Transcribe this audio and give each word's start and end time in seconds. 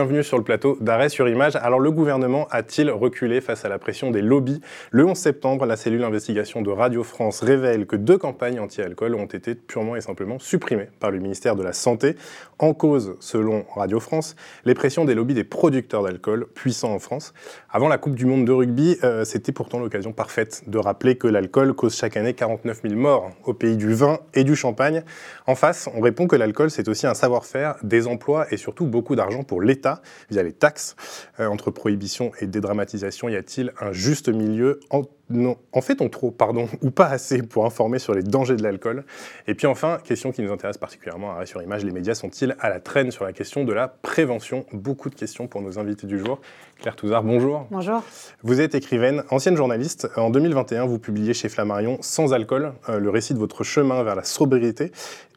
Bienvenue 0.00 0.24
sur 0.24 0.38
le 0.38 0.44
plateau 0.44 0.78
d'arrêt 0.80 1.10
sur 1.10 1.28
image. 1.28 1.56
Alors 1.56 1.78
le 1.78 1.90
gouvernement 1.90 2.48
a-t-il 2.50 2.90
reculé 2.90 3.42
face 3.42 3.66
à 3.66 3.68
la 3.68 3.78
pression 3.78 4.10
des 4.10 4.22
lobbies? 4.22 4.62
Le 4.92 5.04
11 5.04 5.14
septembre, 5.14 5.66
la 5.66 5.76
cellule 5.76 6.00
d'investigation 6.00 6.62
de 6.62 6.70
Radio 6.70 7.02
France 7.02 7.42
révèle 7.42 7.84
que 7.84 7.96
deux 7.96 8.16
campagnes 8.16 8.60
anti-alcool 8.60 9.14
ont 9.14 9.26
été 9.26 9.54
purement 9.54 9.96
et 9.96 10.00
simplement 10.00 10.38
supprimées 10.38 10.88
par 11.00 11.10
le 11.10 11.18
ministère 11.18 11.54
de 11.54 11.62
la 11.62 11.74
Santé. 11.74 12.16
En 12.58 12.72
cause, 12.72 13.16
selon 13.20 13.66
Radio 13.74 14.00
France, 14.00 14.36
les 14.64 14.72
pressions 14.72 15.04
des 15.04 15.14
lobbies 15.14 15.34
des 15.34 15.44
producteurs 15.44 16.02
d'alcool 16.02 16.46
puissants 16.46 16.94
en 16.94 16.98
France. 16.98 17.34
Avant 17.68 17.88
la 17.88 17.98
Coupe 17.98 18.14
du 18.14 18.24
Monde 18.24 18.46
de 18.46 18.52
rugby, 18.52 18.96
euh, 19.04 19.26
c'était 19.26 19.52
pourtant 19.52 19.80
l'occasion 19.80 20.14
parfaite 20.14 20.62
de 20.66 20.78
rappeler 20.78 21.16
que 21.16 21.26
l'alcool 21.26 21.74
cause 21.74 21.94
chaque 21.94 22.16
année 22.16 22.32
49 22.32 22.80
000 22.84 22.94
morts 22.94 23.32
au 23.44 23.52
pays 23.52 23.76
du 23.76 23.92
vin 23.92 24.20
et 24.32 24.44
du 24.44 24.56
champagne. 24.56 25.02
En 25.46 25.54
face, 25.54 25.90
on 25.94 26.00
répond 26.00 26.26
que 26.26 26.36
l'alcool, 26.36 26.70
c'est 26.70 26.88
aussi 26.88 27.06
un 27.06 27.12
savoir-faire, 27.12 27.76
des 27.82 28.06
emplois 28.06 28.46
et 28.50 28.56
surtout 28.56 28.86
beaucoup 28.86 29.14
d'argent 29.14 29.42
pour 29.42 29.60
l'État 29.60 29.89
via 30.30 30.42
les 30.42 30.52
taxes. 30.52 30.96
Euh, 31.38 31.46
entre 31.46 31.70
prohibition 31.70 32.32
et 32.40 32.46
dédramatisation, 32.46 33.28
y 33.28 33.36
a-t-il 33.36 33.72
un 33.80 33.92
juste 33.92 34.28
milieu 34.28 34.80
en 34.90 35.02
non, 35.30 35.56
en 35.72 35.80
fait-on 35.80 36.08
trop, 36.08 36.32
pardon, 36.32 36.68
ou 36.82 36.90
pas 36.90 37.06
assez 37.06 37.42
pour 37.42 37.64
informer 37.64 37.98
sur 37.98 38.14
les 38.14 38.22
dangers 38.22 38.56
de 38.56 38.62
l'alcool? 38.62 39.04
Et 39.46 39.54
puis 39.54 39.66
enfin, 39.66 39.98
question 40.02 40.32
qui 40.32 40.42
nous 40.42 40.52
intéresse 40.52 40.76
particulièrement 40.76 41.36
à 41.36 41.46
sur 41.46 41.62
Image, 41.62 41.84
les 41.84 41.92
médias 41.92 42.14
sont-ils 42.14 42.56
à 42.58 42.68
la 42.68 42.80
traîne 42.80 43.10
sur 43.10 43.24
la 43.24 43.32
question 43.32 43.64
de 43.64 43.72
la 43.72 43.88
prévention? 43.88 44.66
Beaucoup 44.72 45.08
de 45.08 45.14
questions 45.14 45.46
pour 45.46 45.62
nos 45.62 45.78
invités 45.78 46.06
du 46.06 46.18
jour. 46.18 46.40
Claire 46.80 46.96
Touzard, 46.96 47.22
bonjour. 47.22 47.66
Bonjour. 47.70 48.02
Vous 48.42 48.60
êtes 48.60 48.74
écrivaine, 48.74 49.22
ancienne 49.30 49.56
journaliste. 49.56 50.08
En 50.16 50.30
2021, 50.30 50.86
vous 50.86 50.98
publiez 50.98 51.34
chez 51.34 51.48
Flammarion 51.48 51.98
Sans 52.00 52.32
alcool, 52.32 52.72
euh, 52.88 52.98
le 52.98 53.10
récit 53.10 53.34
de 53.34 53.38
votre 53.38 53.62
chemin 53.62 54.02
vers 54.02 54.16
la 54.16 54.24
sobriété 54.24 54.90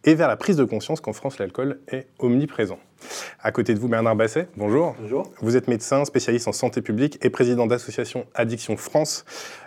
et 0.06 0.16
vers 0.16 0.28
la 0.28 0.38
prise 0.38 0.58
de 0.58 0.63
conscience 0.63 1.02
qu'en 1.02 1.13
France, 1.13 1.38
l'alcool 1.38 1.80
est 1.88 2.08
omniprésent. 2.19 2.80
À 3.42 3.52
côté 3.52 3.73
de 3.73 3.80
vous, 3.80 3.88
Bernard 3.88 4.16
Basset, 4.16 4.48
bonjour. 4.58 4.96
Bonjour. 5.02 5.32
Vous 5.42 5.58
êtes 5.58 5.68
médecin, 5.68 6.06
spécialiste 6.06 6.48
en 6.48 6.52
santé 6.52 6.82
publique 6.82 7.18
et 7.22 7.30
président 7.30 7.68
d'association 7.68 8.26
Addiction 8.36 8.78
France. 8.78 9.26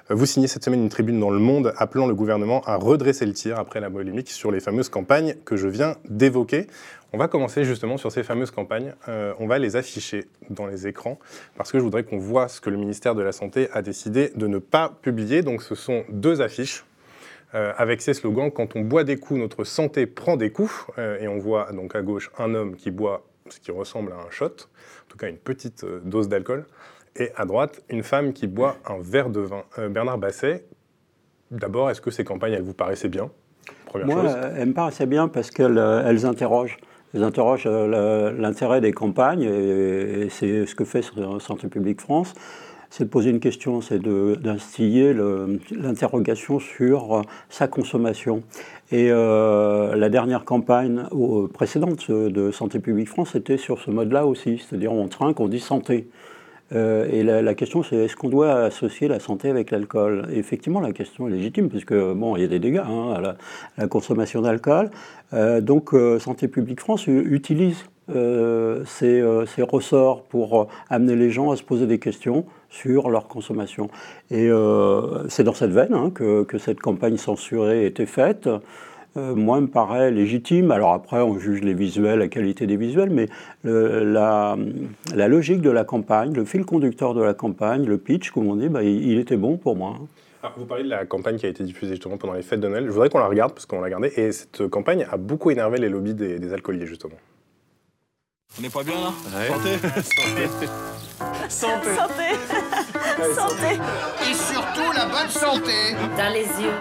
Vous 0.08 0.24
signez 0.24 0.46
cette 0.46 0.64
semaine 0.64 0.82
une 0.82 0.88
tribune 0.88 1.18
dans 1.18 1.30
Le 1.30 1.38
Monde 1.38 1.72
appelant 1.76 2.06
le 2.06 2.14
gouvernement 2.14 2.62
à 2.64 2.76
redresser 2.76 3.26
le 3.26 3.32
tir 3.32 3.58
après 3.58 3.80
la 3.80 3.90
polémique 3.90 4.30
sur 4.30 4.52
les 4.52 4.60
fameuses 4.60 4.88
campagnes 4.88 5.34
que 5.44 5.56
je 5.56 5.66
viens 5.66 5.96
d'évoquer. 6.08 6.68
On 7.12 7.18
va 7.18 7.28
commencer 7.28 7.64
justement 7.64 7.96
sur 7.96 8.12
ces 8.12 8.22
fameuses 8.22 8.50
campagnes. 8.50 8.94
Euh, 9.08 9.32
on 9.40 9.46
va 9.46 9.58
les 9.58 9.76
afficher 9.76 10.26
dans 10.50 10.66
les 10.66 10.86
écrans 10.86 11.18
parce 11.56 11.72
que 11.72 11.78
je 11.78 11.82
voudrais 11.82 12.04
qu'on 12.04 12.18
voit 12.18 12.48
ce 12.48 12.60
que 12.60 12.70
le 12.70 12.76
ministère 12.76 13.14
de 13.14 13.22
la 13.22 13.32
Santé 13.32 13.68
a 13.72 13.82
décidé 13.82 14.32
de 14.36 14.46
ne 14.46 14.58
pas 14.58 14.92
publier. 15.02 15.42
Donc 15.42 15.62
ce 15.62 15.74
sont 15.74 16.04
deux 16.08 16.40
affiches 16.40 16.84
euh, 17.56 17.72
avec 17.76 18.00
ces 18.00 18.14
slogans 18.14 18.52
Quand 18.52 18.76
on 18.76 18.82
boit 18.82 19.02
des 19.02 19.16
coups, 19.16 19.40
notre 19.40 19.64
santé 19.64 20.06
prend 20.06 20.36
des 20.36 20.50
coups. 20.50 20.86
Euh, 20.98 21.18
et 21.18 21.26
on 21.26 21.38
voit 21.38 21.72
donc 21.72 21.96
à 21.96 22.02
gauche 22.02 22.30
un 22.38 22.54
homme 22.54 22.76
qui 22.76 22.92
boit 22.92 23.26
ce 23.48 23.58
qui 23.58 23.70
ressemble 23.70 24.12
à 24.12 24.16
un 24.16 24.30
shot, 24.30 24.46
en 24.46 25.08
tout 25.08 25.16
cas 25.18 25.28
une 25.28 25.38
petite 25.38 25.84
dose 26.04 26.28
d'alcool 26.28 26.66
et 27.18 27.30
à 27.36 27.44
droite, 27.44 27.82
une 27.88 28.02
femme 28.02 28.32
qui 28.32 28.46
boit 28.46 28.76
un 28.86 28.98
verre 29.00 29.30
de 29.30 29.40
vin. 29.40 29.64
Euh, 29.78 29.88
Bernard 29.88 30.18
Basset, 30.18 30.64
d'abord, 31.50 31.90
est-ce 31.90 32.00
que 32.00 32.10
ces 32.10 32.24
campagnes, 32.24 32.52
elles 32.52 32.62
vous 32.62 32.74
paraissaient 32.74 33.08
bien? 33.08 33.30
Première 33.86 34.06
Moi, 34.06 34.24
elles 34.56 34.68
me 34.68 34.74
paraissaient 34.74 35.06
bien 35.06 35.28
parce 35.28 35.50
qu'elles 35.50 35.78
elles 35.78 36.26
interrogent. 36.26 36.76
Elles 37.14 37.22
interrogent 37.22 37.66
euh, 37.66 38.32
l'intérêt 38.32 38.80
des 38.80 38.92
campagnes, 38.92 39.42
et, 39.42 40.28
c'est 40.28 40.66
ce 40.66 40.74
que 40.74 40.84
fait 40.84 41.02
Santé 41.38 41.68
publique 41.68 42.00
France. 42.00 42.34
C'est 42.90 43.04
de 43.04 43.08
poser 43.08 43.30
une 43.30 43.40
question, 43.40 43.80
c'est 43.80 44.00
d'instiller 44.00 45.14
l'interrogation 45.70 46.58
sur 46.58 47.22
sa 47.48 47.68
consommation. 47.68 48.42
Et 48.92 49.08
euh, 49.10 49.96
la 49.96 50.08
dernière 50.08 50.44
campagne 50.44 51.04
précédente 51.52 52.10
de 52.10 52.50
Santé 52.50 52.78
publique 52.78 53.08
France 53.08 53.34
était 53.34 53.56
sur 53.56 53.80
ce 53.80 53.90
mode-là 53.90 54.26
aussi, 54.26 54.58
c'est-à-dire 54.58 54.92
on 54.92 55.08
trinque, 55.08 55.40
on 55.40 55.48
dit 55.48 55.60
santé. 55.60 56.08
Euh, 56.72 57.08
et 57.10 57.22
la, 57.22 57.54
question, 57.54 57.82
c'est 57.82 57.96
est-ce 57.96 58.16
qu'on 58.16 58.28
doit 58.28 58.64
associer 58.64 59.08
la 59.08 59.20
santé 59.20 59.48
avec 59.48 59.70
l'alcool? 59.70 60.26
Effectivement, 60.32 60.80
la 60.80 60.92
question 60.92 61.28
est 61.28 61.30
légitime, 61.30 61.68
puisque 61.68 61.94
bon, 61.94 62.36
il 62.36 62.42
y 62.42 62.44
a 62.44 62.48
des 62.48 62.58
dégâts 62.58 62.82
hein, 62.84 63.14
à, 63.16 63.36
la, 63.78 63.88
consommation 63.88 64.42
d'alcool. 64.42 64.90
Euh, 65.32 65.60
donc, 65.60 65.94
euh, 65.94 66.18
Santé 66.18 66.48
publique 66.48 66.80
France 66.80 67.06
utilise 67.06 67.84
ces, 68.08 69.22
ressorts 69.62 70.22
pour 70.24 70.68
amener 70.90 71.16
les 71.16 71.30
gens 71.30 71.50
à 71.50 71.56
se 71.56 71.62
poser 71.62 71.86
des 71.86 71.98
questions 71.98 72.44
sur 72.70 73.10
leur 73.10 73.28
consommation. 73.28 73.88
Et 74.30 74.48
c'est 75.28 75.44
dans 75.44 75.54
cette 75.54 75.72
veine 75.72 75.94
hein, 75.94 76.10
que, 76.10 76.58
cette 76.58 76.80
campagne 76.80 77.16
censurée 77.16 77.86
été 77.86 78.06
faite. 78.06 78.48
Euh, 79.16 79.34
moi, 79.34 79.60
me 79.60 79.66
paraît 79.66 80.10
légitime. 80.10 80.70
Alors 80.70 80.92
après, 80.92 81.20
on 81.20 81.38
juge 81.38 81.62
les 81.62 81.74
visuels, 81.74 82.18
la 82.18 82.28
qualité 82.28 82.66
des 82.66 82.76
visuels, 82.76 83.10
mais 83.10 83.28
la, 83.64 84.56
logique 85.14 85.60
de 85.60 85.70
la 85.70 85.84
campagne, 85.84 86.34
le 86.34 86.44
fil 86.44 86.64
conducteur 86.64 87.14
de 87.14 87.22
la 87.22 87.34
campagne, 87.34 87.86
le 87.86 87.98
pitch, 87.98 88.30
comme 88.30 88.46
on 88.48 88.56
dit, 88.56 88.68
bah, 88.68 88.82
il, 88.82 89.18
était 89.18 89.36
bon 89.36 89.56
pour 89.56 89.76
moi. 89.76 89.94
vous 90.56 90.66
parlez 90.66 90.84
de 90.84 90.90
la 90.90 91.06
campagne 91.06 91.36
qui 91.36 91.46
a 91.46 91.48
été 91.48 91.64
diffusée 91.64 91.92
justement 91.92 92.18
pendant 92.18 92.34
les 92.34 92.42
fêtes 92.42 92.60
de 92.60 92.68
Noël. 92.68 92.84
Je 92.86 92.90
voudrais 92.90 93.08
qu'on 93.08 93.18
la 93.18 93.28
regarde 93.28 93.52
parce 93.52 93.66
qu'on 93.66 93.76
l'a 93.76 93.86
regardée. 93.86 94.12
Et 94.16 94.32
cette 94.32 94.68
campagne 94.68 95.06
a 95.10 95.16
beaucoup 95.16 95.50
énervé 95.50 95.78
les 95.78 95.88
lobbies 95.88 96.14
des, 96.14 96.52
alcooliers 96.52 96.86
justement. 96.86 97.16
On 98.58 98.62
n'est 98.62 98.70
pas 98.70 98.82
bien 98.82 98.94
là? 98.94 99.12
Santé 99.48 99.78
Santé 101.48 101.88
Santé 101.88 103.34
Santé 103.34 103.80
Et 104.30 104.34
surtout 104.34 104.92
la 104.94 105.06
bonne 105.06 105.28
santé 105.28 105.94
Dans 106.16 106.32
les 106.32 106.46
yeux 106.62 106.74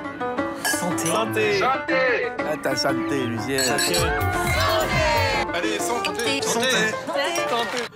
Santé. 0.63 1.07
Santé. 1.07 1.59
Santé. 1.59 2.25
À 2.51 2.57
ta 2.57 2.75
santé, 2.75 3.25
Lucien. 3.25 3.63
Santé. 3.63 3.95
Allez, 5.53 5.79
santé. 5.79 6.41
Santé. 6.41 6.67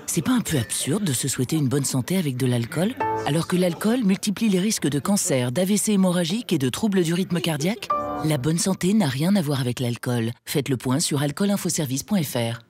C'est 0.05 0.21
pas 0.21 0.31
un 0.31 0.41
peu 0.41 0.57
absurde 0.57 1.03
de 1.03 1.13
se 1.13 1.27
souhaiter 1.27 1.55
une 1.55 1.67
bonne 1.67 1.85
santé 1.85 2.17
avec 2.17 2.37
de 2.37 2.45
l'alcool 2.45 2.93
Alors 3.25 3.47
que 3.47 3.55
l'alcool 3.55 4.03
multiplie 4.03 4.49
les 4.49 4.59
risques 4.59 4.87
de 4.87 4.99
cancer, 4.99 5.51
d'AVC 5.51 5.89
hémorragique 5.89 6.53
et 6.53 6.57
de 6.57 6.69
troubles 6.69 7.03
du 7.03 7.13
rythme 7.13 7.39
cardiaque? 7.39 7.89
La 8.25 8.37
bonne 8.37 8.59
santé 8.59 8.93
n'a 8.93 9.07
rien 9.07 9.35
à 9.35 9.41
voir 9.41 9.61
avec 9.61 9.79
l'alcool. 9.79 10.31
Faites 10.45 10.69
le 10.69 10.77
point 10.77 10.99
sur 10.99 11.21
alcoolinfoservice.fr. 11.21 12.68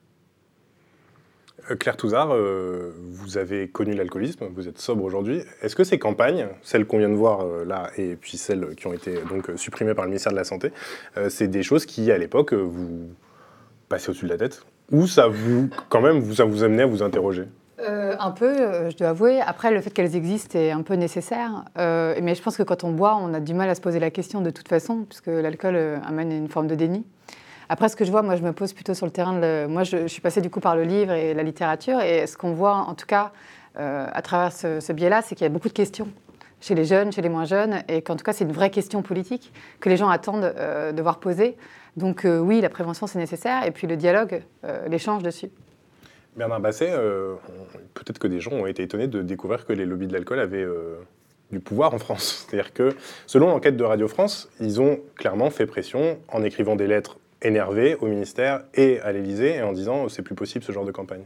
Euh, 1.70 1.76
Claire 1.76 1.96
Touzard, 1.96 2.32
euh, 2.32 2.92
vous 2.98 3.38
avez 3.38 3.68
connu 3.68 3.94
l'alcoolisme, 3.94 4.46
vous 4.54 4.68
êtes 4.68 4.78
sobre 4.78 5.04
aujourd'hui. 5.04 5.42
Est-ce 5.62 5.76
que 5.76 5.84
ces 5.84 5.98
campagnes, 5.98 6.46
celles 6.62 6.86
qu'on 6.86 6.98
vient 6.98 7.08
de 7.08 7.14
voir 7.14 7.42
euh, 7.42 7.64
là 7.64 7.90
et 7.96 8.16
puis 8.16 8.36
celles 8.36 8.74
qui 8.76 8.86
ont 8.86 8.92
été 8.92 9.14
donc 9.28 9.50
supprimées 9.56 9.94
par 9.94 10.04
le 10.04 10.10
ministère 10.10 10.32
de 10.32 10.36
la 10.36 10.44
Santé, 10.44 10.72
c'est 11.28 11.48
des 11.48 11.62
choses 11.62 11.86
qui, 11.86 12.10
à 12.10 12.18
l'époque, 12.18 12.52
vous 12.52 13.10
passaient 13.88 14.10
au-dessus 14.10 14.26
de 14.26 14.30
la 14.30 14.38
tête 14.38 14.62
Ou 14.90 15.06
ça 15.06 15.28
vous, 15.28 15.68
quand 15.88 16.00
même, 16.00 16.32
ça 16.32 16.44
vous 16.44 16.62
amenait 16.62 16.84
à 16.84 16.86
vous 16.86 17.02
interroger? 17.02 17.44
Un 17.78 18.30
peu, 18.32 18.54
je 18.90 18.96
dois 18.96 19.08
avouer. 19.08 19.40
Après, 19.40 19.70
le 19.70 19.80
fait 19.80 19.90
qu'elles 19.90 20.14
existent 20.14 20.58
est 20.58 20.70
un 20.70 20.82
peu 20.82 20.94
nécessaire. 20.94 21.64
mais 21.76 22.34
je 22.34 22.42
pense 22.42 22.56
que 22.56 22.62
quand 22.62 22.84
on 22.84 22.92
boit, 22.92 23.16
on 23.16 23.32
a 23.34 23.40
du 23.40 23.54
mal 23.54 23.68
à 23.70 23.74
se 23.74 23.80
poser 23.80 23.98
la 23.98 24.10
question 24.10 24.40
de 24.40 24.50
toute 24.50 24.68
façon, 24.68 25.04
puisque 25.08 25.28
l'alcool 25.28 25.76
amène 26.06 26.32
une 26.32 26.48
forme 26.48 26.66
de 26.66 26.74
déni. 26.74 27.04
Après, 27.72 27.88
ce 27.88 27.94
que 27.94 28.04
je 28.04 28.10
vois, 28.10 28.22
moi, 28.22 28.34
je 28.34 28.42
me 28.42 28.52
pose 28.52 28.72
plutôt 28.72 28.94
sur 28.94 29.06
le 29.06 29.12
terrain 29.12 29.38
de. 29.38 29.66
Moi, 29.68 29.84
je, 29.84 30.08
suis 30.08 30.20
passée 30.20 30.40
du 30.40 30.50
coup 30.50 30.58
par 30.58 30.74
le 30.74 30.82
livre 30.82 31.12
et 31.12 31.34
la 31.34 31.44
littérature. 31.44 32.00
Et 32.00 32.26
ce 32.26 32.36
qu'on 32.36 32.52
voit, 32.52 32.74
en 32.74 32.96
tout 32.96 33.06
cas, 33.06 33.30
euh, 33.78 34.08
à 34.12 34.22
travers 34.22 34.50
ce, 34.50 34.92
biais-là, 34.92 35.22
c'est 35.22 35.36
qu'il 35.36 35.44
y 35.44 35.46
a 35.46 35.50
beaucoup 35.50 35.68
de 35.68 35.72
questions 35.72 36.08
chez 36.60 36.74
les 36.74 36.84
jeunes, 36.84 37.12
chez 37.12 37.22
les 37.22 37.28
moins 37.28 37.44
jeunes, 37.44 37.84
et 37.86 38.02
qu'en 38.02 38.16
tout 38.16 38.24
cas, 38.24 38.32
c'est 38.32 38.42
une 38.42 38.50
vraie 38.50 38.70
question 38.70 39.02
politique 39.02 39.52
que 39.78 39.88
les 39.88 39.96
gens 39.96 40.08
attendent 40.08 40.52
euh, 40.56 40.90
de 40.90 41.00
voir 41.00 41.20
poser. 41.20 41.56
Donc, 41.96 42.24
euh, 42.24 42.40
oui, 42.40 42.60
la 42.60 42.70
prévention, 42.70 43.06
c'est 43.06 43.20
nécessaire. 43.20 43.64
Et 43.64 43.70
puis, 43.70 43.86
le 43.86 43.96
dialogue, 43.96 44.42
l'échange 44.88 45.22
dessus. 45.22 45.50
Bernard 46.34 46.58
Basset, 46.58 46.90
peut-être 47.94 48.18
que 48.18 48.26
des 48.26 48.40
gens 48.40 48.50
ont 48.50 48.66
été 48.66 48.82
étonnés 48.82 49.06
de 49.06 49.22
découvrir 49.22 49.64
que 49.64 49.72
les 49.72 49.86
lobbies 49.86 50.08
de 50.08 50.12
l'alcool 50.12 50.40
avaient 50.40 50.66
du 51.52 51.60
pouvoir 51.60 51.94
en 51.94 51.98
France. 51.98 52.46
C'est-à-dire 52.50 52.72
que, 52.72 52.96
selon 53.26 53.46
l'enquête 53.46 53.76
de 53.76 53.84
Radio 53.84 54.08
France, 54.08 54.50
ils 54.58 54.80
ont 54.80 54.98
clairement 55.14 55.50
fait 55.50 55.66
pression 55.66 56.18
en 56.32 56.42
écrivant 56.42 56.74
des 56.74 56.88
lettres 56.88 57.16
énervé 57.42 57.96
au 58.00 58.06
ministère 58.06 58.62
et 58.74 59.00
à 59.00 59.12
l'Élysée 59.12 59.62
en 59.62 59.72
disant 59.72 60.08
c'est 60.08 60.22
plus 60.22 60.34
possible 60.34 60.64
ce 60.64 60.72
genre 60.72 60.84
de 60.84 60.92
campagne 60.92 61.24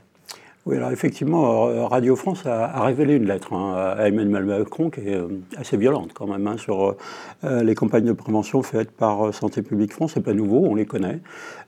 oui, 0.67 0.79
alors 0.79 0.93
effectivement, 0.93 1.69
euh, 1.69 1.85
Radio 1.85 2.17
France 2.17 2.47
a, 2.47 2.83
révélé 2.83 3.17
une 3.17 3.27
lettre 3.27 3.53
hein, 3.53 3.75
à 3.99 4.09
Emmanuel 4.09 4.45
Macron 4.45 4.89
qui 4.89 5.01
est 5.01 5.15
euh, 5.15 5.29
assez 5.59 5.77
violente 5.77 6.13
quand 6.15 6.27
même 6.27 6.47
hein, 6.47 6.57
sur 6.57 6.97
euh, 7.45 7.63
les 7.63 7.75
campagnes 7.75 8.07
de 8.07 8.15
prévention 8.15 8.63
faites 8.63 8.91
par 8.91 9.35
Santé 9.35 9.61
publique 9.61 9.93
France. 9.93 10.13
C'est 10.15 10.23
pas 10.23 10.33
nouveau, 10.33 10.65
on 10.65 10.75
les 10.75 10.87
connaît. 10.87 11.21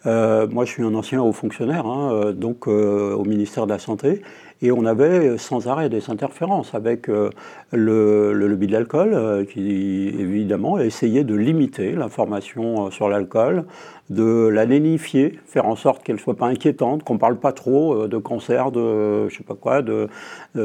moi, 0.06 0.64
je 0.64 0.70
suis 0.70 0.82
un 0.82 0.94
ancien 0.94 1.20
haut 1.20 1.32
fonctionnaire, 1.32 1.84
hein, 1.84 2.32
donc 2.32 2.69
au 2.69 3.25
ministère 3.25 3.66
de 3.66 3.72
la 3.72 3.78
Santé, 3.78 4.22
et 4.62 4.73
on 4.73 4.87
avait 4.87 5.38
sans 5.38 5.69
arrêt 5.69 5.88
des 5.88 6.11
interférences 6.11 6.75
avec 6.75 7.08
le, 7.08 7.31
le, 7.73 8.32
lobby 8.32 8.67
de 8.67 8.73
l'alcool, 8.73 9.47
qui 9.53 10.08
évidemment 10.19 10.79
essayait 10.79 11.25
de 11.25 11.35
limiter 11.35 11.93
l'information 11.93 12.91
sur 12.91 13.08
l'alcool, 13.08 13.64
de 14.11 14.49
la 14.49 14.64
lénifier, 14.64 15.38
faire 15.47 15.67
en 15.67 15.75
sorte 15.75 16.03
qu'elle 16.03 16.17
ne 16.17 16.20
soit 16.20 16.37
pas 16.37 16.47
inquiétante, 16.47 17.03
qu'on 17.03 17.14
ne 17.14 17.19
parle 17.19 17.38
pas 17.38 17.53
trop 17.53 17.94
euh, 17.94 18.08
de 18.08 18.19
cancer, 18.19 18.70
de 18.70 19.29
je 19.29 19.37
sais 19.37 19.44
pas 19.44 19.55
quoi, 19.55 19.82
de, 19.82 20.08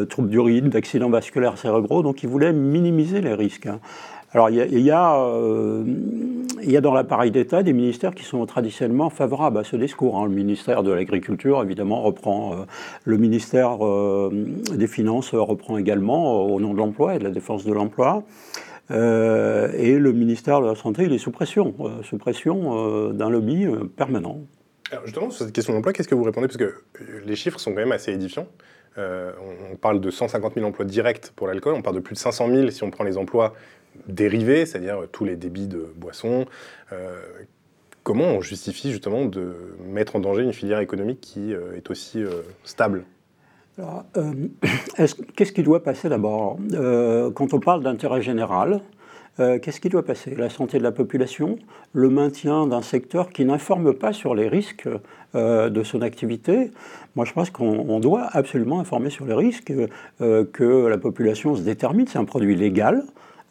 troubles 0.10 0.30
d'urine, 0.30 0.70
d'accidents 0.70 1.10
vasculaires 1.10 1.58
cérébraux. 1.58 2.04
Donc 2.04 2.24
il 2.24 2.30
voulait 2.30 2.54
minimiser 2.54 3.22
les 3.22 3.34
risques. 3.34 3.70
Alors 4.34 4.50
il 4.50 4.80
y 4.80 4.92
a, 4.92 5.22
euh, 5.26 5.84
y 6.62 6.78
a 6.78 6.82
dans 6.82 6.94
l'appareil 6.94 7.32
d'État 7.32 7.64
des 7.64 7.74
ministères 7.74 8.16
qui 8.16 8.24
sont 8.24 8.46
traditionnellement 8.46 9.10
favorables 9.10 9.58
à 9.58 9.66
ce 9.66 9.76
discours. 9.76 10.18
hein. 10.18 10.26
Le 10.26 10.32
ministère 10.32 10.84
de 10.84 10.92
l'Agriculture, 10.92 11.62
évidemment, 11.62 12.02
reprend. 12.02 12.54
euh, 12.54 12.56
le 13.04 13.18
ministère 13.18 13.86
euh, 13.86 14.32
des 14.74 14.88
Finances 14.88 15.36
reprend 15.36 15.78
également 15.78 16.46
euh, 16.48 16.54
au 16.56 16.60
nom 16.62 16.74
de 16.74 16.78
l'emploi 16.78 17.16
et 17.16 17.20
de 17.20 17.26
la 17.26 17.32
défense 17.32 17.66
de 17.66 17.74
l'emploi. 17.74 18.24
Euh, 18.92 19.70
et 19.78 20.00
le 20.00 20.14
ministère 20.14 20.62
de 20.62 20.68
la 20.68 20.76
Santé, 20.76 21.04
il 21.04 21.14
est 21.14 21.18
sous 21.18 21.32
pression, 21.32 21.74
euh, 21.82 22.02
sous 22.04 22.18
pression 22.18 22.78
euh, 22.78 23.12
d'un 23.12 23.30
lobby 23.30 23.66
euh, 23.66 23.84
permanent. 23.98 24.38
Justement, 25.06 25.30
sur 25.30 25.46
cette 25.46 25.54
question 25.54 25.74
d'emploi, 25.74 25.94
qu'est-ce 25.94 26.08
que 26.08 26.16
vous 26.16 26.24
répondez? 26.24 26.48
Parce 26.48 26.58
que 26.58 26.64
euh, 26.64 27.22
les 27.26 27.36
chiffres 27.36 27.60
sont 27.60 27.72
quand 27.72 27.80
même 27.80 27.92
assez 27.92 28.12
édifiants. 28.12 28.48
Euh, 28.98 29.32
on, 29.72 29.78
parle 29.78 30.02
de 30.02 30.12
150 30.12 30.56
000 30.56 30.66
emplois 30.68 30.84
directs 30.84 31.32
pour 31.36 31.48
l'alcool, 31.48 31.76
on 31.76 31.82
parle 31.82 31.96
de 31.96 32.02
plus 32.02 32.16
de 32.16 32.20
500 32.20 32.50
000 32.50 32.70
si 32.72 32.84
on 32.84 32.92
prend 32.92 33.06
les 33.06 33.18
emplois 33.18 33.54
dérivés, 34.08 34.66
c'est-à-dire 34.66 35.04
euh, 35.04 35.08
tous 35.10 35.24
les 35.24 35.38
débits 35.38 35.68
de 35.68 35.92
boissons. 35.96 36.46
Comment 38.04 38.26
on 38.26 38.42
justifie 38.42 38.92
justement 38.92 39.26
de 39.26 39.56
mettre 39.86 40.16
en 40.16 40.20
danger 40.20 40.42
une 40.42 40.54
filière 40.54 40.80
économique 40.80 41.22
qui 41.22 41.54
est 41.54 41.90
aussi 41.92 42.22
stable? 42.64 43.06
Alors, 43.78 44.06
est-ce- 44.98 45.22
Qu'est-ce 45.36 45.52
qui 45.54 45.62
doit 45.62 45.84
passer 45.84 46.10
d'abord? 46.10 46.58
Quand 47.36 47.54
on 47.54 47.60
parle 47.60 47.84
d'intérêt 47.84 48.24
général, 48.24 48.82
euh, 49.42 49.60
qu'est-ce 49.60 49.82
qui 49.82 49.90
doit 49.90 50.06
passer? 50.06 50.36
La 50.36 50.50
santé 50.50 50.78
de 50.78 50.84
la 50.84 50.92
population, 50.92 51.58
le 51.94 52.10
maintien 52.10 52.68
d'un 52.68 52.84
secteur 52.84 53.30
qui 53.30 53.44
n'informe 53.44 53.94
pas 53.94 54.14
sur 54.14 54.36
les 54.36 54.48
risques 54.48 54.88
euh, 55.36 55.70
de 55.70 55.84
son 55.84 56.04
activité. 56.04 56.72
Moi, 57.16 57.26
je 57.26 57.34
pense 57.34 57.50
qu'on 57.50 57.86
on 57.90 58.00
doit 58.00 58.28
absolument 58.32 58.80
informer 58.80 59.10
sur 59.10 59.26
les 59.26 59.34
risques, 59.34 59.74
euh, 60.22 60.46
que 60.54 60.86
la 60.86 60.98
population 61.00 61.56
se 61.56 61.62
détermine. 61.62 62.06
C'est 62.08 62.20
un 62.20 62.26
produit 62.26 62.56
légal. 62.56 63.04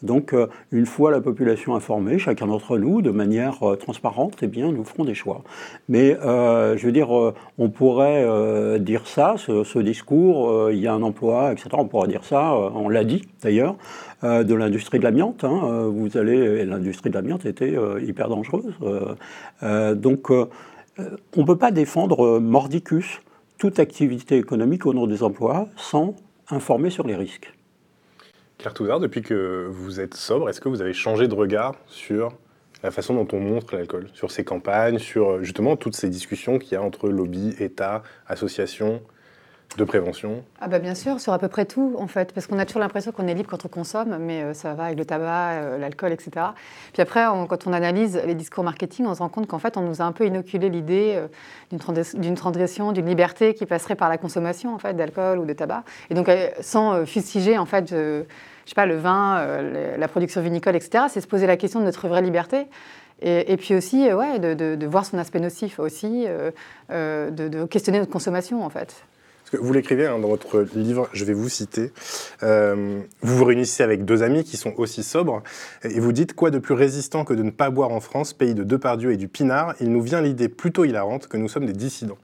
Donc, 0.02 0.34
une 0.72 0.86
fois 0.86 1.10
la 1.10 1.20
population 1.20 1.74
informée, 1.74 2.18
chacun 2.18 2.46
d'entre 2.46 2.78
nous, 2.78 3.02
de 3.02 3.10
manière 3.10 3.58
transparente, 3.78 4.38
eh 4.40 4.46
bien, 4.46 4.72
nous 4.72 4.82
ferons 4.82 5.04
des 5.04 5.12
choix. 5.12 5.42
Mais, 5.90 6.16
je 6.22 6.86
veux 6.86 6.90
dire, 6.90 7.10
on 7.58 7.68
pourrait 7.68 8.80
dire 8.80 9.06
ça, 9.06 9.34
ce, 9.36 9.78
discours, 9.80 10.70
il 10.70 10.78
y 10.78 10.86
a 10.86 10.94
un 10.94 11.02
emploi, 11.02 11.52
etc. 11.52 11.68
On 11.72 11.84
pourrait 11.84 12.08
dire 12.08 12.24
ça, 12.24 12.54
on 12.54 12.88
l'a 12.88 13.04
dit 13.04 13.28
d'ailleurs, 13.42 13.76
de 14.22 14.54
l'industrie 14.54 14.98
de 14.98 15.04
l'amiante. 15.04 15.44
hein. 15.44 15.60
Euh, 15.64 15.88
vous 15.88 16.16
allez, 16.16 16.64
l'industrie 16.64 17.10
de 17.10 17.14
l'amiante 17.14 17.46
était 17.46 17.76
euh, 17.76 18.00
hyper 18.00 18.28
dangereuse. 18.28 18.74
Euh, 18.82 19.14
euh, 19.62 19.94
donc, 19.94 20.30
euh, 20.30 20.46
euh, 20.98 21.16
on 21.36 21.40
ne 21.40 21.46
peut 21.46 21.56
pas 21.56 21.70
défendre 21.70 22.24
euh, 22.24 22.40
mordicus 22.40 23.20
toute 23.58 23.78
activité 23.78 24.36
économique 24.36 24.86
au 24.86 24.94
nom 24.94 25.06
des 25.06 25.22
emplois 25.22 25.68
sans 25.76 26.16
informer 26.50 26.90
sur 26.90 27.06
les 27.06 27.16
risques. 27.16 27.52
Claire 28.58 28.74
Touzard, 28.74 29.00
depuis 29.00 29.22
que 29.22 29.68
vous 29.70 30.00
êtes 30.00 30.14
sobre, 30.14 30.50
est-ce 30.50 30.60
que 30.60 30.68
vous 30.68 30.82
avez 30.82 30.92
changé 30.92 31.28
de 31.28 31.34
regard 31.34 31.74
sur 31.86 32.32
la 32.82 32.90
façon 32.90 33.14
dont 33.14 33.28
on 33.32 33.40
montre 33.40 33.74
l'alcool, 33.74 34.08
sur 34.14 34.30
ces 34.30 34.44
campagnes, 34.44 34.98
sur 34.98 35.30
euh, 35.30 35.42
justement 35.42 35.76
toutes 35.76 35.96
ces 35.96 36.08
discussions 36.08 36.58
qu'il 36.58 36.72
y 36.72 36.76
a 36.76 36.82
entre 36.82 37.08
lobby, 37.08 37.54
État, 37.58 38.02
associations 38.26 39.02
de 39.76 39.84
prévention 39.84 40.42
Ah 40.60 40.66
bah 40.66 40.80
bien 40.80 40.96
sûr, 40.96 41.20
sur 41.20 41.32
à 41.32 41.38
peu 41.38 41.46
près 41.46 41.64
tout 41.64 41.94
en 41.98 42.08
fait, 42.08 42.32
parce 42.32 42.48
qu'on 42.48 42.58
a 42.58 42.66
toujours 42.66 42.80
l'impression 42.80 43.12
qu'on 43.12 43.28
est 43.28 43.34
libre 43.34 43.48
quand 43.50 43.64
on 43.64 43.68
consomme, 43.68 44.16
mais 44.18 44.42
euh, 44.42 44.52
ça 44.52 44.74
va 44.74 44.86
avec 44.86 44.98
le 44.98 45.04
tabac, 45.04 45.52
euh, 45.52 45.78
l'alcool, 45.78 46.10
etc. 46.12 46.30
Puis 46.92 47.00
après, 47.00 47.24
quand 47.48 47.66
on 47.68 47.72
analyse 47.72 48.20
les 48.26 48.34
discours 48.34 48.64
marketing, 48.64 49.06
on 49.06 49.14
se 49.14 49.20
rend 49.20 49.28
compte 49.28 49.46
qu'en 49.46 49.60
fait, 49.60 49.76
on 49.76 49.82
nous 49.82 50.02
a 50.02 50.04
un 50.04 50.10
peu 50.12 50.26
inoculé 50.26 50.68
l'idée 50.70 51.12
euh, 51.14 51.28
d'une 51.70 51.78
trans- 51.78 51.92
d'une 52.14 52.34
transgression, 52.34 52.90
d'une 52.90 53.06
liberté 53.06 53.54
qui 53.54 53.64
passerait 53.64 53.94
par 53.94 54.08
la 54.08 54.18
consommation 54.18 54.74
en 54.74 54.78
fait 54.78 54.94
d'alcool 54.94 55.38
ou 55.38 55.44
de 55.44 55.52
tabac, 55.52 55.84
et 56.10 56.14
donc 56.14 56.28
sans 56.60 57.06
fustiger 57.06 57.56
en 57.56 57.66
fait. 57.66 57.90
je 57.90 58.24
sais 58.66 58.74
pas, 58.74 58.86
le 58.86 58.96
vin, 58.96 59.62
la 59.96 60.08
production 60.08 60.40
vinicole, 60.42 60.74
etc., 60.76 61.04
c'est 61.08 61.20
se 61.20 61.26
poser 61.28 61.46
la 61.46 61.56
question 61.56 61.78
de 61.80 61.84
notre 61.84 62.08
vraie 62.08 62.22
liberté. 62.22 62.66
Et, 63.22 63.56
puis 63.56 63.74
aussi, 63.74 64.12
ouais, 64.12 64.38
de, 64.38 64.54
de- 64.74 64.86
voir 64.86 65.04
son 65.04 65.18
aspect 65.18 65.40
nocif 65.40 65.78
aussi, 65.78 66.26
de, 66.90 67.30
de 67.30 67.64
questionner 67.66 67.98
notre 67.98 68.10
consommation, 68.10 68.64
en 68.64 68.70
fait. 68.70 69.04
Parce 69.50 69.62
que 69.62 69.66
vous 69.66 69.72
l'écrivez 69.72 70.06
hein, 70.06 70.18
dans 70.20 70.28
votre 70.28 70.60
livre, 70.74 71.08
je 71.12 71.24
vais 71.24 71.32
vous 71.32 71.48
citer. 71.48 71.92
Euh, 72.44 73.00
vous 73.22 73.36
vous 73.36 73.44
réunissez 73.44 73.82
avec 73.82 74.04
deux 74.04 74.22
amis 74.22 74.44
qui 74.44 74.56
sont 74.56 74.72
aussi 74.76 75.02
sobres 75.02 75.42
et 75.82 75.98
vous 75.98 76.12
dites 76.12 76.34
quoi 76.34 76.50
de 76.50 76.58
plus 76.58 76.74
résistant 76.74 77.24
que 77.24 77.34
de 77.34 77.42
ne 77.42 77.50
pas 77.50 77.70
boire 77.70 77.90
en 77.90 78.00
France, 78.00 78.32
pays 78.32 78.54
de 78.54 78.62
Depardieu 78.62 79.10
et 79.12 79.16
du 79.16 79.26
Pinard? 79.26 79.74
Il 79.80 79.90
nous 79.90 80.02
vient 80.02 80.20
l'idée 80.20 80.48
plutôt 80.48 80.84
hilarante 80.84 81.26
que 81.26 81.36
nous 81.36 81.48
sommes 81.48 81.66
des 81.66 81.72
dissidents. 81.72 82.18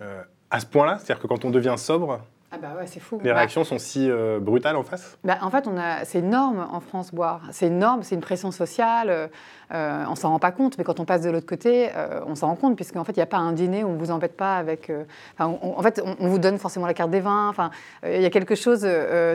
Euh, 0.00 0.22
à 0.50 0.60
ce 0.60 0.66
point-là, 0.66 0.98
c'est-à-dire 0.98 1.20
que 1.20 1.26
quand 1.26 1.44
on 1.44 1.50
devient 1.50 1.74
sobre, 1.76 2.20
Ah 2.52 2.58
bah 2.58 2.68
ouais, 2.78 2.86
c'est 2.86 3.00
fou. 3.00 3.18
les 3.22 3.30
Bah, 3.30 3.36
réactions 3.36 3.64
sont 3.64 3.78
si 3.78 4.08
euh, 4.08 4.38
brutales 4.40 4.76
en 4.76 4.82
face? 4.84 5.18
Bah, 5.24 5.38
en 5.42 5.50
fait, 5.50 5.66
on 5.66 5.76
a, 5.76 6.04
c'est 6.04 6.20
une 6.20 6.30
norme 6.30 6.66
en 6.70 6.80
France 6.80 7.12
boire. 7.12 7.42
C'est 7.50 7.66
une 7.66 7.78
norme, 7.80 8.02
c'est 8.04 8.14
une 8.14 8.20
pression 8.20 8.50
sociale. 8.52 9.30
Euh, 9.72 10.04
on 10.08 10.14
s'en 10.14 10.30
rend 10.30 10.38
pas 10.38 10.50
compte, 10.52 10.78
mais 10.78 10.84
quand 10.84 11.00
on 11.00 11.04
passe 11.04 11.22
de 11.22 11.30
l'autre 11.30 11.46
côté, 11.46 11.90
euh, 11.96 12.20
on 12.26 12.34
s'en 12.34 12.48
rend 12.48 12.56
compte, 12.56 12.76
puisqu'en 12.76 13.04
fait, 13.04 13.12
il 13.12 13.18
n'y 13.18 13.22
a 13.22 13.26
pas 13.26 13.38
un 13.38 13.52
dîner 13.52 13.84
où 13.84 13.88
on 13.88 13.96
vous 13.96 14.10
embête 14.10 14.36
pas 14.36 14.56
avec. 14.56 14.90
euh, 14.90 15.04
on- 15.38 15.74
en 15.76 15.82
fait, 15.82 16.02
on, 16.20 16.28
vous 16.28 16.38
donne 16.38 16.58
forcément 16.58 16.86
la 16.86 16.94
carte 16.94 17.10
des 17.10 17.20
vins. 17.20 17.48
Enfin, 17.48 17.70
il 18.04 18.20
y 18.20 18.26
a 18.26 18.30
quelque 18.30 18.54
chose 18.54 18.86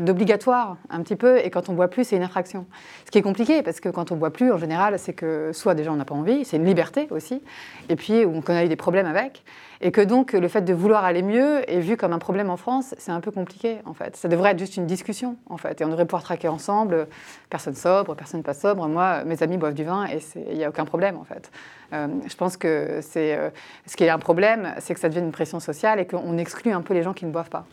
d'obligatoire, 0.02 0.78
un 0.90 1.02
petit 1.02 1.16
peu, 1.16 1.38
et 1.40 1.50
quand 1.50 1.70
on 1.70 1.74
boit 1.74 1.88
plus, 1.88 2.06
c'est 2.06 2.16
une 2.16 2.24
infraction. 2.24 2.66
Ce 3.06 3.12
qui 3.12 3.18
est 3.18 3.22
compliqué, 3.22 3.62
parce 3.64 3.80
que 3.80 3.90
quand 3.90 4.12
on 4.12 4.16
boit 4.16 4.32
plus, 4.32 4.52
en 4.52 4.58
général, 4.58 4.98
c'est 5.00 5.14
que 5.14 5.52
soit 5.54 5.76
déjà 5.76 5.92
on 5.92 5.96
n'a 5.96 6.06
pas 6.06 6.16
envie, 6.16 6.46
c'est 6.46 6.58
une 6.58 6.66
liberté 6.66 7.08
aussi, 7.12 7.42
et 7.90 7.96
puis 7.96 8.26
on 8.26 8.42
a 8.52 8.64
eu 8.64 8.68
des 8.68 8.76
problèmes 8.76 9.06
avec. 9.08 9.44
Et 9.82 9.92
que 9.92 10.00
donc 10.02 10.32
le 10.32 10.48
fait 10.48 10.62
de 10.62 10.74
vouloir 10.74 11.04
aller 11.04 11.22
mieux 11.22 11.70
est 11.70 11.82
vu 11.82 11.98
comme 11.98 12.14
un 12.14 12.18
problème 12.18 12.50
en 12.50 12.56
France, 12.56 12.96
c'est 12.98 13.12
un 13.12 13.20
peu 13.20 13.30
compliqué 13.30 13.80
en 13.86 13.94
fait. 13.94 14.16
Ça 14.16 14.30
devrait 14.30 14.52
être 14.52 14.60
juste 14.60 14.78
une 14.78 14.86
discussion 14.86 15.36
en 15.50 15.58
fait. 15.58 15.82
Et 15.82 15.86
on 15.86 15.90
devrait 15.90 16.06
pouvoir 16.06 16.24
traquer 16.24 16.48
ensemble, 16.48 17.08
personne 17.50 17.76
sobre, 17.76 18.16
personne 18.16 18.42
pas 18.42 18.54
sobre. 18.54 18.88
Moi, 18.88 19.26
mes 19.26 19.44
amis 19.44 19.58
boivent 19.58 19.74
du 19.74 19.84
vin 19.84 20.06
et 20.06 20.20
il 20.36 20.58
n'y 20.58 20.64
a 20.64 20.70
aucun 20.70 20.86
problème 20.86 21.18
en 21.18 21.24
fait. 21.24 21.52
Euh, 21.94 22.08
je 22.28 22.36
pense 22.36 22.58
que 22.58 23.00
c'est 23.02 23.36
euh, 23.36 23.50
ce 23.86 23.96
qui 23.96 24.04
est 24.04 24.10
un 24.10 24.20
problème, 24.20 24.74
c'est 24.80 24.94
que 24.94 25.00
ça 25.00 25.10
devient 25.10 25.22
une 25.26 25.32
pression 25.32 25.60
sociale 25.60 26.00
et 26.00 26.08
qu'on 26.08 26.38
exclut 26.38 26.72
un 26.72 26.82
peu 26.82 26.94
les 26.94 27.04
gens 27.04 27.14
qui 27.14 27.26
ne 27.26 27.32
boivent 27.32 27.50
pas. 27.50 27.66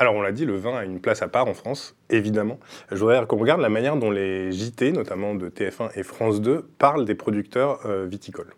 Alors 0.00 0.14
on 0.14 0.22
l'a 0.22 0.30
dit, 0.30 0.44
le 0.44 0.56
vin 0.56 0.76
a 0.76 0.84
une 0.84 1.00
place 1.00 1.22
à 1.22 1.28
part 1.28 1.48
en 1.48 1.54
France, 1.54 1.96
évidemment. 2.08 2.58
Je 2.92 2.96
voudrais 2.96 3.26
qu'on 3.26 3.36
regarde 3.36 3.60
la 3.60 3.68
manière 3.68 3.96
dont 3.96 4.12
les 4.12 4.52
JT, 4.52 4.92
notamment 4.92 5.34
de 5.34 5.48
TF1 5.48 5.90
et 5.96 6.04
France 6.04 6.40
2, 6.40 6.62
parlent 6.78 7.04
des 7.04 7.16
producteurs 7.16 7.80
euh, 7.84 8.06
viticoles. 8.06 8.54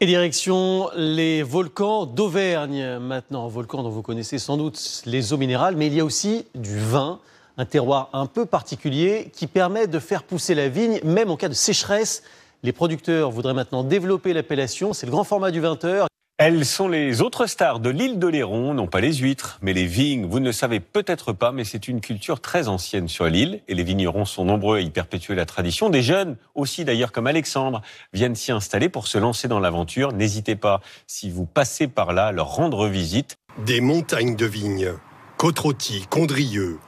Et 0.00 0.06
direction 0.06 0.88
les 0.96 1.42
volcans 1.42 2.06
d'Auvergne 2.06 2.98
maintenant. 2.98 3.48
Volcans 3.48 3.82
dont 3.82 3.90
vous 3.90 4.02
connaissez 4.02 4.38
sans 4.38 4.56
doute 4.56 5.02
les 5.06 5.32
eaux 5.32 5.36
minérales, 5.38 5.76
mais 5.76 5.88
il 5.88 5.94
y 5.94 6.00
a 6.00 6.04
aussi 6.04 6.46
du 6.54 6.78
vin, 6.78 7.20
un 7.58 7.64
terroir 7.66 8.08
un 8.12 8.26
peu 8.26 8.46
particulier 8.46 9.30
qui 9.34 9.46
permet 9.46 9.86
de 9.86 9.98
faire 9.98 10.22
pousser 10.22 10.54
la 10.54 10.68
vigne, 10.68 11.00
même 11.04 11.30
en 11.30 11.36
cas 11.36 11.48
de 11.48 11.54
sécheresse. 11.54 12.22
Les 12.62 12.72
producteurs 12.72 13.30
voudraient 13.30 13.54
maintenant 13.54 13.84
développer 13.84 14.32
l'appellation. 14.32 14.92
C'est 14.92 15.06
le 15.06 15.12
grand 15.12 15.24
format 15.24 15.50
du 15.50 15.60
20h. 15.60 16.06
Elles 16.40 16.64
sont 16.64 16.86
les 16.86 17.20
autres 17.20 17.46
stars 17.46 17.80
de 17.80 17.90
l'île 17.90 18.20
d'Oléron, 18.20 18.72
non 18.72 18.86
pas 18.86 19.00
les 19.00 19.12
huîtres, 19.12 19.58
mais 19.60 19.72
les 19.72 19.86
vignes. 19.86 20.24
Vous 20.24 20.38
ne 20.38 20.46
le 20.46 20.52
savez 20.52 20.78
peut-être 20.78 21.32
pas, 21.32 21.50
mais 21.50 21.64
c'est 21.64 21.88
une 21.88 22.00
culture 22.00 22.40
très 22.40 22.68
ancienne 22.68 23.08
sur 23.08 23.26
l'île 23.26 23.60
et 23.66 23.74
les 23.74 23.82
vignerons 23.82 24.24
sont 24.24 24.44
nombreux 24.44 24.76
à 24.76 24.80
y 24.80 24.90
perpétuer 24.90 25.34
la 25.34 25.46
tradition. 25.46 25.90
Des 25.90 26.00
jeunes 26.00 26.36
aussi 26.54 26.84
d'ailleurs 26.84 27.10
comme 27.10 27.26
Alexandre 27.26 27.82
viennent 28.12 28.36
s'y 28.36 28.52
installer 28.52 28.88
pour 28.88 29.08
se 29.08 29.18
lancer 29.18 29.48
dans 29.48 29.58
l'aventure. 29.58 30.12
N'hésitez 30.12 30.54
pas, 30.54 30.80
si 31.08 31.28
vous 31.28 31.44
passez 31.44 31.88
par 31.88 32.12
là, 32.12 32.26
à 32.26 32.32
leur 32.32 32.54
rendre 32.54 32.86
visite. 32.86 33.34
Des 33.66 33.80
montagnes 33.80 34.36
de 34.36 34.46
vignes, 34.46 34.92
Côte-Rôtie, 35.38 36.06
Condrieux, 36.08 36.78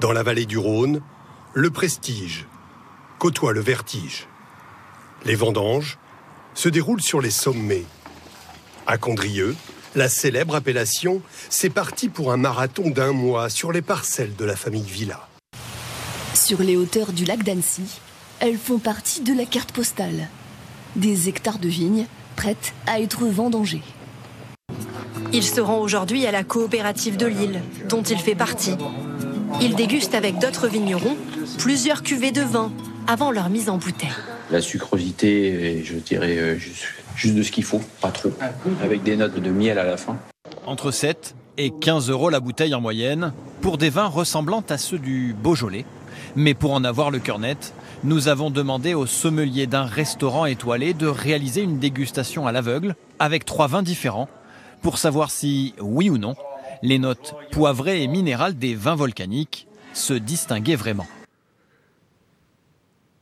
dans 0.00 0.12
la 0.12 0.22
vallée 0.22 0.46
du 0.46 0.58
Rhône, 0.58 1.00
le 1.52 1.70
prestige 1.70 2.46
côtoie 3.18 3.52
le 3.52 3.60
vertige. 3.60 4.26
Les 5.24 5.34
vendanges 5.34 5.98
se 6.54 6.68
déroulent 6.68 7.00
sur 7.00 7.20
les 7.20 7.30
sommets. 7.30 7.84
À 8.86 8.98
Condrieux, 8.98 9.56
la 9.94 10.08
célèbre 10.08 10.56
appellation, 10.56 11.22
c'est 11.48 11.70
parti 11.70 12.08
pour 12.08 12.32
un 12.32 12.36
marathon 12.36 12.90
d'un 12.90 13.12
mois 13.12 13.48
sur 13.48 13.72
les 13.72 13.80
parcelles 13.80 14.36
de 14.36 14.44
la 14.44 14.56
famille 14.56 14.82
Villa. 14.82 15.28
Sur 16.34 16.60
les 16.60 16.76
hauteurs 16.76 17.12
du 17.12 17.24
lac 17.24 17.42
d'Annecy, 17.42 18.00
elles 18.40 18.58
font 18.58 18.78
partie 18.78 19.22
de 19.22 19.32
la 19.32 19.46
carte 19.46 19.72
postale. 19.72 20.28
Des 20.96 21.28
hectares 21.28 21.58
de 21.58 21.68
vignes 21.68 22.06
prêtes 22.36 22.74
à 22.86 23.00
être 23.00 23.24
vendangées. 23.24 23.82
Il 25.32 25.42
se 25.42 25.60
rend 25.60 25.78
aujourd'hui 25.78 26.26
à 26.26 26.30
la 26.30 26.44
coopérative 26.44 27.16
de 27.16 27.26
Lille, 27.26 27.62
dont 27.88 28.02
il 28.02 28.18
fait 28.18 28.34
partie. 28.34 28.76
Il 29.60 29.74
déguste 29.74 30.14
avec 30.14 30.38
d'autres 30.38 30.68
vignerons 30.68 31.16
plusieurs 31.58 32.02
cuvées 32.02 32.32
de 32.32 32.42
vin 32.42 32.72
avant 33.06 33.30
leur 33.30 33.48
mise 33.48 33.68
en 33.68 33.78
bouteille. 33.78 34.08
La 34.50 34.60
sucrosité, 34.60 35.78
est, 35.78 35.84
je 35.84 35.94
dirais, 35.94 36.36
euh, 36.36 36.58
juste, 36.58 36.84
juste 37.16 37.34
de 37.34 37.42
ce 37.42 37.50
qu'il 37.50 37.64
faut, 37.64 37.80
pas 38.00 38.10
trop, 38.10 38.32
avec 38.82 39.02
des 39.02 39.16
notes 39.16 39.40
de 39.40 39.50
miel 39.50 39.78
à 39.78 39.84
la 39.84 39.96
fin. 39.96 40.16
Entre 40.66 40.90
7 40.90 41.34
et 41.56 41.70
15 41.70 42.10
euros 42.10 42.30
la 42.30 42.40
bouteille 42.40 42.74
en 42.74 42.80
moyenne, 42.80 43.32
pour 43.60 43.78
des 43.78 43.90
vins 43.90 44.06
ressemblant 44.06 44.62
à 44.68 44.76
ceux 44.76 44.98
du 44.98 45.34
Beaujolais. 45.34 45.84
Mais 46.36 46.54
pour 46.54 46.72
en 46.72 46.84
avoir 46.84 47.10
le 47.10 47.18
cœur 47.18 47.38
net, 47.38 47.72
nous 48.02 48.28
avons 48.28 48.50
demandé 48.50 48.92
au 48.94 49.06
sommelier 49.06 49.66
d'un 49.66 49.84
restaurant 49.84 50.46
étoilé 50.46 50.94
de 50.94 51.06
réaliser 51.06 51.62
une 51.62 51.78
dégustation 51.78 52.46
à 52.46 52.52
l'aveugle 52.52 52.96
avec 53.18 53.44
trois 53.44 53.68
vins 53.68 53.82
différents 53.82 54.28
pour 54.82 54.98
savoir 54.98 55.30
si, 55.30 55.74
oui 55.80 56.10
ou 56.10 56.18
non, 56.18 56.34
les 56.82 56.98
notes 56.98 57.34
poivrées 57.52 58.02
et 58.02 58.06
minérales 58.06 58.54
des 58.54 58.74
vins 58.74 58.94
volcaniques 58.94 59.66
se 59.92 60.14
distinguaient 60.14 60.76
vraiment. 60.76 61.06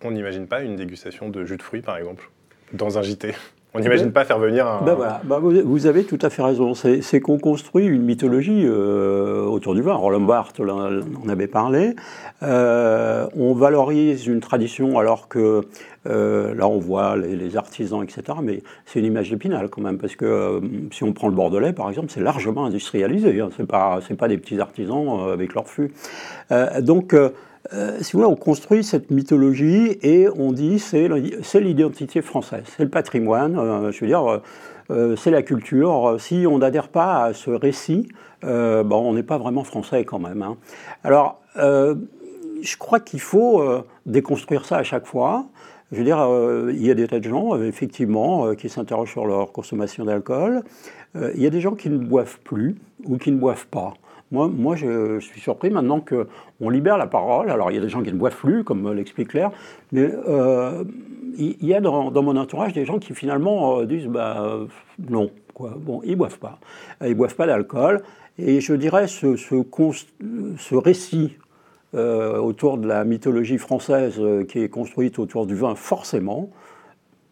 On 0.05 0.11
n'imagine 0.11 0.47
pas 0.47 0.63
une 0.63 0.77
dégustation 0.77 1.29
de 1.29 1.45
jus 1.45 1.57
de 1.57 1.63
fruits, 1.63 1.83
par 1.83 1.97
exemple, 1.97 2.31
dans 2.73 2.99
un 2.99 3.03
JT 3.03 3.35
on 3.75 3.81
n'imagine 3.81 4.13
pas 4.13 4.25
faire 4.25 4.39
venir 4.39 4.67
un. 4.67 4.83
Ben 4.83 4.95
voilà. 4.95 5.23
Ben 5.25 5.39
vous, 5.39 5.87
avez 5.87 6.05
tout 6.05 6.19
à 6.21 6.29
fait 6.29 6.43
raison. 6.43 6.75
C'est 6.75 7.21
qu'on 7.21 7.39
construit 7.39 7.87
une 7.87 8.03
mythologie 8.03 8.65
euh, 8.67 9.45
autour 9.45 9.75
du 9.75 9.81
vin. 9.81 9.95
Roland 9.95 10.21
Barthes 10.21 10.61
en 10.61 11.29
avait 11.29 11.47
parlé. 11.47 11.97
Euh, 12.43 13.27
on 13.35 13.55
valorise 13.55 14.27
une 14.27 14.41
tradition 14.41 14.99
alors 14.99 15.29
que 15.29 15.63
euh, 16.07 16.55
là 16.55 16.69
on 16.69 16.79
voit 16.79 17.17
les, 17.17 17.35
les 17.35 17.57
artisans, 17.57 18.03
etc. 18.03 18.39
Mais 18.43 18.63
c'est 18.85 18.99
une 18.99 19.07
image 19.07 19.33
épinale 19.33 19.69
quand 19.71 19.81
même, 19.81 19.97
parce 19.97 20.17
que 20.17 20.61
si 20.91 21.03
on 21.03 21.15
prend 21.15 21.29
le 21.29 21.35
Bordelais 21.35 21.73
par 21.73 21.89
exemple, 21.89 22.09
c'est 22.11 22.21
largement 22.21 22.67
industrialisé. 22.67 23.41
Hein. 23.41 23.49
C'est 23.57 23.67
pas, 23.67 24.01
pas 24.19 24.29
des 24.29 24.37
petits 24.37 24.61
artisans 24.61 25.31
avec 25.33 25.55
leur 25.55 25.67
fût. 25.67 25.93
donc 26.81 27.15
euh, 27.75 27.99
si 28.01 28.13
vous 28.13 28.21
voulez, 28.21 28.31
on 28.31 28.37
construit 28.37 28.85
cette 28.85 29.11
mythologie 29.11 29.99
et 30.03 30.29
on 30.37 30.53
dit 30.53 30.79
c'est 30.79 31.09
l'identité 31.61 32.21
française, 32.21 32.65
c'est 32.77 32.83
le 32.83 32.91
patrimoine, 32.91 33.59
euh, 33.59 33.91
je 33.93 34.01
veux 34.01 34.07
dire, 34.07 34.43
euh, 34.91 35.17
c'est 35.17 35.31
la 35.31 35.43
culture. 35.43 36.17
Si 36.19 36.45
on 36.47 36.59
n'adhère 36.59 36.89
pas 36.89 37.25
à 37.25 37.33
ce 37.33 37.51
récit, 37.51 38.09
bon, 38.43 38.85
on 38.91 39.15
n'est 39.15 39.23
pas 39.23 39.39
vraiment 39.39 39.65
français 39.65 40.05
quand 40.05 40.19
même. 40.19 40.43
Hein. 40.43 40.57
Alors, 41.05 41.41
je 41.57 42.77
crois 42.77 43.01
qu'il 43.01 43.21
faut 43.21 43.63
déconstruire 44.05 44.67
ça 44.67 44.77
à 44.77 44.83
chaque 44.83 45.07
fois. 45.07 45.47
Je 45.93 45.99
veux 45.99 46.05
dire, 46.05 46.19
il 46.69 46.85
y 46.85 46.91
a 46.91 46.95
des 46.95 47.07
tas 47.07 47.21
de 47.21 47.29
gens, 47.29 47.57
effectivement, 47.63 48.55
qui 48.55 48.69
s'interrogent 48.69 49.13
sur 49.13 49.25
leur 49.25 49.53
consommation 49.53 50.05
d'alcool. 50.05 50.63
il 51.15 51.41
y 51.41 51.47
a 51.47 51.51
des 51.51 51.61
gens 51.61 51.75
qui 51.75 51.89
ne 51.89 51.97
boivent 51.97 52.41
plus 52.45 52.77
ou 53.07 53.17
qui 53.17 53.31
ne 53.31 53.39
boivent 53.39 53.69
pas. 53.69 53.95
Moi, 54.33 54.49
moi 54.49 54.75
je, 54.75 55.21
suis 55.21 55.41
surpris 55.41 55.71
maintenant 55.71 56.01
qu'on 56.01 56.71
libère 56.71 56.97
la 56.97 57.07
parole. 57.07 57.51
Alors, 57.51 57.71
il 57.71 57.75
y 57.75 57.79
a 57.79 57.83
des 57.83 57.91
gens 57.91 58.03
qui 58.03 58.11
ne 58.11 58.19
boivent 58.19 58.37
plus, 58.37 58.65
comme 58.65 58.93
l'explique 58.93 59.29
Claire, 59.29 59.53
mais 59.93 60.11
euh, 60.29 60.85
il 61.37 61.65
y 61.65 61.75
a 61.75 61.81
dans, 61.81 62.11
mon 62.11 62.37
entourage 62.37 62.73
des 62.73 62.87
gens 62.87 62.99
qui 62.99 63.15
finalement 63.15 63.81
euh, 63.81 63.87
disent 63.87 64.07
bah, 64.07 64.59
non, 65.11 65.31
quoi. 65.55 65.75
Bon, 65.79 66.01
ils 66.03 66.13
ne 66.13 66.17
boivent 66.17 66.39
pas. 66.39 66.59
Ils 67.03 67.11
ne 67.11 67.15
boivent 67.15 67.37
pas 67.37 67.47
d'alcool. 67.47 68.03
Et 68.39 68.63
je 68.63 68.73
dirais 68.73 69.07
ce, 69.07 69.37
ce, 69.37 70.75
récit 70.75 71.37
euh, 71.95 72.39
autour 72.39 72.79
de 72.79 72.89
la 72.89 73.05
mythologie 73.05 73.59
française 73.59 74.19
qui 74.49 74.61
est 74.61 74.71
construite 74.71 75.19
autour 75.19 75.47
du 75.47 75.55
vin, 75.55 75.75
forcément, 75.75 76.51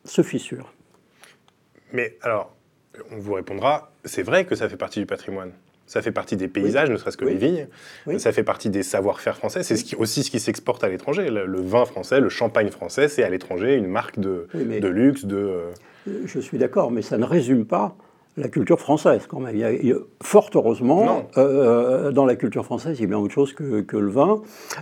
se 0.05 0.21
fissure. 0.21 0.71
Mais 1.95 2.19
alors, 2.21 2.53
on 3.11 3.19
vous 3.19 3.33
répondra, 3.33 3.91
c'est 4.05 4.23
vrai 4.23 4.45
que 4.45 4.55
ça 4.55 4.69
fait 4.69 4.77
partie 4.77 5.01
du 5.01 5.07
patrimoine. 5.07 5.53
Ça 5.91 6.03
fait 6.03 6.13
partie 6.13 6.37
des 6.37 6.47
paysages, 6.47 6.89
ne 6.89 6.97
serait-ce 6.97 7.17
que 7.17 7.25
les 7.25 7.35
vignes. 7.35 7.67
Ça 8.19 8.31
fait 8.31 8.45
partie 8.45 8.71
des 8.71 8.85
savoir-faire 8.85 9.37
français. 9.37 9.65
C'est 9.65 9.97
aussi 9.97 10.23
ce 10.23 10.31
qui 10.31 10.39
s'exporte 10.39 10.85
à 10.85 10.89
l'étranger. 10.89 11.29
Le, 11.31 11.61
vin 11.61 11.85
français, 11.85 12.21
le 12.21 12.29
champagne 12.29 12.71
français, 12.71 13.09
c'est 13.09 13.25
à 13.25 13.29
l'étranger 13.29 13.75
une 13.75 13.89
marque 13.89 14.21
de, 14.21 14.47
de 14.55 14.87
luxe. 14.87 15.25
De, 15.25 15.37
euh, 15.37 15.71
Je 16.27 16.39
suis 16.39 16.59
d'accord, 16.59 16.93
mais 16.93 17.03
ça 17.03 17.19
ne 17.19 17.25
résume 17.25 17.65
pas 17.65 17.97
la 18.41 18.49
culture 18.49 18.81
française 18.81 19.27
quand 19.29 19.41
même. 19.41 19.55
Il 19.55 19.87
y 19.87 19.93
a, 19.93 19.97
fort 20.23 20.51
heureusement, 20.55 21.29
euh, 21.37 22.11
dans 22.11 22.27
la 22.27 22.37
culture 22.37 22.65
française, 22.65 22.99
il 22.99 23.03
y 23.03 23.05
a 23.05 23.09
bien 23.09 23.19
autre 23.19 23.35
chose 23.35 23.53
que, 23.53 23.83
que 23.83 23.97
le 23.97 24.09
vin. 24.09 24.41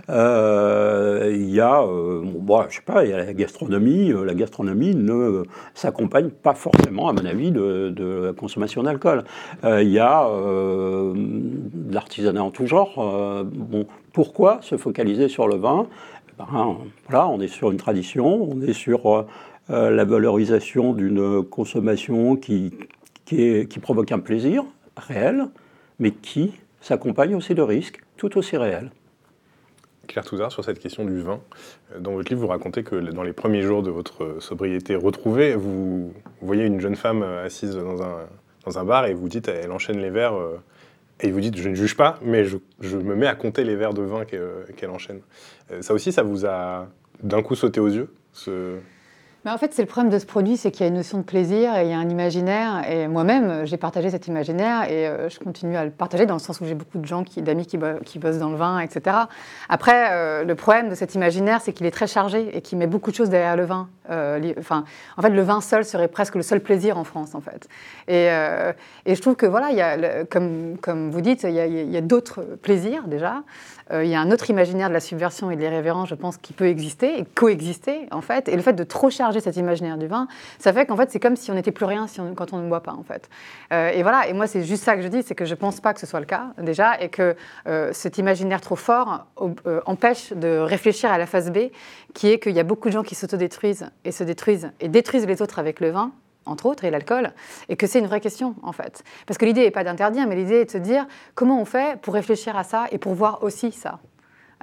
Euh, 0.09 1.29
il 1.31 1.49
y 1.49 1.59
a, 1.59 1.83
euh, 1.83 2.21
bon, 2.23 2.63
je 2.69 2.77
sais 2.77 2.81
pas, 2.81 3.03
il 3.03 3.11
y 3.11 3.13
a 3.13 3.17
la 3.17 3.33
gastronomie. 3.33 4.13
La 4.25 4.33
gastronomie 4.33 4.95
ne 4.95 5.43
s'accompagne 5.73 6.29
pas 6.29 6.53
forcément, 6.53 7.09
à 7.09 7.13
mon 7.13 7.25
avis, 7.25 7.51
de, 7.51 7.89
de 7.89 8.25
la 8.27 8.33
consommation 8.33 8.83
d'alcool. 8.83 9.23
il 9.63 9.89
y 9.89 9.99
a 9.99 10.27
l'artisanat 11.91 12.43
en 12.43 12.51
tout 12.51 12.65
genre. 12.65 13.43
bon, 13.43 13.85
pourquoi 14.13 14.59
se 14.61 14.77
focaliser 14.77 15.27
sur 15.27 15.47
le 15.47 15.55
vin? 15.55 15.87
Eh 16.29 16.33
ben, 16.37 16.77
Voilà, 17.09 17.27
on 17.27 17.39
est 17.41 17.47
sur 17.47 17.71
une 17.71 17.77
tradition, 17.77 18.49
on 18.51 18.61
est 18.61 18.73
sur 18.73 19.25
la 19.69 20.03
valorisation 20.05 20.93
d'une 20.93 21.43
consommation 21.43 22.35
qui 22.35 22.71
qui, 23.29 23.79
provoque 23.79 24.11
un 24.11 24.19
plaisir 24.19 24.63
réel, 24.97 25.47
mais 25.99 26.11
qui 26.11 26.53
s'accompagne 26.81 27.35
aussi 27.35 27.53
de 27.53 27.61
risques 27.61 28.01
tout 28.17 28.37
aussi 28.37 28.57
réels. 28.57 28.91
Claire 30.07 30.25
Touzard, 30.25 30.51
sur 30.51 30.63
cette 30.63 30.79
question 30.79 31.05
du 31.05 31.19
vin, 31.21 31.39
euh, 31.93 31.99
dans 31.99 32.13
votre 32.13 32.29
livre, 32.29 32.41
vous 32.41 32.47
racontez 32.47 32.83
que 32.83 32.95
dans 32.95 33.21
les 33.21 33.33
premiers 33.33 33.61
jours 33.61 33.83
de 33.83 33.91
votre 33.91 34.37
sobriété 34.39 34.95
retrouvée, 34.95 35.53
vous 35.53 36.13
voyez 36.41 36.65
une 36.65 36.79
jeune 36.79 36.95
femme 36.95 37.21
euh, 37.21 37.45
assise 37.45 37.75
dans 37.75 38.01
un, 38.01 38.27
dans 38.65 38.79
un 38.79 38.83
bar 38.83 39.05
et 39.05 39.13
vous 39.13 39.29
dites, 39.29 39.47
elle 39.47 39.71
enchaîne 39.71 39.99
les 39.99 40.09
verres, 40.09 40.33
euh, 40.33 40.57
et 41.21 41.29
vous 41.29 41.41
dites, 41.41 41.57
je 41.57 41.69
ne 41.69 41.75
juge 41.75 41.95
pas, 41.95 42.17
mais 42.23 42.45
je, 42.45 42.57
me 42.97 43.13
mets 43.13 43.27
à 43.27 43.35
compter 43.35 43.63
les 43.63 43.75
verres 43.75 43.93
de 43.93 44.01
vin 44.01 44.23
qu'elle 44.25 44.89
enchaîne. 44.89 45.19
Ça 45.81 45.93
aussi, 45.93 46.13
ça 46.13 46.23
vous 46.23 46.45
a 46.45 46.87
d'un 47.21 47.43
coup 47.43 47.55
sauté 47.55 47.81
aux 47.81 47.89
yeux. 47.89 48.09
En 49.45 49.57
fait, 49.57 49.73
c'est 49.73 49.81
le 49.81 49.87
problème 49.87 50.11
de 50.11 50.19
ce 50.19 50.25
produit, 50.25 50.57
c'est 50.57 50.69
qu'il 50.69 50.81
y 50.81 50.83
a 50.83 50.89
une 50.89 50.97
notion 50.97 51.17
de 51.17 51.23
plaisir 51.23 51.73
et 51.77 51.83
il 51.85 51.89
y 51.89 51.93
a 51.93 51.97
un 51.97 52.09
imaginaire. 52.09 52.83
Et 52.89 53.07
moi-même, 53.07 53.65
j'ai 53.65 53.77
partagé 53.77 54.09
cet 54.09 54.27
imaginaire 54.27 54.83
et 54.91 55.07
euh, 55.07 55.29
je 55.29 55.39
continue 55.39 55.77
à 55.77 55.85
le 55.85 55.91
partager 55.91 56.25
dans 56.25 56.33
le 56.33 56.41
sens 56.41 56.59
où 56.59 56.65
j'ai 56.65 56.73
beaucoup 56.73 56.97
de 56.97 57.05
gens, 57.05 57.23
d'amis 57.37 57.65
qui, 57.65 57.77
bossent 57.77 58.37
dans 58.37 58.49
le 58.49 58.57
vin, 58.57 58.79
etc. 58.79 59.15
Après, 59.69 60.09
euh, 60.11 60.43
le 60.43 60.55
problème 60.55 60.89
de 60.89 60.95
cet 60.95 61.15
imaginaire, 61.15 61.61
c'est 61.61 61.71
qu'il 61.71 61.85
est 61.85 61.91
très 61.91 62.05
chargé 62.05 62.55
et 62.55 62.59
qu'il 62.59 62.77
met 62.77 62.85
beaucoup 62.85 63.11
de 63.11 63.15
choses 63.15 63.29
derrière 63.29 63.55
le 63.55 63.63
vin. 63.63 63.87
Euh, 64.09 64.53
enfin, 64.59 64.83
en 65.15 65.21
fait, 65.21 65.29
le 65.29 65.41
vin 65.41 65.61
seul 65.61 65.85
serait 65.85 66.09
presque 66.09 66.35
le 66.35 66.41
seul 66.41 66.59
plaisir 66.59 66.97
en 66.97 67.05
France, 67.05 67.33
en 67.33 67.41
fait. 67.41 67.69
Et, 68.09 68.27
je 69.05 69.21
trouve 69.21 69.35
que, 69.35 69.45
voilà, 69.45 69.69
comme, 70.29 71.09
vous 71.11 71.21
dites, 71.21 71.43
il 71.43 71.53
y 71.53 71.97
a, 71.97 72.01
d'autres 72.01 72.41
plaisirs 72.61 73.07
déjà. 73.07 73.43
Il 73.91 74.07
y 74.07 74.15
a 74.15 74.21
un 74.21 74.31
autre 74.31 74.49
imaginaire 74.49 74.89
de 74.89 74.93
la 74.93 74.99
subversion 74.99 75.49
et 75.49 75.55
de 75.55 75.61
l'irrévérence, 75.61 76.09
je 76.09 76.15
pense, 76.15 76.37
qui 76.37 76.53
peut 76.53 76.67
exister 76.67 77.19
et 77.19 77.25
coexister, 77.25 78.07
en 78.11 78.21
fait. 78.21 78.47
Et 78.49 78.55
le 78.55 78.61
fait 78.61 78.73
de 78.73 78.83
trop 78.83 79.09
charger 79.09 79.28
cet 79.39 79.57
imaginaire 79.57 79.97
du 79.97 80.07
vin, 80.07 80.27
ça 80.57 80.73
fait 80.73 80.85
qu'en 80.85 80.97
fait, 80.97 81.11
c'est 81.11 81.19
comme 81.19 81.35
si 81.35 81.51
on 81.51 81.53
n'était 81.53 81.71
plus 81.71 81.85
rien 81.85 82.07
quand 82.35 82.53
on 82.53 82.57
ne 82.57 82.67
boit 82.67 82.81
pas, 82.81 82.93
en 82.93 83.03
fait. 83.03 83.29
Euh, 83.71 83.89
et 83.89 84.01
voilà, 84.01 84.27
et 84.27 84.33
moi, 84.33 84.47
c'est 84.47 84.63
juste 84.63 84.83
ça 84.83 84.95
que 84.95 85.01
je 85.03 85.07
dis, 85.07 85.21
c'est 85.21 85.35
que 85.35 85.45
je 85.45 85.51
ne 85.51 85.59
pense 85.59 85.79
pas 85.79 85.93
que 85.93 85.99
ce 85.99 86.07
soit 86.07 86.19
le 86.19 86.25
cas, 86.25 86.47
déjà, 86.57 86.99
et 86.99 87.09
que 87.09 87.35
euh, 87.67 87.91
cet 87.93 88.17
imaginaire 88.17 88.61
trop 88.61 88.75
fort 88.75 89.27
empêche 89.85 90.33
de 90.33 90.57
réfléchir 90.57 91.11
à 91.11 91.17
la 91.17 91.25
phase 91.25 91.51
B, 91.51 91.69
qui 92.13 92.29
est 92.29 92.39
qu'il 92.39 92.53
y 92.53 92.59
a 92.59 92.63
beaucoup 92.63 92.89
de 92.89 92.93
gens 92.93 93.03
qui 93.03 93.15
s'autodétruisent 93.15 93.89
et 94.05 94.11
se 94.11 94.23
détruisent 94.23 94.71
et 94.79 94.89
détruisent 94.89 95.27
les 95.27 95.41
autres 95.41 95.59
avec 95.59 95.79
le 95.79 95.91
vin, 95.91 96.11
entre 96.45 96.65
autres, 96.65 96.83
et 96.83 96.91
l'alcool, 96.91 97.31
et 97.67 97.75
que 97.75 97.87
c'est 97.87 97.99
une 97.99 98.07
vraie 98.07 98.21
question, 98.21 98.55
en 98.63 98.71
fait. 98.71 99.03
Parce 99.27 99.37
que 99.37 99.45
l'idée 99.45 99.61
n'est 99.61 99.71
pas 99.71 99.83
d'interdire, 99.83 100.27
mais 100.27 100.35
l'idée 100.35 100.61
est 100.61 100.65
de 100.65 100.71
se 100.71 100.77
dire 100.77 101.05
comment 101.35 101.61
on 101.61 101.65
fait 101.65 101.99
pour 102.01 102.13
réfléchir 102.13 102.57
à 102.57 102.63
ça 102.63 102.85
et 102.91 102.97
pour 102.97 103.13
voir 103.13 103.43
aussi 103.43 103.71
ça. 103.71 103.99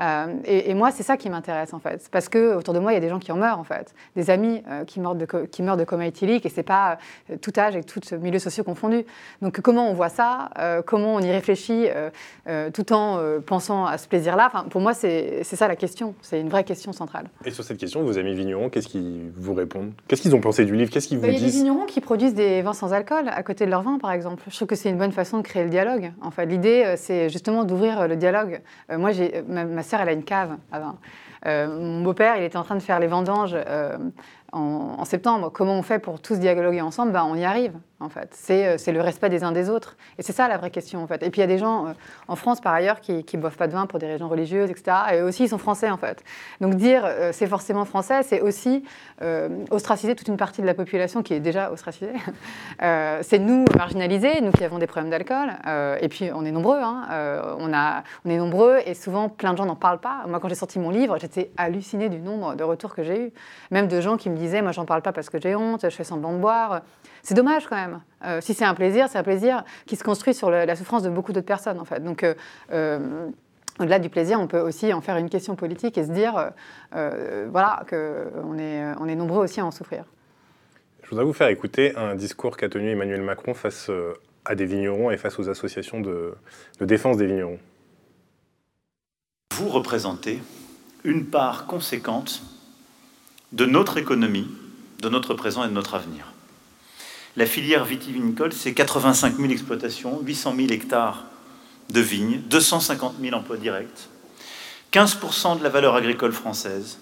Euh, 0.00 0.26
et, 0.44 0.74
moi, 0.74 0.90
c'est 0.90 1.02
ça 1.02 1.16
qui 1.16 1.30
m'intéresse 1.30 1.72
en 1.72 1.78
fait, 1.78 2.08
parce 2.10 2.28
que 2.28 2.54
autour 2.54 2.74
de 2.74 2.78
moi, 2.78 2.92
il 2.92 2.94
y 2.94 2.98
a 2.98 3.00
des 3.00 3.08
gens 3.08 3.18
qui 3.18 3.32
en 3.32 3.36
meurent 3.36 3.58
en 3.58 3.64
fait, 3.64 3.94
des 4.14 4.30
amis 4.30 4.62
euh, 4.68 4.84
qui, 4.84 5.00
meurent 5.00 5.14
de, 5.14 5.24
qui 5.24 5.62
meurent 5.62 5.76
de 5.76 5.84
coma 5.84 6.06
éthylique, 6.06 6.44
et 6.44 6.48
c'est 6.48 6.62
pas 6.62 6.98
euh, 7.30 7.36
tout 7.40 7.52
âge 7.56 7.76
et 7.76 7.82
tout 7.82 8.00
milieu 8.20 8.38
social 8.38 8.64
confondu. 8.64 9.04
Donc 9.40 9.60
comment 9.60 9.90
on 9.90 9.94
voit 9.94 10.08
ça, 10.08 10.50
comment 10.86 11.14
on 11.14 11.20
y 11.20 11.30
réfléchit, 11.30 11.86
tout 12.72 12.92
en 12.92 13.20
pensant 13.44 13.86
à 13.86 13.98
ce 13.98 14.08
plaisir-là? 14.08 14.50
Enfin, 14.52 14.66
pour 14.68 14.80
moi, 14.80 14.94
c'est 14.94 15.42
ça 15.44 15.68
la 15.68 15.76
question. 15.76 16.14
C'est 16.22 16.40
une 16.40 16.48
vraie 16.48 16.64
question 16.64 16.92
centrale. 16.92 17.28
Et 17.44 17.50
sur 17.50 17.64
cette 17.64 17.78
question, 17.78 18.02
vos 18.02 18.18
amis 18.18 18.34
vignerons, 18.34 18.68
qu'est-ce 18.68 18.88
qu'ils 18.88 19.30
vous 19.36 19.54
répondent? 19.54 19.92
Qu'est-ce 20.08 20.22
qu'ils 20.22 20.34
ont 20.34 20.40
pensé 20.40 20.64
du 20.64 20.74
livre? 20.74 20.90
Qu'est-ce 20.90 21.08
qu'ils 21.08 21.18
vous 21.18 21.26
bah, 21.26 21.30
disent 21.30 21.40
Il 21.40 21.44
y 21.44 21.48
a 21.48 21.50
des 21.50 21.56
vignerons 21.58 21.86
qui 21.86 22.00
produisent 22.00 22.34
des 22.34 22.62
vins 22.62 22.72
sans 22.72 22.92
alcool 22.92 23.28
à 23.28 23.42
côté 23.42 23.66
de 23.66 23.70
leur 23.70 23.82
vin, 23.82 23.98
par 23.98 24.12
exemple. 24.12 24.42
Je 24.48 24.56
trouve 24.56 24.68
que 24.68 24.76
c'est 24.76 24.90
une 24.90 24.98
bonne 24.98 25.12
façon 25.12 25.38
de 25.38 25.42
créer 25.42 25.64
le 25.64 25.70
dialogue. 25.70 26.12
En 26.20 26.30
fait, 26.30 26.46
l'idée, 26.46 26.94
c'est 26.96 27.28
justement 27.28 27.64
d'ouvrir 27.64 28.08
le 28.08 28.16
dialogue. 28.16 28.60
moi, 28.90 29.12
j'ai 29.12 29.42
ma, 29.48 29.64
ma 29.64 29.82
sœur, 29.86 30.00
elle 30.00 30.08
a 30.08 30.12
une 30.12 30.24
cave 30.24 30.56
à. 30.72 30.80
Euh, 31.46 31.66
mon 31.68 32.02
beau-père, 32.02 32.36
il 32.36 32.42
était 32.42 32.56
en 32.56 32.64
train 32.64 32.74
de 32.74 32.80
faire 32.80 32.98
les 32.98 33.06
vendanges 33.06 33.54
euh, 33.54 33.96
en, 34.56 35.04
septembre. 35.04 35.50
Comment 35.52 35.78
on 35.78 35.82
fait 35.82 35.98
pour 35.98 36.20
tous 36.20 36.38
dialoguer 36.38 36.80
ensemble 36.80 37.12
ben, 37.12 37.25
On 37.28 37.34
y 37.36 37.44
arrive, 37.44 37.72
en 38.00 38.08
fait. 38.08 38.30
C'est, 38.32 38.66
euh, 38.66 38.92
le 38.92 39.00
respect 39.00 39.28
des 39.28 39.44
uns 39.44 39.52
des 39.52 39.68
autres. 39.68 39.96
Et 40.18 40.22
c'est 40.22 40.32
ça 40.32 40.48
la 40.48 40.56
vraie 40.56 40.70
question, 40.70 41.02
en 41.02 41.06
fait. 41.06 41.22
Et 41.22 41.30
puis 41.30 41.40
il 41.40 41.42
y 41.42 41.44
a 41.44 41.48
des 41.48 41.58
gens 41.58 41.94
en 42.28 42.36
France, 42.36 42.60
par 42.60 42.72
ailleurs, 42.72 43.00
qui 43.00 43.25
ne 43.32 43.40
boivent 43.40 43.56
pas 43.56 43.68
de 43.68 43.72
vin 43.72 43.86
pour 43.86 43.98
des 43.98 44.06
raisons 44.06 44.28
religieuses, 44.28 44.70
etc. 44.70 44.96
Et 45.14 45.22
aussi, 45.22 45.44
ils 45.44 45.48
sont 45.48 45.58
français, 45.58 45.90
en 45.90 45.96
fait. 45.96 46.25
Donc 46.60 46.75
dire 46.75 47.08
c'est 47.32 47.46
forcément 47.46 47.84
français, 47.84 48.22
c'est 48.22 48.40
aussi 48.40 48.84
ostraciser 49.70 50.14
toute 50.14 50.28
une 50.28 50.36
partie 50.36 50.62
de 50.62 50.66
la 50.66 50.75
population 50.75 51.22
qui 51.22 51.34
est 51.34 51.40
déjà 51.40 51.70
ostracisée. 51.70 52.12
c'est 52.80 53.38
nous 53.38 53.64
marginalisés, 53.76 54.40
nous 54.40 54.52
qui 54.52 54.64
avons 54.64 54.78
des 54.78 54.86
problèmes 54.86 55.10
d'alcool. 55.10 55.52
et 56.00 56.08
puis 56.08 56.30
on 56.34 56.44
est 56.44 56.52
nombreux, 56.52 56.78
hein. 56.80 57.06
on, 57.58 57.72
on 57.72 58.30
est 58.30 58.38
nombreux, 58.38 58.78
et 58.86 58.94
souvent 58.94 59.28
plein 59.28 59.52
de 59.52 59.58
gens 59.58 59.66
n'en 59.66 59.76
parlent 59.76 60.00
pas. 60.00 60.25
Moi, 60.26 60.40
quand 60.40 60.48
j'ai 60.48 60.54
sorti 60.54 60.78
mon 60.78 60.90
livre, 60.90 61.18
j'étais 61.18 61.50
hallucinée 61.56 62.08
du 62.08 62.18
nombre 62.18 62.54
de 62.54 62.64
retours 62.64 62.94
que 62.94 63.02
j'ai 63.02 63.26
eu. 63.26 63.32
Même 63.70 63.88
de 63.88 64.00
gens 64.00 64.16
qui 64.16 64.30
me 64.30 64.36
disaient, 64.36 64.45
moi 64.62 64.72
j'en 64.72 64.84
parle 64.84 65.02
pas 65.02 65.12
parce 65.12 65.30
que 65.30 65.40
j'ai 65.40 65.54
honte, 65.54 65.82
je 65.82 65.94
fais 65.94 66.04
semblant 66.04 66.32
de 66.32 66.38
boire. 66.38 66.82
C'est 67.22 67.34
dommage 67.34 67.66
quand 67.66 67.76
même. 67.76 68.00
Euh, 68.24 68.40
si 68.40 68.54
c'est 68.54 68.64
un 68.64 68.74
plaisir, 68.74 69.08
c'est 69.08 69.18
un 69.18 69.22
plaisir 69.22 69.64
qui 69.86 69.96
se 69.96 70.04
construit 70.04 70.34
sur 70.34 70.50
la 70.50 70.76
souffrance 70.76 71.02
de 71.02 71.10
beaucoup 71.10 71.32
d'autres 71.32 71.46
personnes 71.46 71.80
en 71.80 71.84
fait. 71.84 72.02
Donc 72.02 72.22
euh, 72.22 72.34
euh, 72.72 73.28
au-delà 73.78 73.98
du 73.98 74.08
plaisir, 74.08 74.40
on 74.40 74.46
peut 74.46 74.60
aussi 74.60 74.92
en 74.92 75.00
faire 75.00 75.16
une 75.16 75.28
question 75.28 75.56
politique 75.56 75.98
et 75.98 76.04
se 76.04 76.10
dire, 76.10 76.52
voilà, 76.92 77.82
qu'on 77.90 78.58
est, 78.58 78.82
on 78.98 79.06
est 79.06 79.14
nombreux 79.14 79.44
aussi 79.44 79.60
à 79.60 79.66
en 79.66 79.70
souffrir. 79.70 80.04
Je 81.02 81.10
voudrais 81.10 81.24
vous 81.24 81.34
faire 81.34 81.48
écouter 81.48 81.94
un 81.94 82.14
discours 82.14 82.56
qu'a 82.56 82.70
tenu 82.70 82.90
Emmanuel 82.90 83.20
Macron 83.20 83.52
face 83.52 83.90
à 84.46 84.54
des 84.54 84.64
vignerons 84.64 85.10
et 85.10 85.18
face 85.18 85.38
aux 85.38 85.50
associations 85.50 86.00
de, 86.00 86.34
de 86.80 86.84
défense 86.86 87.18
des 87.18 87.26
vignerons. 87.26 87.58
Vous 89.52 89.68
représentez 89.68 90.40
une 91.04 91.26
part 91.26 91.66
conséquente 91.66 92.42
de 93.52 93.66
notre 93.66 93.98
économie, 93.98 94.48
de 95.00 95.08
notre 95.08 95.34
présent 95.34 95.64
et 95.64 95.68
de 95.68 95.72
notre 95.72 95.94
avenir. 95.94 96.32
La 97.36 97.46
filière 97.46 97.84
vitivinicole, 97.84 98.52
c'est 98.52 98.72
85 98.72 99.36
000 99.36 99.50
exploitations, 99.50 100.20
800 100.22 100.56
000 100.56 100.68
hectares 100.70 101.26
de 101.90 102.00
vignes, 102.00 102.40
250 102.48 103.16
000 103.20 103.36
emplois 103.36 103.58
directs, 103.58 104.08
15% 104.92 105.58
de 105.58 105.62
la 105.62 105.68
valeur 105.68 105.94
agricole 105.94 106.32
française, 106.32 106.98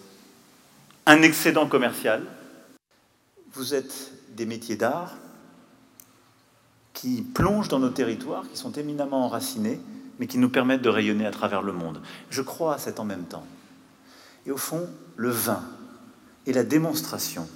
un 1.07 1.23
excédent 1.23 1.67
commercial. 1.67 2.25
Vous 3.53 3.75
êtes 3.75 4.13
des 4.31 4.47
métiers 4.47 4.77
d'art 4.77 5.13
qui 6.93 7.23
plongent 7.23 7.69
dans 7.69 7.79
nos 7.79 7.91
territoires, 7.91 8.45
qui 8.51 8.57
sont 8.57 8.73
éminemment 8.73 9.25
enracinés, 9.25 9.81
mais 10.19 10.27
qui 10.27 10.39
nous 10.39 10.49
permettent 10.49 10.83
de 10.83 10.89
rayonner 10.89 11.27
à 11.27 11.31
travers 11.31 11.63
le 11.63 11.73
monde. 11.73 12.01
Je 12.31 12.43
crois 12.43 12.75
à 12.75 12.79
cet 12.79 12.99
en 13.01 13.05
même 13.05 13.25
temps. 13.25 13.47
Et 14.47 14.51
au 14.51 14.57
fond, 14.57 14.89
le 15.17 15.31
vin 15.31 15.63
est 16.47 16.53
la 16.53 16.65
démonstration 16.65 17.49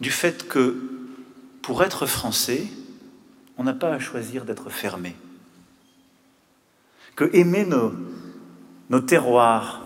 du 0.00 0.10
fait 0.10 0.48
que 0.48 0.76
pour 1.62 1.82
être 1.82 2.06
français, 2.06 2.66
on 3.56 3.64
n'a 3.64 3.72
pas 3.72 3.92
à 3.92 3.98
choisir 3.98 4.44
d'être 4.44 4.70
fermé. 4.70 5.14
Que 7.16 7.30
aimer 7.32 7.64
nos, 7.64 7.92
nos 8.90 9.00
terroirs, 9.00 9.82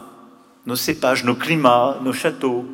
nos 0.66 0.76
cépages, 0.76 1.24
nos 1.24 1.36
climats, 1.36 2.00
nos 2.02 2.12
châteaux, 2.12 2.66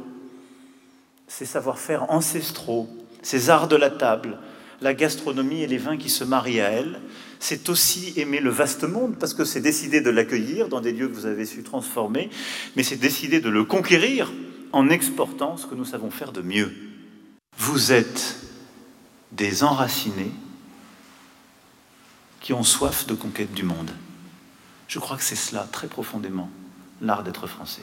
ces 1.26 1.44
savoir-faire 1.44 2.10
ancestraux, 2.10 2.88
ces 3.22 3.50
arts 3.50 3.68
de 3.68 3.76
la 3.76 3.90
table, 3.90 4.38
la 4.80 4.94
gastronomie 4.94 5.62
et 5.62 5.66
les 5.66 5.78
vins 5.78 5.96
qui 5.96 6.10
se 6.10 6.24
marient 6.24 6.60
à 6.60 6.70
elle, 6.70 7.00
c'est 7.40 7.68
aussi 7.68 8.14
aimer 8.16 8.40
le 8.40 8.50
vaste 8.50 8.84
monde, 8.84 9.16
parce 9.18 9.34
que 9.34 9.44
c'est 9.44 9.60
décider 9.60 10.00
de 10.00 10.10
l'accueillir 10.10 10.68
dans 10.68 10.80
des 10.80 10.92
lieux 10.92 11.08
que 11.08 11.14
vous 11.14 11.26
avez 11.26 11.44
su 11.44 11.62
transformer, 11.62 12.30
mais 12.76 12.82
c'est 12.82 12.96
décider 12.96 13.40
de 13.40 13.50
le 13.50 13.64
conquérir 13.64 14.32
en 14.74 14.90
exportant 14.90 15.56
ce 15.56 15.66
que 15.66 15.76
nous 15.76 15.84
savons 15.84 16.10
faire 16.10 16.32
de 16.32 16.42
mieux. 16.42 16.72
Vous 17.56 17.92
êtes 17.92 18.36
des 19.30 19.62
enracinés 19.62 20.32
qui 22.40 22.52
ont 22.52 22.64
soif 22.64 23.06
de 23.06 23.14
conquête 23.14 23.54
du 23.54 23.62
monde. 23.62 23.92
Je 24.88 24.98
crois 24.98 25.16
que 25.16 25.22
c'est 25.22 25.36
cela, 25.36 25.66
très 25.70 25.86
profondément, 25.86 26.50
l'art 27.00 27.22
d'être 27.22 27.46
français. 27.46 27.82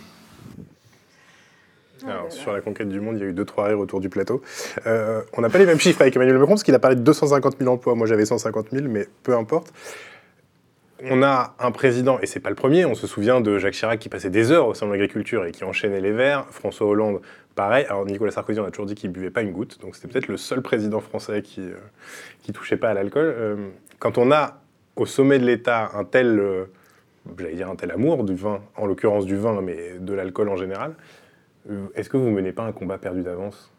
Alors, 2.05 2.31
sur 2.31 2.51
la 2.51 2.61
conquête 2.61 2.89
du 2.89 2.99
monde, 2.99 3.15
il 3.17 3.21
y 3.21 3.23
a 3.23 3.27
eu 3.27 3.33
deux, 3.33 3.45
trois 3.45 3.67
rires 3.67 3.79
autour 3.79 4.01
du 4.01 4.09
plateau. 4.09 4.41
Euh, 4.85 5.21
on 5.33 5.41
n'a 5.41 5.49
pas 5.49 5.59
les 5.59 5.65
mêmes 5.65 5.79
chiffres 5.79 6.01
avec 6.01 6.15
Emmanuel 6.15 6.39
Macron, 6.39 6.53
parce 6.53 6.63
qu'il 6.63 6.75
a 6.75 6.79
parlé 6.79 6.97
de 6.97 7.01
250 7.01 7.57
000 7.57 7.71
emplois. 7.71 7.95
Moi, 7.95 8.05
j'avais 8.05 8.25
150 8.25 8.71
000, 8.71 8.87
mais 8.89 9.07
peu 9.23 9.35
importe. 9.35 9.71
On 11.09 11.23
a 11.23 11.55
un 11.59 11.71
président, 11.71 12.19
et 12.21 12.27
c'est 12.27 12.39
pas 12.39 12.49
le 12.49 12.55
premier, 12.55 12.85
on 12.85 12.93
se 12.93 13.07
souvient 13.07 13.41
de 13.41 13.57
Jacques 13.57 13.73
Chirac 13.73 13.99
qui 13.99 14.09
passait 14.09 14.29
des 14.29 14.51
heures 14.51 14.67
au 14.67 14.75
sein 14.75 14.85
de 14.85 14.91
l'agriculture 14.91 15.45
et 15.45 15.51
qui 15.51 15.63
enchaînait 15.63 16.01
les 16.01 16.11
verres. 16.11 16.45
François 16.51 16.85
Hollande, 16.85 17.21
pareil. 17.55 17.85
Alors, 17.85 18.05
Nicolas 18.05 18.31
Sarkozy, 18.31 18.59
on 18.59 18.65
a 18.65 18.71
toujours 18.71 18.85
dit 18.85 18.93
qu'il 18.93 19.09
buvait 19.09 19.31
pas 19.31 19.41
une 19.41 19.51
goutte, 19.51 19.81
donc 19.81 19.95
c'était 19.95 20.07
peut-être 20.07 20.27
le 20.27 20.37
seul 20.37 20.61
président 20.61 20.99
français 20.99 21.41
qui, 21.41 21.61
euh, 21.61 21.73
qui 22.43 22.51
touchait 22.51 22.77
pas 22.77 22.89
à 22.89 22.93
l'alcool. 22.93 23.33
Euh, 23.35 23.55
quand 23.97 24.19
on 24.19 24.31
a 24.31 24.61
au 24.95 25.07
sommet 25.07 25.39
de 25.39 25.45
l'État 25.45 25.89
un 25.95 26.03
tel, 26.03 26.39
euh, 26.39 26.65
j'allais 27.39 27.55
dire 27.55 27.69
un 27.69 27.75
tel 27.75 27.89
amour 27.91 28.23
du 28.23 28.35
vin, 28.35 28.61
en 28.75 28.85
l'occurrence 28.85 29.25
du 29.25 29.37
vin, 29.37 29.59
mais 29.61 29.95
de 29.99 30.13
l'alcool 30.13 30.49
en 30.49 30.55
général, 30.55 30.93
euh, 31.71 31.87
est-ce 31.95 32.09
que 32.09 32.17
vous 32.17 32.27
ne 32.27 32.35
menez 32.35 32.51
pas 32.51 32.63
un 32.63 32.73
combat 32.73 32.99
perdu 32.99 33.23
d'avance? 33.23 33.71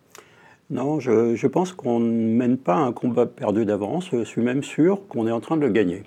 Non, 0.70 1.00
je, 1.00 1.34
je 1.36 1.46
pense 1.46 1.72
qu'on 1.72 2.00
ne 2.00 2.36
mène 2.36 2.56
pas 2.56 2.76
un 2.76 2.92
combat 2.92 3.26
perdu 3.26 3.64
d'avance. 3.64 4.08
Je 4.10 4.24
suis 4.24 4.40
même 4.40 4.62
sûr 4.62 5.06
qu'on 5.06 5.26
est 5.26 5.32
en 5.32 5.40
train 5.40 5.56
de 5.56 5.62
le 5.62 5.68
gagner. 5.68 6.02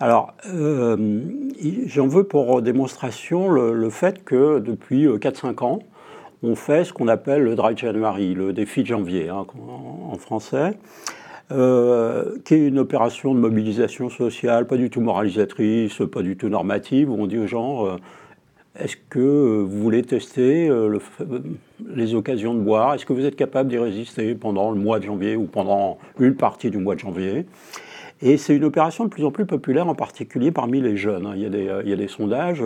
Alors, 0.00 0.34
euh, 0.48 0.96
j'en 1.86 2.08
veux 2.08 2.24
pour 2.24 2.60
démonstration 2.62 3.48
le, 3.48 3.90
fait 3.90 4.24
que 4.24 4.58
depuis 4.58 5.06
4-5 5.06 5.64
ans, 5.64 5.78
on 6.42 6.56
fait 6.56 6.84
ce 6.84 6.92
qu'on 6.92 7.08
appelle 7.08 7.42
le 7.42 7.54
Dry 7.54 7.76
January, 7.76 8.34
le 8.34 8.52
défi 8.52 8.82
de 8.82 8.88
janvier 8.88 9.28
hein, 9.28 9.46
en, 10.10 10.16
français. 10.16 10.76
Euh, 11.50 12.38
qui 12.44 12.54
est 12.54 12.66
une 12.68 12.78
opération 12.78 13.34
de 13.34 13.38
mobilisation 13.38 14.08
sociale, 14.08 14.66
pas 14.66 14.78
du 14.78 14.88
tout 14.88 15.02
moralisatrice, 15.02 16.00
pas 16.10 16.22
du 16.22 16.36
tout 16.36 16.48
normative, 16.48 17.10
où 17.10 17.16
on 17.20 17.26
dit 17.26 17.36
aux 17.36 17.46
gens 17.46 17.86
euh, 17.86 17.96
est-ce 18.78 18.96
que 19.10 19.60
vous 19.60 19.82
voulez 19.82 20.02
tester 20.02 20.68
euh, 20.68 20.88
le, 20.88 21.00
les 21.94 22.14
occasions 22.14 22.54
de 22.54 22.60
boire? 22.60 22.94
Est-ce 22.94 23.04
que 23.04 23.12
vous 23.12 23.26
êtes 23.26 23.36
capable 23.36 23.68
d'y 23.68 23.76
résister 23.76 24.34
pendant 24.34 24.70
le 24.70 24.80
mois 24.80 24.98
de 24.98 25.04
janvier 25.04 25.36
ou 25.36 25.44
pendant 25.44 25.98
une 26.18 26.36
partie 26.36 26.70
du 26.70 26.78
mois 26.78 26.94
de 26.94 27.00
janvier? 27.00 27.44
Et 28.22 28.36
c'est 28.36 28.54
une 28.54 28.64
opération 28.64 29.04
de 29.04 29.10
plus 29.10 29.24
en 29.24 29.30
plus 29.30 29.46
populaire, 29.46 29.88
en 29.88 29.94
particulier 29.94 30.50
parmi 30.50 30.80
les 30.80 30.96
jeunes. 30.96 31.32
Il 31.34 31.42
y 31.42 31.46
a 31.46 31.50
des, 31.50 31.70
il 31.84 31.90
y 31.90 31.92
a 31.92 31.96
des 31.96 32.08
sondages 32.08 32.62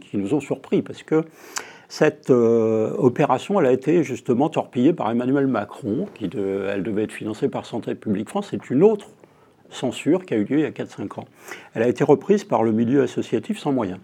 qui 0.00 0.16
nous 0.16 0.34
ont 0.34 0.40
surpris 0.40 0.82
parce 0.82 1.02
que 1.02 1.24
cette 1.92 2.30
euh, 2.30 2.94
opération, 2.96 3.60
elle 3.60 3.66
a 3.66 3.72
été 3.72 4.02
justement 4.02 4.48
torpillée 4.48 4.94
par 4.94 5.10
Emmanuel 5.10 5.46
Macron, 5.46 6.08
qui 6.14 6.26
de, 6.26 6.66
elle 6.72 6.82
devait 6.82 7.02
être 7.02 7.12
financée 7.12 7.50
par 7.50 7.66
Santé 7.66 7.94
publique 7.94 8.30
France. 8.30 8.48
C'est 8.50 8.70
une 8.70 8.82
autre 8.82 9.08
censure 9.68 10.24
qui 10.24 10.32
a 10.32 10.38
eu 10.38 10.44
lieu 10.44 10.60
il 10.60 10.62
y 10.62 10.64
a 10.64 10.70
4-5 10.70 11.20
ans. 11.20 11.26
Elle 11.74 11.82
a 11.82 11.88
été 11.88 12.02
reprise 12.02 12.44
par 12.44 12.62
le 12.62 12.72
milieu 12.72 13.02
associatif 13.02 13.58
sans 13.58 13.72
moyens. 13.72 13.98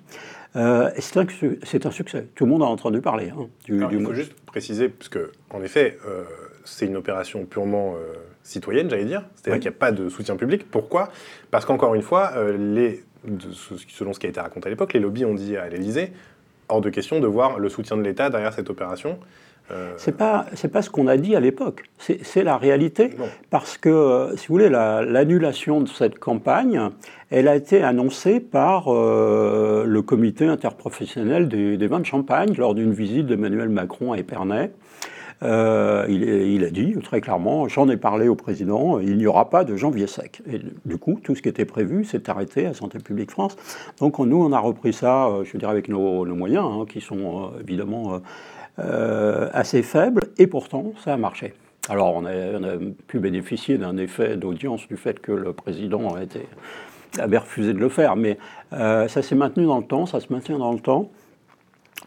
Euh, 0.57 0.91
c'est 0.99 1.17
un, 1.17 1.25
un, 1.25 1.91
succès. 1.91 2.27
Tout 2.35 2.45
le 2.45 2.51
monde 2.51 2.63
a 2.63 2.67
entendu 2.67 3.01
parler. 3.01 3.31
Hein, 3.31 3.49
du, 3.65 3.79
Alors, 3.79 3.89
du 3.89 4.01
il 4.01 4.05
faut 4.05 4.13
juste 4.13 4.35
préciser, 4.45 4.91
parce 4.91 5.09
que, 5.09 5.33
en 5.49 5.63
effet, 5.63 5.97
euh, 6.07 6.25
c'est 6.67 6.85
une 6.85 6.97
opération 6.97 7.47
purement 7.47 7.95
euh, 7.95 8.13
citoyenne, 8.49 8.89
j'allais 8.89 9.05
dire. 9.05 9.23
C'est-à-dire 9.35 9.55
oui. 9.55 9.61
qu'il 9.61 9.71
n'y 9.71 9.77
a 9.77 9.79
pas 9.79 9.93
de 9.93 10.09
soutien 10.09 10.37
public. 10.37 10.71
Pourquoi? 10.71 11.11
Parce 11.51 11.65
qu'encore 11.65 11.95
une 11.95 12.03
fois, 12.03 12.33
euh, 12.37 12.57
les, 12.57 13.05
de, 13.25 13.53
selon 13.53 14.13
ce 14.13 14.19
qui 14.19 14.27
a 14.27 14.29
été 14.31 14.41
raconté 14.41 14.67
à 14.67 14.71
l'époque, 14.71 14.93
les 14.93 15.01
lobbies 15.01 15.25
ont 15.25 15.35
dit 15.35 15.57
à 15.57 15.69
l'Élysée 15.69 16.13
hors 16.69 16.81
de 16.81 16.91
question 16.91 17.21
de 17.21 17.27
voir 17.27 17.59
le 17.59 17.69
soutien 17.69 17.97
de 17.97 18.03
l'État 18.03 18.31
derrière 18.31 18.53
cette 18.53 18.71
opération. 18.71 19.19
Euh... 19.71 19.93
C'est 19.99 20.17
pas 20.17 20.47
c'est 20.55 20.69
pas 20.69 20.81
ce 20.81 20.89
qu'on 20.89 21.09
a 21.09 21.17
dit 21.19 21.37
à 21.37 21.41
l'époque. 21.41 21.85
C'est 21.99 22.43
la 22.43 22.57
réalité 22.57 23.11
non. 23.19 23.27
parce 23.51 23.77
que 23.77 24.33
si 24.37 24.47
vous 24.49 24.55
voulez 24.55 24.71
l'annulation 24.71 25.79
la, 25.79 25.85
de 25.85 25.89
cette 25.89 26.19
campagne, 26.19 26.81
elle 27.31 27.49
a 27.49 27.57
été 27.57 27.83
annoncée 27.83 28.41
par 28.41 28.85
euh, 28.89 29.85
le 29.87 30.03
comité 30.03 30.47
interprofessionnel 30.47 31.49
des, 31.49 31.77
des, 31.77 31.87
vins 31.87 32.01
de 32.01 32.07
Champagne 32.07 32.55
lors 32.57 32.75
d'une 32.75 32.93
visite 32.93 33.27
d'Emmanuel 33.27 33.69
Macron 33.69 34.13
à 34.13 34.19
Épernay. 34.19 34.71
Euh, 35.43 36.05
il, 36.09 36.65
a 36.65 36.71
dit 36.71 36.97
très 37.03 37.21
clairement, 37.21 37.69
j'en 37.69 37.89
ai 37.89 37.97
parlé 37.97 38.29
au 38.29 38.35
président, 38.35 38.99
il 38.99 39.17
n'y 39.17 39.27
aura 39.27 39.51
pas 39.51 39.65
de 39.65 39.77
janvier 39.77 40.07
sec. 40.07 40.43
Et 40.51 40.61
du 40.85 40.99
coup, 40.99 41.21
tout 41.23 41.35
ce 41.35 41.43
qui 41.43 41.49
était 41.49 41.65
prévu 41.65 42.05
s'est 42.05 42.29
arrêté 42.29 42.67
à 42.67 42.75
Santé 42.75 42.99
publique 42.99 43.31
France. 43.31 43.57
Donc 44.01 44.19
nous, 44.19 44.43
on 44.43 44.53
a 44.53 44.59
repris 44.59 44.93
ça, 44.93 45.27
euh, 45.29 45.45
je 45.45 45.57
dirais, 45.57 45.71
avec 45.71 45.89
nos, 45.89 46.25
moyens, 46.25 46.67
hein, 46.67 46.87
qui 46.89 47.01
sont 47.01 47.45
euh, 47.45 47.61
évidemment 47.61 48.21
assez 49.53 49.83
faibles, 49.83 50.29
et 50.39 50.47
pourtant, 50.47 50.93
ça 51.03 51.13
a 51.13 51.17
marché. 51.17 51.53
Alors 51.89 52.15
on 52.15 52.25
a, 52.27 52.77
pu 53.09 53.19
bénéficier 53.19 53.77
d'un 53.77 53.97
effet 53.97 54.37
d'audience 54.37 54.87
du 54.87 54.97
fait 54.97 55.19
que 55.19 55.33
le 55.33 55.53
président 55.53 56.15
avait 57.19 57.39
refusé 57.39 57.73
de 57.73 57.79
le 57.79 57.89
faire, 57.89 58.15
mais 58.15 58.39
ça 58.71 59.09
s'est 59.21 59.35
maintenu 59.35 59.67
dans 59.67 59.79
le 59.79 59.85
temps, 59.85 60.07
ça 60.07 60.21
se 60.21 60.33
maintient 60.33 60.59
dans 60.59 60.73
le 60.73 60.79
temps, 60.79 61.11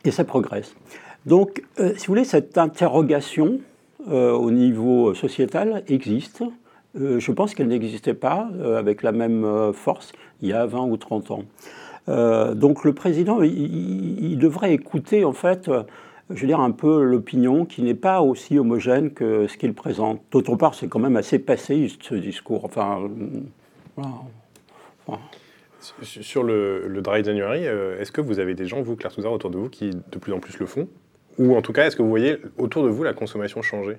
et 0.06 0.12
ça 0.12 0.24
progresse. 0.24 0.74
Donc, 1.25 1.63
euh, 1.79 1.93
si 1.97 2.07
vous 2.07 2.13
voulez, 2.13 2.23
cette 2.23 2.57
interrogation 2.57 3.60
euh, 4.10 4.31
au 4.31 4.51
niveau 4.51 5.13
sociétal 5.13 5.84
existe. 5.88 6.43
Euh, 6.99 7.19
je 7.19 7.31
pense 7.31 7.53
qu'elle 7.53 7.67
n'existait 7.67 8.15
pas 8.15 8.49
avec 8.75 9.01
la 9.01 9.12
même 9.12 9.71
force 9.73 10.12
il 10.41 10.49
y 10.49 10.53
a 10.53 10.65
20 10.65 10.86
ou 10.88 10.97
30 10.97 11.31
ans. 11.31 11.43
donc 12.55 12.84
le 12.84 12.93
président, 12.93 13.41
il, 13.43 14.38
devrait 14.38 14.73
écouter 14.73 15.23
en 15.23 15.34
fait, 15.34 15.69
je 16.31 16.41
veux 16.41 16.47
dire, 16.47 16.60
un 16.60 16.71
peu 16.71 17.03
l'opinion 17.03 17.65
qui 17.65 17.84
n'est 17.84 17.93
pas 17.93 18.21
aussi 18.21 18.57
homogène 18.57 19.12
que 19.12 19.47
ce 19.47 19.55
qu'il 19.55 19.73
présente. 19.73 20.19
D'autre 20.31 20.55
part, 20.55 20.73
c'est 20.73 20.88
quand 20.88 20.99
même 20.99 21.15
assez 21.15 21.38
passéiste 21.38 22.01
ce 22.01 22.15
discours. 22.15 22.65
Enfin. 22.65 23.10
Sur 26.01 26.43
le, 26.43 26.88
le 26.88 27.01
Dry 27.01 27.23
January, 27.23 27.65
est-ce 27.99 28.12
que 28.12 28.21
vous 28.21 28.39
avez 28.39 28.55
des 28.55 28.65
gens, 28.65 28.81
vous, 28.81 28.95
Claire 28.95 29.13
Touzard, 29.13 29.31
autour 29.31 29.51
de 29.51 29.57
vous 29.57 29.69
qui 29.69 29.91
de 29.91 30.17
plus 30.19 30.34
en 30.34 30.39
plus 30.39 30.57
le 30.60 30.65
font? 30.65 30.88
Ou 31.41 31.56
en 31.56 31.62
tout 31.62 31.73
cas, 31.73 31.88
est-ce 31.88 31.95
que 31.95 32.01
vous 32.01 32.10
voyez 32.10 32.38
autour 32.58 32.84
de 32.84 32.89
vous 32.89 33.04
la 33.04 33.13
consommation 33.13 33.62
changer? 33.62 33.97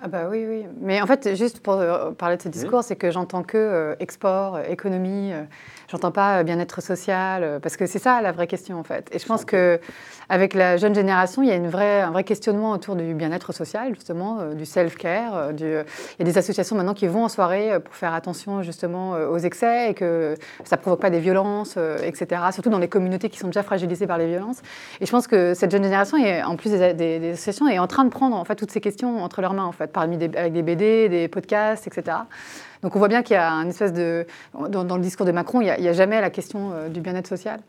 Ah 0.00 0.08
bah 0.08 0.28
oui, 0.30 0.44
oui. 0.48 0.64
Mais 0.80 1.00
en 1.00 1.06
fait, 1.06 1.34
juste 1.34 1.60
pour 1.60 1.74
euh, 1.74 2.12
parler 2.12 2.36
de 2.36 2.42
ce 2.42 2.48
discours, 2.48 2.80
mmh. 2.80 2.82
c'est 2.82 2.96
que 2.96 3.10
j'entends 3.10 3.42
que 3.42 3.56
euh, 3.58 3.94
export, 3.98 4.56
euh, 4.56 4.62
économie, 4.68 5.32
euh, 5.32 5.42
j'entends 5.88 6.12
pas 6.12 6.42
bien-être 6.42 6.82
social, 6.82 7.42
euh, 7.42 7.58
parce 7.58 7.76
que 7.76 7.86
c'est 7.86 7.98
ça 7.98 8.20
la 8.22 8.32
vraie 8.32 8.46
question 8.46 8.78
en 8.78 8.84
fait. 8.84 9.08
Et 9.12 9.18
je 9.18 9.26
pense 9.26 9.44
que 9.44 9.80
avec 10.28 10.52
la 10.52 10.76
jeune 10.76 10.94
génération, 10.94 11.42
il 11.42 11.48
y 11.48 11.52
a 11.52 11.54
une 11.54 11.68
vraie, 11.68 12.02
un 12.02 12.10
vrai 12.10 12.22
questionnement 12.22 12.72
autour 12.72 12.96
du 12.96 13.14
bien-être 13.14 13.52
social, 13.52 13.94
justement, 13.94 14.38
euh, 14.40 14.54
du 14.54 14.66
self-care. 14.66 15.52
il 15.58 15.66
y 15.66 16.22
a 16.22 16.24
des 16.24 16.38
associations 16.38 16.76
maintenant 16.76 16.94
qui 16.94 17.06
vont 17.06 17.24
en 17.24 17.28
soirée 17.28 17.80
pour 17.82 17.94
faire 17.94 18.12
attention 18.12 18.62
justement 18.62 19.12
aux 19.12 19.38
excès 19.38 19.90
et 19.90 19.94
que 19.94 20.34
ça 20.64 20.76
provoque 20.76 21.00
pas 21.00 21.10
des 21.10 21.20
violences, 21.20 21.78
etc. 22.02 22.42
Surtout 22.52 22.70
dans 22.70 22.78
les 22.78 22.88
communautés 22.88 23.30
qui 23.30 23.38
sont 23.38 23.46
déjà 23.46 23.62
fragilisées 23.62 24.06
par 24.06 24.18
les 24.18 24.26
violences. 24.26 24.60
Et 25.00 25.06
je 25.06 25.10
pense 25.10 25.26
que 25.26 25.54
cette 25.54 25.70
jeune 25.70 25.84
génération, 25.84 26.18
est, 26.18 26.42
en 26.42 26.56
plus 26.56 26.70
des, 26.70 26.94
des, 26.94 27.18
des 27.18 27.32
associations, 27.32 27.68
est 27.68 27.78
en 27.78 27.86
train 27.86 28.04
de 28.04 28.10
prendre 28.10 28.36
en 28.36 28.44
fait 28.44 28.56
toutes 28.56 28.70
ces 28.70 28.80
questions 28.80 29.22
entre 29.22 29.40
leurs 29.40 29.54
mains 29.54 29.64
en 29.64 29.72
fait 29.72 29.92
parmi 29.92 30.18
des, 30.18 30.36
avec 30.36 30.52
des 30.52 30.62
BD, 30.62 31.08
des 31.08 31.28
podcasts, 31.28 31.86
etc. 31.86 32.18
Donc 32.82 32.96
on 32.96 32.98
voit 32.98 33.08
bien 33.08 33.22
qu'il 33.22 33.34
y 33.34 33.38
a 33.38 33.50
une 33.50 33.70
espèce 33.70 33.92
de... 33.92 34.26
Dans, 34.68 34.96
le 34.96 35.02
discours 35.02 35.26
de 35.26 35.32
Macron, 35.32 35.60
il 35.60 35.74
n'y 35.80 35.88
a, 35.88 35.92
jamais 35.92 36.20
la 36.20 36.30
question 36.30 36.72
euh, 36.72 36.88
du 36.88 37.00
bien-être 37.00 37.26
social. 37.26 37.60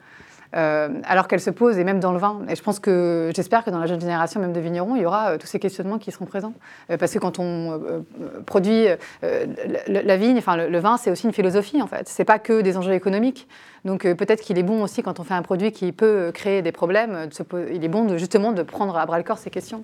Euh, 0.55 0.89
alors 1.03 1.27
qu'elle 1.27 1.41
se 1.41 1.51
pose, 1.51 1.77
et 1.77 1.83
même 1.83 1.99
dans 1.99 2.11
le 2.11 2.17
vin. 2.17 2.41
Et 2.49 2.55
je 2.55 2.63
pense 2.63 2.79
que, 2.79 3.31
j'espère 3.35 3.63
que 3.63 3.69
dans 3.69 3.77
la 3.77 3.85
jeune 3.85 4.01
génération, 4.01 4.39
même 4.39 4.51
de 4.51 4.59
vignerons, 4.59 4.95
il 4.95 5.03
y 5.03 5.05
aura 5.05 5.31
euh, 5.31 5.37
tous 5.37 5.45
ces 5.45 5.59
questionnements 5.59 5.99
qui 5.99 6.11
seront 6.11 6.25
présents. 6.25 6.53
Parce 6.97 7.13
que 7.13 7.19
quand 7.19 7.37
on 7.37 8.03
produit 8.47 8.87
la, 9.21 10.17
vigne, 10.17 10.39
enfin 10.39 10.57
le, 10.57 10.79
vin, 10.79 10.97
c'est 10.97 11.11
aussi 11.11 11.27
une 11.27 11.33
philosophie 11.33 11.81
en 11.83 11.87
fait. 11.87 12.07
C'est 12.07 12.25
pas 12.25 12.39
que 12.39 12.61
des 12.61 12.77
enjeux 12.77 12.93
économiques. 12.93 13.47
Donc 13.85 14.01
peut-être 14.01 14.41
qu'il 14.41 14.57
est 14.57 14.63
bon 14.63 14.81
aussi 14.81 15.03
quand 15.03 15.19
on 15.19 15.23
fait 15.23 15.35
un 15.35 15.43
produit 15.43 15.71
qui 15.71 15.91
peut 15.91 16.31
créer 16.33 16.63
des 16.63 16.71
problèmes, 16.71 17.29
il 17.71 17.83
est 17.83 17.89
bon 17.89 18.17
justement 18.17 18.51
de 18.51 18.63
prendre 18.63 18.97
à 18.97 19.05
bras 19.05 19.19
le 19.19 19.23
corps 19.23 19.37
ces 19.37 19.51
questions. 19.51 19.83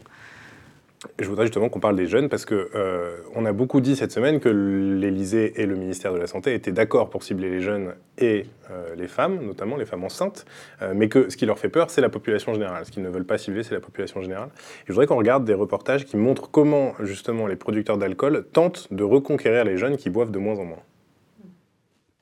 Je 1.20 1.28
voudrais 1.28 1.46
justement 1.46 1.70
qu'on 1.70 1.80
parle 1.80 1.96
des 1.96 2.08
jeunes 2.08 2.30
parce 2.30 2.46
que 2.46 2.70
euh, 2.74 3.18
on 3.36 3.46
a 3.46 3.54
beaucoup 3.54 3.82
dit 3.82 3.96
cette 3.96 4.12
semaine 4.12 4.40
que 4.40 4.50
l'Élysée 4.50 5.62
et 5.62 5.66
le 5.66 5.76
ministère 5.76 6.14
de 6.14 6.18
la 6.18 6.28
Santé 6.28 6.54
étaient 6.54 6.72
d'accord 6.72 7.10
pour 7.10 7.24
cibler 7.24 7.50
les 7.50 7.62
jeunes 7.62 7.94
et 8.18 8.48
euh, 8.72 8.96
les 8.96 9.08
femmes, 9.08 9.46
notamment 9.46 9.76
les 9.78 9.86
femmes 9.86 10.04
enceintes, 10.04 10.46
euh, 10.82 10.94
mais 10.96 11.10
que 11.10 11.30
ce 11.30 11.38
qui 11.38 11.46
leur 11.46 11.60
fait 11.60 11.70
peur, 11.70 11.90
c'est 11.90 12.02
la 12.02 12.10
population 12.10 12.54
générale. 12.54 12.86
Ce 12.86 12.92
qu'ils 12.92 13.04
ne 13.04 13.10
veulent 13.10 13.26
pas 13.26 13.38
cibler, 13.38 13.64
c'est 13.64 13.76
la 13.76 13.82
population 13.82 14.22
générale. 14.22 14.50
Et 14.56 14.86
je 14.88 14.94
voudrais 14.94 15.06
qu'on 15.06 15.18
regarde 15.18 15.46
des 15.46 15.54
reportages 15.54 16.06
qui 16.06 16.18
montrent 16.18 16.50
comment 16.50 16.96
justement 17.02 17.46
les 17.46 17.56
producteurs 17.56 17.98
d'alcool 17.98 18.46
tentent 18.52 18.88
de 18.92 19.04
reconquérir 19.04 19.64
les 19.64 19.78
jeunes 19.78 19.98
qui 19.98 20.10
boivent 20.10 20.32
de 20.32 20.40
moins 20.40 20.58
en 20.58 20.66
moins. 20.66 20.84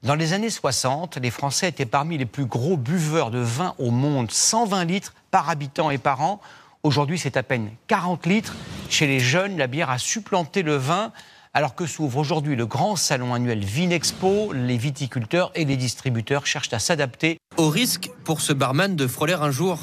Dans 0.04 0.16
les 0.16 0.34
années 0.34 0.50
60, 0.50 1.18
les 1.18 1.32
Français 1.32 1.70
étaient 1.70 1.86
parmi 1.86 2.18
les 2.18 2.26
plus 2.26 2.46
gros 2.46 2.76
buveurs 2.76 3.32
de 3.32 3.40
vin 3.40 3.74
au 3.78 3.90
monde, 3.90 4.30
120 4.30 4.84
litres 4.84 5.14
par 5.32 5.50
habitant 5.50 5.92
et 5.92 5.98
par 5.98 6.22
an. 6.22 6.42
Aujourd'hui, 6.86 7.18
c'est 7.18 7.38
à 7.38 7.44
peine 7.44 7.70
40 7.88 8.26
litres. 8.26 8.56
Chez 8.90 9.08
les 9.08 9.22
jeunes, 9.22 9.58
la 9.58 9.68
bière 9.68 9.90
a 9.90 9.98
supplanté 9.98 10.64
le 10.64 10.76
vin. 10.76 11.14
Alors 11.54 11.76
que 11.76 11.86
s'ouvre 11.86 12.18
aujourd'hui 12.18 12.58
le 12.58 12.66
grand 12.66 12.98
salon 12.98 13.34
annuel 13.34 13.64
Vinexpo, 13.64 14.52
les 14.52 14.76
viticulteurs 14.76 15.50
et 15.56 15.64
les 15.64 15.78
distributeurs 15.78 16.46
cherchent 16.46 16.74
à 16.74 16.80
s'adapter. 16.80 17.38
Au 17.56 17.70
risque 17.70 18.12
pour 18.26 18.42
ce 18.42 18.52
barman 18.52 18.98
de 18.98 19.08
frôler 19.08 19.32
un 19.32 19.50
jour 19.50 19.80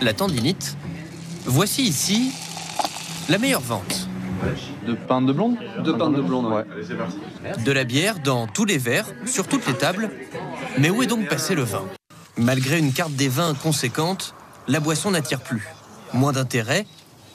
la 0.00 0.14
tendinite, 0.14 0.76
voici 1.44 1.82
ici 1.82 2.30
la 3.28 3.38
meilleure 3.38 3.60
vente. 3.60 4.08
De 4.86 4.94
pain 4.94 5.22
de 5.22 5.32
blonde 5.32 5.56
De 5.82 5.90
pain 5.90 6.10
de 6.10 6.22
blonde, 6.22 6.46
ouais. 6.52 7.64
De 7.64 7.72
la 7.72 7.82
bière 7.82 8.20
dans 8.20 8.46
tous 8.46 8.64
les 8.64 8.78
verres, 8.78 9.08
sur 9.26 9.48
toutes 9.48 9.66
les 9.66 9.74
tables. 9.74 10.08
Mais 10.78 10.88
où 10.88 11.02
est 11.02 11.08
donc 11.08 11.26
passé 11.26 11.56
le 11.56 11.62
vin? 11.62 11.82
Malgré 12.36 12.78
une 12.78 12.92
carte 12.92 13.14
des 13.14 13.28
vins 13.28 13.54
conséquente, 13.54 14.36
la 14.68 14.78
boisson 14.78 15.10
n'attire 15.10 15.40
plus 15.40 15.66
moins 16.12 16.32
d'intérêt, 16.32 16.86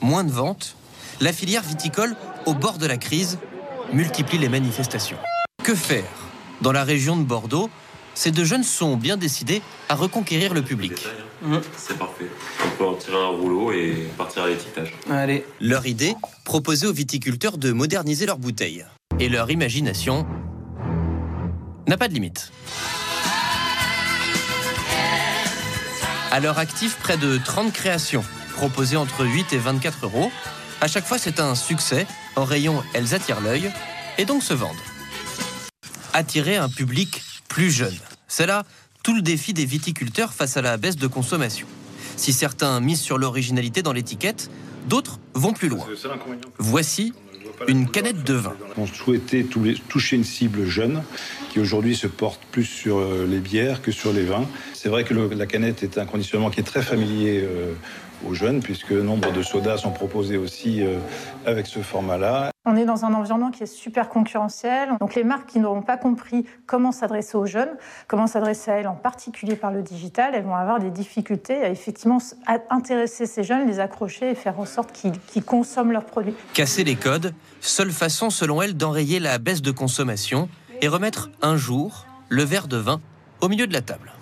moins 0.01 0.23
de 0.23 0.31
ventes, 0.31 0.75
la 1.19 1.33
filière 1.33 1.63
viticole, 1.63 2.15
au 2.45 2.53
bord 2.53 2.77
de 2.77 2.85
la 2.85 2.97
crise, 2.97 3.39
multiplie 3.93 4.37
les 4.37 4.49
manifestations. 4.49 5.17
Que 5.63 5.75
faire 5.75 6.03
Dans 6.61 6.71
la 6.71 6.83
région 6.83 7.17
de 7.17 7.23
Bordeaux, 7.23 7.69
ces 8.13 8.31
deux 8.31 8.45
jeunes 8.45 8.63
sont 8.63 8.97
bien 8.97 9.17
décidés 9.17 9.61
à 9.89 9.95
reconquérir 9.95 10.53
le 10.53 10.61
public. 10.61 10.93
C'est 11.75 11.97
parfait. 11.97 12.25
On 12.65 12.77
peut 12.77 12.85
en 12.85 12.95
tirer 12.95 13.17
un 13.17 13.27
rouleau 13.27 13.71
et 13.71 14.07
partir 14.17 14.43
à 14.43 14.47
l'étiquetage. 14.47 14.93
Allez. 15.09 15.45
Leur 15.61 15.85
idée, 15.85 16.15
proposer 16.43 16.87
aux 16.87 16.93
viticulteurs 16.93 17.57
de 17.57 17.71
moderniser 17.71 18.25
leurs 18.25 18.39
bouteilles. 18.39 18.85
Et 19.19 19.29
leur 19.29 19.51
imagination 19.51 20.25
n'a 21.87 21.97
pas 21.97 22.07
de 22.07 22.13
limite. 22.13 22.51
À 26.31 26.39
leur 26.39 26.57
actif, 26.57 26.97
près 26.97 27.17
de 27.17 27.37
30 27.37 27.71
créations, 27.71 28.23
proposé 28.57 28.97
entre 28.97 29.23
8 29.23 29.53
et 29.53 29.57
24 29.57 30.05
euros. 30.05 30.31
À 30.81 30.87
chaque 30.87 31.05
fois, 31.05 31.19
c'est 31.19 31.39
un 31.39 31.53
succès. 31.53 32.07
En 32.35 32.43
rayon, 32.43 32.83
elles 32.93 33.13
attirent 33.13 33.39
l'œil 33.39 33.71
et 34.17 34.25
donc 34.25 34.41
se 34.41 34.53
vendent. 34.53 34.75
Attirer 36.13 36.57
un 36.57 36.67
public 36.67 37.21
plus 37.47 37.69
jeune. 37.69 37.95
C'est 38.27 38.47
là 38.47 38.65
tout 39.03 39.13
le 39.13 39.21
défi 39.21 39.53
des 39.53 39.65
viticulteurs 39.65 40.33
face 40.33 40.57
à 40.57 40.63
la 40.63 40.77
baisse 40.77 40.97
de 40.97 41.05
consommation. 41.05 41.67
Si 42.15 42.33
certains 42.33 42.79
misent 42.79 42.99
sur 42.99 43.19
l'originalité 43.19 43.83
dans 43.83 43.93
l'étiquette, 43.93 44.49
d'autres 44.87 45.19
vont 45.35 45.53
plus 45.53 45.69
loin. 45.69 45.85
Voici 46.57 47.13
une 47.67 47.89
canette 47.89 48.23
de 48.23 48.33
vin. 48.33 48.55
On 48.75 48.87
souhaitait 48.87 49.45
toucher 49.87 50.15
une 50.15 50.23
cible 50.23 50.65
jeune 50.65 51.03
qui 51.51 51.59
aujourd'hui 51.59 51.95
se 51.95 52.07
porte 52.07 52.41
plus 52.51 52.65
sur 52.65 52.97
euh, 52.97 53.27
les 53.29 53.39
bières 53.39 53.81
que 53.81 53.91
sur 53.91 54.13
les 54.13 54.23
vins. 54.23 54.47
C'est 54.87 54.91
vrai 54.91 55.03
que 55.03 55.13
la 55.13 55.45
canette 55.47 55.83
est 55.83 55.97
un 55.97 56.05
conditionnement 56.05 56.49
qui 56.49 56.61
est 56.61 56.63
très 56.63 56.81
familier 56.81 57.41
euh, 57.43 57.73
aux 58.25 58.33
jeunes, 58.33 58.61
puisque 58.61 58.93
nombre 58.93 59.33
de 59.33 59.43
sodas 59.43 59.79
sont 59.79 59.91
proposés 59.91 60.37
aussi 60.37 60.81
euh, 60.81 60.97
avec 61.45 61.67
ce 61.67 61.79
format-là. 61.79 62.51
On 62.63 62.77
est 62.77 62.85
dans 62.85 63.03
un 63.03 63.13
environnement 63.13 63.51
qui 63.51 63.63
est 63.63 63.65
super 63.65 64.07
concurrentiel. 64.07 64.91
Donc 65.01 65.13
les 65.15 65.25
marques 65.25 65.49
qui 65.49 65.59
n'auront 65.59 65.81
pas 65.81 65.97
compris 65.97 66.45
comment 66.67 66.93
s'adresser 66.93 67.35
aux 67.35 67.45
jeunes, 67.45 67.71
comment 68.07 68.27
s'adresser 68.27 68.71
à 68.71 68.75
elles 68.75 68.87
en 68.87 68.95
particulier 68.95 69.57
par 69.57 69.73
le 69.73 69.81
digital, 69.81 70.31
elles 70.35 70.45
vont 70.45 70.55
avoir 70.55 70.79
des 70.79 70.89
difficultés 70.89 71.61
à 71.65 71.69
effectivement 71.69 72.19
intéresser 72.69 73.25
ces 73.25 73.43
jeunes, 73.43 73.67
les 73.67 73.81
accrocher 73.81 74.31
et 74.31 74.35
faire 74.35 74.57
en 74.57 74.65
sorte 74.65 74.93
qu'ils 74.93 75.43
consomment 75.43 75.91
leurs 75.91 76.05
produits. 76.05 76.33
Casser 76.53 76.85
les 76.85 76.95
codes, 76.95 77.33
seule 77.59 77.91
façon 77.91 78.29
selon 78.29 78.61
elles 78.61 78.77
d'enrayer 78.77 79.19
la 79.19 79.37
baisse 79.37 79.61
de 79.61 79.71
consommation 79.71 80.47
et 80.81 80.87
remettre 80.87 81.29
un 81.41 81.57
jour 81.57 82.05
le 82.29 82.43
verre 82.43 82.69
de 82.69 82.77
vin 82.77 83.01
au 83.41 83.49
milieu 83.49 83.67
de 83.67 83.73
la 83.73 83.81
table 83.81 84.13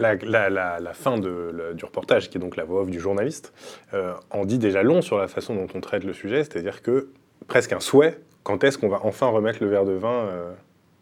la, 0.00 0.92
fin 0.94 1.18
du 1.18 1.84
reportage, 1.84 2.30
qui 2.30 2.38
est 2.38 2.40
donc 2.40 2.56
la 2.56 2.64
voix 2.64 2.82
off 2.82 2.90
du 2.90 3.00
journaliste, 3.00 3.52
euh, 3.94 4.14
en 4.30 4.44
dit 4.44 4.58
déjà 4.58 4.82
long 4.82 5.02
sur 5.02 5.18
la 5.18 5.28
façon 5.28 5.54
dont 5.54 5.66
on 5.74 5.80
traite 5.80 6.04
le 6.04 6.12
sujet, 6.12 6.44
c'est-à-dire 6.44 6.82
que 6.82 7.10
presque 7.46 7.72
un 7.72 7.80
souhait, 7.80 8.20
quand 8.42 8.64
est-ce 8.64 8.78
qu'on 8.78 8.88
va 8.88 9.00
enfin 9.02 9.26
remettre 9.26 9.62
le 9.62 9.68
verre 9.68 9.84
de 9.84 9.92
vin 9.92 10.08
euh, 10.08 10.52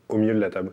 au 0.09 0.17
milieu 0.17 0.35
de 0.35 0.41
la 0.41 0.51
table? 0.51 0.73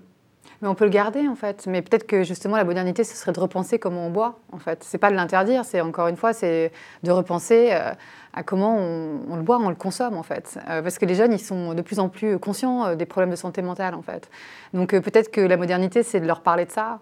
Mais 0.61 0.69
on 0.69 0.75
peut 0.75 0.85
le 0.85 0.91
garder 0.91 1.27
en 1.27 1.35
fait. 1.35 1.67
Mais 1.67 1.81
peut-être 1.81 2.07
que 2.07 2.23
justement 2.23 2.55
la 2.55 2.63
modernité, 2.63 3.03
ce 3.03 3.15
serait 3.15 3.33
de 3.33 3.39
repenser 3.39 3.79
comment 3.79 4.07
on 4.07 4.09
boit 4.09 4.39
en 4.51 4.59
fait. 4.59 4.83
C'est 4.83 4.97
pas 4.97 5.11
de 5.11 5.15
l'interdire, 5.15 5.65
c'est 5.65 5.81
encore 5.81 6.07
une 6.07 6.15
fois, 6.15 6.31
c'est 6.31 6.71
de 7.03 7.11
repenser 7.11 7.69
euh, 7.73 7.91
à 8.33 8.41
comment 8.43 8.75
on, 8.75 9.35
le 9.35 9.43
boit, 9.43 9.59
on 9.59 9.69
le 9.69 9.75
consomme 9.75 10.17
en 10.17 10.23
fait. 10.23 10.57
Euh, 10.67 10.81
parce 10.81 10.97
que 10.97 11.05
les 11.05 11.15
jeunes, 11.15 11.33
ils 11.33 11.39
sont 11.39 11.73
de 11.73 11.81
plus 11.81 11.99
en 11.99 12.09
plus 12.09 12.39
conscients 12.39 12.85
euh, 12.85 12.95
des 12.95 13.05
problèmes 13.05 13.29
de 13.29 13.35
santé 13.35 13.61
mentale 13.61 13.93
en 13.93 14.01
fait. 14.01 14.29
Donc 14.73 14.93
euh, 14.93 15.01
peut-être 15.01 15.31
que 15.31 15.41
la 15.41 15.55
modernité, 15.55 16.01
c'est 16.01 16.19
de 16.19 16.25
leur 16.25 16.41
parler 16.41 16.65
de 16.65 16.71
ça, 16.71 16.99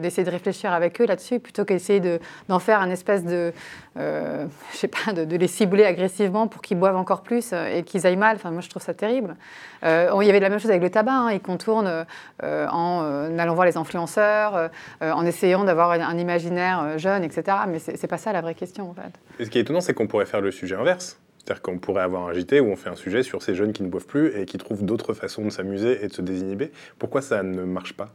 d'essayer 0.00 0.24
de 0.24 0.30
réfléchir 0.30 0.72
avec 0.72 1.00
eux 1.00 1.06
là-dessus, 1.06 1.38
plutôt 1.38 1.64
qu'essayer 1.64 2.00
d'en 2.48 2.58
faire 2.58 2.80
un 2.80 2.88
espèce 2.88 3.24
de, 3.24 3.52
je 3.96 4.76
sais 4.76 4.88
pas, 4.88 5.12
de, 5.12 5.36
les 5.36 5.46
cibler 5.46 5.84
agressivement 5.84 6.48
pour 6.48 6.62
qu'ils 6.62 6.78
boivent 6.78 6.96
encore 6.96 7.22
plus 7.22 7.52
et 7.52 7.82
qu'ils 7.82 8.06
aillent 8.06 8.16
mal. 8.16 8.36
Enfin, 8.36 8.50
moi, 8.50 8.60
je 8.60 8.68
trouve 8.68 8.82
ça 8.82 8.94
terrible. 8.94 9.36
il 9.82 9.88
y 9.88 10.30
avait 10.30 10.40
la 10.40 10.48
même 10.48 10.58
chose 10.58 10.70
avec 10.70 10.82
le 10.82 10.90
tabac. 10.90 11.12
Hein. 11.12 11.32
Ils 11.32 11.40
contournent 11.40 12.06
en 12.42 13.38
allant 13.38 13.54
voir 13.54 13.66
les 13.66 13.76
influenceurs, 13.76 14.70
en 15.00 15.26
essayant 15.26 15.64
d'avoir 15.64 15.92
un, 15.92 16.18
imaginaire 16.18 16.98
jeune, 16.98 17.24
etc. 17.24 17.58
Mais 17.68 17.78
c'est 17.78 18.06
pas 18.06 18.18
ça 18.18 18.32
la 18.32 18.40
vraie 18.40 18.54
question 18.54 18.90
en 18.90 18.94
fait. 18.94 19.12
Et 19.38 19.44
ce 19.44 19.50
qui 19.50 19.58
est 19.58 19.62
étonnant, 19.62 19.80
c'est 19.80 19.94
qu'on 19.94 20.06
pourrait 20.06 20.26
faire 20.26 20.40
le 20.40 20.50
sujet 20.50 20.76
inverse. 20.76 21.18
C'est-à-dire 21.44 21.62
qu'on 21.62 21.78
pourrait 21.78 22.02
avoir 22.02 22.28
un 22.28 22.32
JT 22.32 22.60
où 22.60 22.66
on 22.66 22.76
fait 22.76 22.88
un 22.88 22.94
sujet 22.94 23.22
sur 23.22 23.42
ces 23.42 23.54
jeunes 23.54 23.72
qui 23.72 23.82
ne 23.82 23.88
boivent 23.88 24.06
plus 24.06 24.36
et 24.38 24.46
qui 24.46 24.58
trouvent 24.58 24.84
d'autres 24.84 25.12
façons 25.12 25.44
de 25.44 25.50
s'amuser 25.50 26.04
et 26.04 26.08
de 26.08 26.12
se 26.12 26.22
désinhiber. 26.22 26.70
Pourquoi 26.98 27.20
ça 27.20 27.42
ne 27.42 27.64
marche 27.64 27.94
pas? 27.94 28.14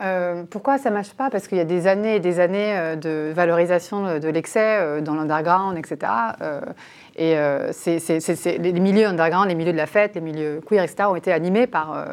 Euh, 0.00 0.44
pourquoi 0.48 0.78
ça 0.78 0.90
ne 0.90 0.94
marche 0.94 1.12
pas? 1.14 1.28
Parce 1.28 1.48
qu'il 1.48 1.58
y 1.58 1.60
a 1.60 1.64
des 1.64 1.86
années 1.86 2.16
et 2.16 2.20
des 2.20 2.38
années 2.38 2.76
euh, 2.76 2.94
de 2.94 3.32
valorisation 3.34 4.18
de 4.20 4.28
l'excès 4.28 4.78
euh, 4.78 5.00
dans 5.00 5.14
l'underground, 5.14 5.76
etc. 5.76 6.12
Et 7.20 7.34
les 7.34 8.72
milieux 8.80 9.06
underground, 9.06 9.48
les 9.48 9.56
milieux 9.56 9.72
de 9.72 9.76
la 9.76 9.86
fête, 9.86 10.14
les 10.14 10.20
milieux 10.20 10.60
queer, 10.64 10.84
etc., 10.84 11.08
ont 11.08 11.16
été 11.16 11.32
animés 11.32 11.66
par 11.66 12.06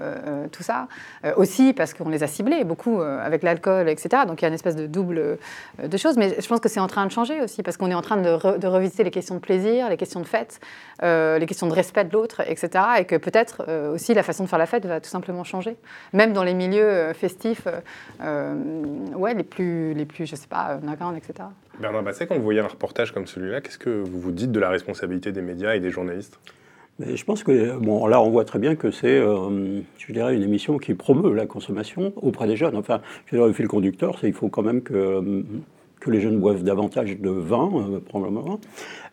tout 0.52 0.64
ça. 0.64 0.88
aussi 1.36 1.74
parce 1.74 1.94
qu'on 1.94 2.10
les 2.10 2.24
a 2.24 2.28
ciblés 2.28 2.64
beaucoup 2.64 3.02
avec 3.02 3.44
l'alcool, 3.44 3.88
etc. 3.88 4.24
Donc 4.28 4.42
il 4.42 4.46
y 4.46 4.46
a 4.46 4.48
une 4.48 4.56
espèce 4.56 4.76
de 4.76 4.88
double 4.88 5.38
de 5.84 5.98
choses. 5.98 6.18
Mais 6.18 6.36
je 6.42 6.48
pense 6.48 6.60
que 6.60 6.70
c'est 6.70 6.80
en 6.80 6.88
train 6.88 7.06
de 7.06 7.12
changer 7.12 7.40
aussi 7.42 7.62
parce 7.62 7.78
qu'on 7.78 7.92
est 7.92 7.96
en 7.96 8.02
train 8.02 8.18
de, 8.18 8.66
revisiter 8.68 9.04
les 9.04 9.12
questions 9.12 9.36
de 9.36 9.42
plaisir, 9.42 9.90
les 9.90 9.98
questions 9.98 10.22
de 10.22 10.26
fête, 10.26 10.60
les 11.04 11.46
questions 11.46 11.68
de 11.68 11.74
respect 11.74 12.06
de 12.06 12.14
l'autre, 12.14 12.42
etc. 12.48 12.84
Et 12.98 13.06
que 13.06 13.18
peut-être 13.18 13.92
aussi 13.94 14.16
la 14.16 14.24
façon 14.24 14.46
de 14.46 14.50
faire 14.50 14.58
la 14.58 14.66
fête 14.66 14.88
va 14.88 15.00
tout 15.00 15.10
simplement 15.10 15.44
changer. 15.44 15.78
Même 16.14 16.34
dans 16.34 16.44
les 16.44 16.56
milieux 16.56 17.14
festifs, 17.14 17.68
ouais, 18.20 19.34
les 19.34 19.44
plus, 19.44 19.94
les 19.94 20.06
plus, 20.06 20.26
je 20.26 20.36
sais 20.36 20.48
pas, 20.48 20.76
underground, 20.82 21.18
etc. 21.18 21.50
Bernard 21.80 22.04
Basset, 22.04 22.28
quand 22.28 22.36
vous 22.36 22.44
voyez 22.44 22.62
un 22.62 22.68
reportage 22.68 23.12
comme 23.12 23.28
celui-là, 23.28 23.62
qu'est-ce 23.62 23.78
que 23.78 23.90
vous 23.90 24.20
vous 24.20 24.32
dites 24.32 24.52
de 24.52 24.60
la 24.60 24.70
responsabilité 24.70 25.32
des 25.32 25.42
médias 25.42 25.76
et 25.76 25.80
des 25.80 25.92
journalistes? 25.92 26.40
Mais 27.00 27.18
je 27.18 27.26
pense 27.26 27.44
que, 27.44 27.78
bon, 27.78 28.08
là, 28.08 28.22
on 28.22 28.30
voit 28.30 28.46
très 28.46 28.60
bien 28.60 28.76
que 28.76 28.90
c'est, 28.90 29.20
euh, 29.20 29.82
je 29.98 30.14
dirais, 30.14 30.34
une 30.34 30.44
émission 30.44 30.78
qui 30.78 30.94
promeut 30.94 31.34
la 31.34 31.46
consommation 31.46 32.14
auprès 32.16 32.48
des 32.48 32.56
jeunes. 32.56 32.78
Enfin, 32.78 33.02
je 33.26 33.36
dirais, 33.36 33.48
le 33.48 33.54
fil 33.54 33.68
conducteur, 33.68 34.18
c'est 34.20 34.28
qu'il 34.28 34.34
faut 34.34 34.48
quand 34.48 34.62
même 34.62 34.82
que, 34.82 35.44
que 36.00 36.10
les 36.10 36.22
jeunes 36.22 36.40
boivent 36.40 36.64
davantage 36.64 37.20
de 37.20 37.30
vin, 37.30 37.70
euh, 37.76 38.00
probablement. 38.00 38.62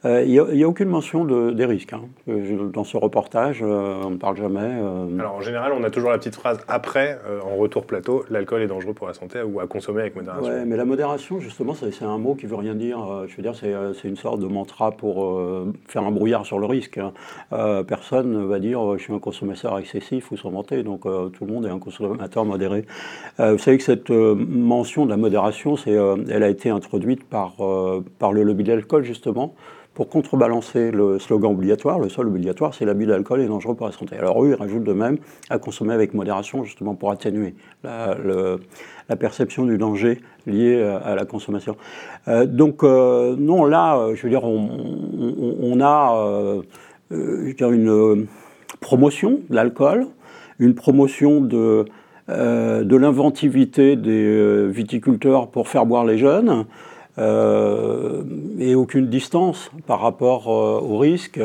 Euh, 0.05 0.25
Il 0.27 0.33
n'y 0.57 0.65
a, 0.65 0.69
aucune 0.69 0.89
mention 0.89 1.25
de, 1.25 1.53
des 1.53 1.65
risques. 1.65 1.93
hein. 1.93 2.03
Euh, 2.29 2.69
Dans 2.73 2.83
ce 2.85 2.97
reportage, 2.97 3.63
euh, 3.63 4.03
on 4.05 4.11
ne 4.11 4.17
parle 4.17 4.37
jamais. 4.37 4.61
euh, 4.61 5.19
Alors 5.19 5.35
en 5.37 5.41
général, 5.41 5.73
on 5.79 5.85
a 5.85 5.91
toujours 5.91 6.11
la 6.11 6.19
petite 6.19 6.35
phrase 6.35 6.59
après, 6.67 7.21
euh, 7.29 7.41
en 7.43 7.57
retour 7.57 7.87
plateau, 7.87 8.25
l'alcool 8.29 8.63
est 8.63 8.67
dangereux 8.67 8.95
pour 8.95 9.07
la 9.07 9.15
santé 9.15 9.41
ou 9.43 9.61
à 9.61 9.67
consommer 9.67 10.01
avec 10.01 10.17
modération. 10.17 10.53
Ouais, 10.53 10.65
mais 10.65 10.77
la 10.77 10.85
modération, 10.85 11.39
justement, 11.39 11.75
c'est 11.75 12.05
un 12.05 12.19
mot 12.19 12.35
qui 12.35 12.47
veut 12.47 12.57
rien 12.57 12.75
dire. 12.75 12.99
Euh, 13.01 13.27
Je 13.29 13.37
veux 13.37 13.43
dire, 13.43 13.55
c'est 13.55 13.73
euh, 13.73 13.93
une 14.05 14.17
sorte 14.17 14.41
de 14.41 14.47
mantra 14.47 14.91
pour 14.91 15.25
euh, 15.25 15.73
faire 15.87 16.03
un 16.03 16.11
brouillard 16.11 16.47
sur 16.47 16.59
le 16.59 16.67
risque. 16.67 16.99
hein. 16.99 17.13
Euh, 17.53 17.85
personne 17.85 18.33
ne 18.33 18.45
va 18.45 18.59
dire 18.59 18.81
euh, 18.85 18.99
je 18.99 19.05
suis 19.05 19.13
un 19.13 19.19
consommateur 19.21 19.79
excessif 19.79 20.33
ou 20.33 20.37
s'en 20.37 20.51
vanter. 20.51 20.83
Donc 20.83 21.07
euh, 21.07 21.29
tout 21.29 21.45
le 21.47 21.53
monde 21.53 21.65
est 21.67 21.71
un 21.71 21.79
consommateur 21.79 22.45
modéré. 22.45 22.87
Euh, 23.39 23.53
vous 23.53 23.59
savez 23.59 23.79
que 23.79 23.85
cette 23.85 24.11
euh, 24.11 24.35
mention 24.35 25.05
de 25.05 25.11
la 25.11 25.17
modération, 25.17 25.77
euh, 25.87 26.17
elle 26.29 26.43
a 26.43 26.49
été 26.49 26.71
introduite 26.71 27.23
par, 27.25 27.55
euh, 27.61 28.05
par 28.19 28.33
le 28.33 28.43
lobby 28.43 28.65
de 28.65 28.73
l'alcool, 28.73 29.05
justement. 29.05 29.55
Pour 29.95 30.09
contrebalancer 30.09 30.91
le 30.91 31.19
slogan 31.19 31.53
obligatoire, 31.53 31.99
le 31.99 32.09
seul 32.09 32.27
obligatoire, 32.27 32.73
c'est 32.73 32.87
l'abus 32.87 33.05
d'alcool 33.05 33.43
est 33.43 33.47
dangereux 33.47 33.75
pour 33.75 33.85
la 33.85 33.93
santé. 33.93 34.17
Alors 34.17 34.43
eux, 34.43 34.49
ils 34.49 34.55
rajoutent 34.55 34.85
de 34.85 34.93
même 34.95 35.19
à 35.51 35.59
consommer 35.59 35.93
avec 35.93 36.15
modération, 36.15 36.65
justement 36.65 36.95
pour 36.95 37.11
atténuer 37.11 37.55
la, 37.85 38.17
perception 39.21 39.67
du 39.67 39.77
danger 39.77 40.23
lié 40.47 40.77
euh, 40.77 40.99
à 41.05 41.15
la 41.15 41.27
consommation. 41.27 41.77
Euh, 42.27 42.47
donc 42.47 42.83
euh, 42.83 43.37
non, 43.37 43.67
là, 43.67 44.15
je 44.15 44.23
veux 44.23 44.31
dire, 44.31 44.45
on, 44.45 45.81
a 45.83 46.63
une 47.11 48.27
promotion 48.81 49.41
de 49.51 49.55
l'alcool, 49.55 50.07
une 50.59 50.75
promotion 50.75 51.43
de, 51.43 51.85
de 52.29 52.97
l'inventivité 52.97 53.97
des 53.97 54.69
viticulteurs 54.69 55.49
pour 55.49 55.69
faire 55.69 55.85
boire 55.85 56.07
les 56.07 56.17
jeunes, 56.17 56.65
et 57.19 58.75
aucune 58.75 59.09
distance 59.09 59.71
par 59.87 60.01
rapport 60.01 60.49
euh, 60.49 60.81
au 60.81 60.99
risque. 60.99 61.41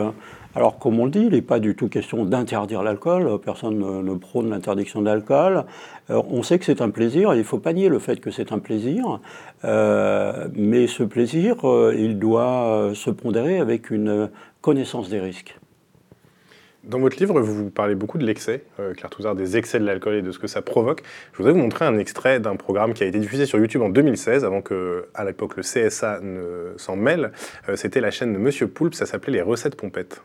Alors, 0.55 0.79
comme 0.79 0.99
on 0.99 1.05
le 1.05 1.11
dit, 1.11 1.19
il 1.19 1.33
n'est 1.33 1.41
pas 1.43 1.59
du 1.59 1.75
tout 1.75 1.87
question 1.87 2.25
d'interdire 2.25 2.81
l'alcool. 2.81 3.39
Personne 3.45 3.77
ne, 3.77 4.01
ne 4.01 4.15
prône 4.15 4.49
l'interdiction 4.49 5.03
de. 5.03 5.07
Euh, 5.09 5.63
on 6.09 6.41
sait 6.41 6.57
que 6.57 6.65
c'est 6.65 6.81
un 6.81 6.89
plaisir, 6.89 7.31
et 7.31 7.35
il 7.35 7.39
ne 7.39 7.43
faut 7.43 7.59
pas 7.59 7.73
nier 7.73 7.89
le 7.89 7.99
fait 7.99 8.19
que 8.19 8.31
c'est 8.31 8.51
un 8.51 8.59
plaisir. 8.59 9.19
Euh, 9.65 10.47
mais 10.55 10.87
ce 10.87 11.03
plaisir, 11.03 11.57
euh, 11.69 11.93
il 11.95 12.17
doit 12.17 12.65
euh, 12.69 12.93
se 12.95 13.11
pondérer 13.11 13.59
avec 13.59 13.91
une 13.91 14.29
connaissance 14.61 15.09
des 15.09 15.19
risques. 15.19 15.59
Dans 16.87 16.99
votre 16.99 17.17
livre, 17.17 17.41
vous 17.41 17.69
parlez 17.69 17.95
beaucoup 17.95 18.17
de 18.17 18.25
l'excès, 18.25 18.63
euh, 18.79 18.93
Claire 18.93 19.09
Touzard, 19.09 19.35
des 19.35 19.57
excès 19.57 19.77
de 19.77 19.85
l'alcool 19.85 20.15
et 20.15 20.21
de 20.21 20.31
ce 20.31 20.39
que 20.39 20.47
ça 20.47 20.61
provoque. 20.61 21.03
Je 21.33 21.37
voudrais 21.37 21.51
vous 21.51 21.59
montrer 21.59 21.83
un 21.83 21.97
extrait 21.97 22.39
d'un 22.39 22.55
programme 22.55 22.93
qui 22.93 23.03
a 23.03 23.07
été 23.07 23.19
diffusé 23.19 23.45
sur 23.45 23.59
YouTube 23.59 23.81
en 23.81 23.89
2016, 23.89 24.45
avant 24.45 24.61
que, 24.61 25.05
à 25.13 25.25
l'époque, 25.25 25.57
le 25.57 25.63
CSA 25.63 26.21
ne 26.21 26.71
s'en 26.77 26.95
mêle. 26.95 27.33
Euh, 27.67 27.75
C'était 27.75 27.99
la 27.99 28.09
chaîne 28.09 28.31
de 28.31 28.37
Monsieur 28.37 28.69
Poulpe, 28.69 28.93
ça 28.93 29.05
s'appelait 29.05 29.33
Les 29.33 29.41
Recettes 29.41 29.75
Pompettes. 29.75 30.21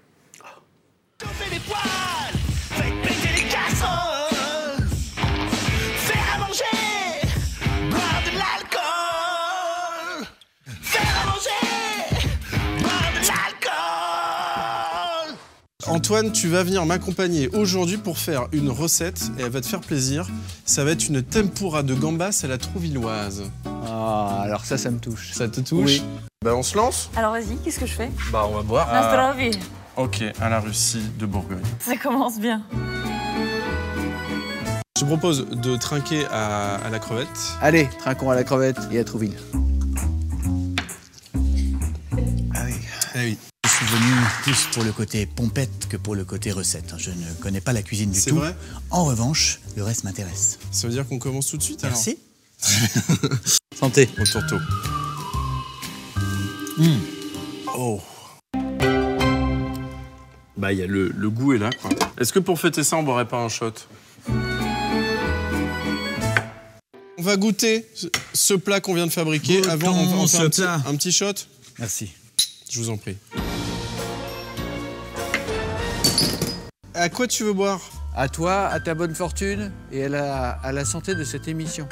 Antoine, 15.87 16.31
tu 16.33 16.49
vas 16.49 16.63
venir 16.63 16.87
m'accompagner 16.87 17.49
aujourd'hui 17.49 17.97
pour 17.97 18.19
faire 18.19 18.47
une 18.53 18.71
recette 18.71 19.31
et 19.39 19.43
elle 19.43 19.51
va 19.51 19.61
te 19.61 19.67
faire 19.67 19.81
plaisir. 19.81 20.29
Ça 20.65 20.85
va 20.85 20.93
être 20.93 21.09
une 21.09 21.23
tempura 21.23 21.83
de 21.83 21.95
gambas 21.95 22.41
à 22.45 22.47
la 22.47 22.57
trouvilloise. 22.59 23.51
Ah, 23.67 24.43
alors 24.45 24.65
ça, 24.65 24.79
ça 24.79 24.91
me 24.91 24.99
touche. 24.99 25.33
Ça 25.33 25.49
te 25.49 25.61
touche 25.61 25.85
Oui. 25.85 26.03
Bah 26.45 26.55
on 26.57 26.63
se 26.63 26.77
lance 26.77 27.11
Alors 27.17 27.33
vas-y, 27.33 27.57
qu'est-ce 27.65 27.79
que 27.81 27.87
je 27.87 27.95
fais? 27.95 28.11
Bah 28.33 28.47
on 28.49 28.55
va 28.57 28.63
boire. 28.63 28.93
Nastrovi. 28.93 29.59
Ok, 29.97 30.23
à 30.41 30.49
la 30.49 30.61
Russie 30.61 31.03
de 31.19 31.27
Bourgogne. 31.27 31.59
Ça 31.81 31.97
commence 31.97 32.39
bien. 32.39 32.63
Je 34.97 35.03
te 35.03 35.07
propose 35.07 35.47
de 35.51 35.77
trinquer 35.77 36.25
à, 36.31 36.77
à 36.77 36.91
la 36.91 36.99
crevette. 36.99 37.29
Allez, 37.61 37.89
trinquons 37.99 38.31
à 38.31 38.35
la 38.35 38.45
crevette 38.45 38.79
et 38.93 38.99
à 39.01 39.05
Trouville. 39.05 39.37
Ah 42.55 42.65
oui. 43.17 43.37
Suis 43.37 43.52
venu 43.93 44.13
plus 44.43 44.67
pour 44.73 44.83
le 44.85 44.93
côté 44.93 45.27
pompette 45.27 45.87
que 45.89 45.97
pour 45.97 46.15
le 46.15 46.25
côté 46.25 46.51
recette. 46.53 46.95
Je 46.99 47.11
ne 47.11 47.33
connais 47.41 47.61
pas 47.61 47.73
la 47.73 47.83
cuisine 47.83 48.11
du 48.11 48.19
C'est 48.21 48.31
tout. 48.31 48.37
vrai 48.37 48.57
En 48.91 49.05
revanche, 49.05 49.61
le 49.77 49.83
reste 49.85 50.05
m'intéresse. 50.05 50.59
Ça 50.71 50.87
veut 50.87 50.93
dire 50.93 51.07
qu'on 51.07 51.19
commence 51.19 51.49
tout 51.49 51.57
de 51.57 51.63
suite 51.63 51.83
Merci. 51.83 52.19
alors 52.63 53.31
Santé. 53.79 54.09
Au 54.21 54.25
tourteau. 54.25 54.57
Mmh. 56.79 56.97
Oh. 57.77 58.01
Bah, 60.57 60.73
il 60.73 60.79
y 60.79 60.83
a 60.83 60.87
le, 60.87 61.09
le 61.09 61.31
goût 61.31 61.53
est 61.55 61.59
là, 61.59 61.71
quoi. 61.81 61.91
Est-ce 62.21 62.33
que 62.33 62.39
pour 62.39 62.59
fêter 62.61 62.85
ça, 62.85 62.97
on 62.97 63.03
boirait 63.03 63.27
pas 63.29 63.39
un 63.39 63.49
shot? 63.49 63.73
On 67.19 67.23
va 67.23 67.37
goûter 67.37 67.87
ce- 68.35 68.55
plat 68.55 68.81
qu'on 68.81 68.95
vient 68.95 69.07
de 69.07 69.13
fabriquer. 69.13 69.59
Goûtons 69.61 69.71
Avant, 69.71 69.93
on 69.97 70.07
va 70.07 70.17
en 70.17 70.27
faire 70.27 70.41
un 70.43 70.49
petit, 70.49 70.63
un 70.63 70.97
petit 70.97 71.13
shot? 71.13 71.33
Merci. 71.79 72.11
Je 72.71 72.79
vous 72.79 72.91
en 72.91 72.97
prie. 72.97 73.17
À 76.95 77.09
quoi 77.09 77.27
tu 77.27 77.45
veux 77.45 77.53
boire? 77.53 77.81
À 78.15 78.29
toi, 78.29 78.67
à 78.67 78.79
ta 78.81 78.95
bonne 78.95 79.15
fortune 79.15 79.73
et 79.91 80.05
à 80.05 80.09
la, 80.09 80.51
à 80.51 80.73
la 80.73 80.85
santé 80.85 81.15
de 81.15 81.25
cette 81.25 81.49
émission, 81.49 81.89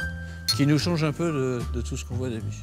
qui 0.57 0.67
nous 0.67 0.79
change 0.79 1.03
un 1.05 1.13
peu 1.13 1.33
de, 1.33 1.63
de 1.75 1.81
tout 1.81 1.97
ce 1.97 2.05
qu'on 2.05 2.15
voit 2.17 2.29
d'habitude. 2.29 2.61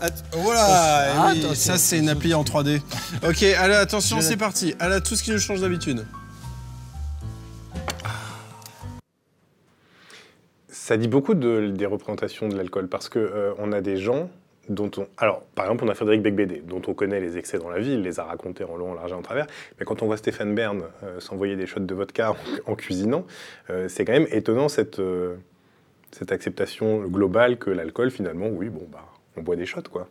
Att- 0.00 0.24
Voilà, 0.32 0.64
Ah, 0.64 1.32
eh 1.34 1.46
oui, 1.46 1.56
ça 1.56 1.78
c'est 1.78 1.98
une 1.98 2.08
appli 2.08 2.34
en 2.34 2.44
3D. 2.44 2.80
Ok, 3.26 3.42
allez, 3.42 3.74
attention, 3.74 4.20
c'est 4.20 4.36
parti. 4.36 4.74
Allez, 4.78 5.00
tout 5.00 5.16
ce 5.16 5.22
qui 5.22 5.30
nous 5.32 5.38
change 5.38 5.60
d'habitude. 5.60 6.06
Ça 10.68 10.96
dit 10.96 11.08
beaucoup 11.08 11.34
de- 11.34 11.72
des 11.76 11.86
représentations 11.86 12.48
de 12.48 12.56
l'alcool 12.56 12.88
parce 12.88 13.08
que 13.08 13.18
euh, 13.18 13.52
on 13.58 13.72
a 13.72 13.80
des 13.80 13.96
gens 13.96 14.28
Alors, 15.18 15.42
par 15.54 15.66
exemple, 15.66 15.84
on 15.84 15.88
a 15.88 15.94
Frédéric 15.94 16.22
Becbédé, 16.22 16.62
dont 16.66 16.82
on 16.86 16.94
connaît 16.94 17.20
les 17.20 17.38
excès 17.38 17.58
dans 17.58 17.70
la 17.70 17.78
vie, 17.78 17.92
il 17.92 18.02
les 18.02 18.20
a 18.20 18.24
racontés 18.24 18.64
en 18.64 18.76
long, 18.76 18.92
en 18.92 18.94
large 18.94 19.12
et 19.12 19.14
en 19.14 19.22
travers. 19.22 19.46
Mais 19.78 19.84
quand 19.84 20.02
on 20.02 20.06
voit 20.06 20.16
Stéphane 20.16 20.54
Bern 20.54 20.82
euh, 21.02 21.20
s'envoyer 21.20 21.56
des 21.56 21.66
shots 21.66 21.80
de 21.80 21.94
vodka 21.94 22.34
en, 22.66 22.74
cuisinant, 22.74 23.24
euh, 23.70 23.88
c'est 23.88 24.04
quand 24.04 24.12
même 24.12 24.28
étonnant 24.30 24.68
cette, 24.68 24.98
euh, 24.98 25.36
cette 26.10 26.32
acceptation 26.32 27.02
globale 27.02 27.58
que 27.58 27.70
l'alcool, 27.70 28.10
finalement, 28.10 28.48
oui, 28.48 28.68
bon, 28.68 28.86
bah, 28.90 29.04
on 29.36 29.42
boit 29.42 29.56
des 29.56 29.66
shots, 29.66 29.82
quoi. 29.90 30.08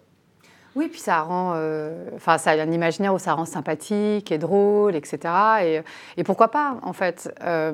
Oui, 0.75 0.87
puis 0.87 0.99
ça 0.99 1.21
rend, 1.21 1.53
euh, 1.55 2.05
enfin, 2.15 2.37
ça 2.37 2.51
a 2.51 2.61
un 2.61 2.71
imaginaire 2.71 3.13
où 3.13 3.19
ça 3.19 3.33
rend 3.33 3.45
sympathique 3.45 4.31
et 4.31 4.37
drôle, 4.37 4.95
etc. 4.95 5.83
Et, 6.17 6.23
pourquoi 6.23 6.49
pas, 6.49 6.77
en 6.81 6.93
fait. 6.93 7.33
Euh, 7.43 7.73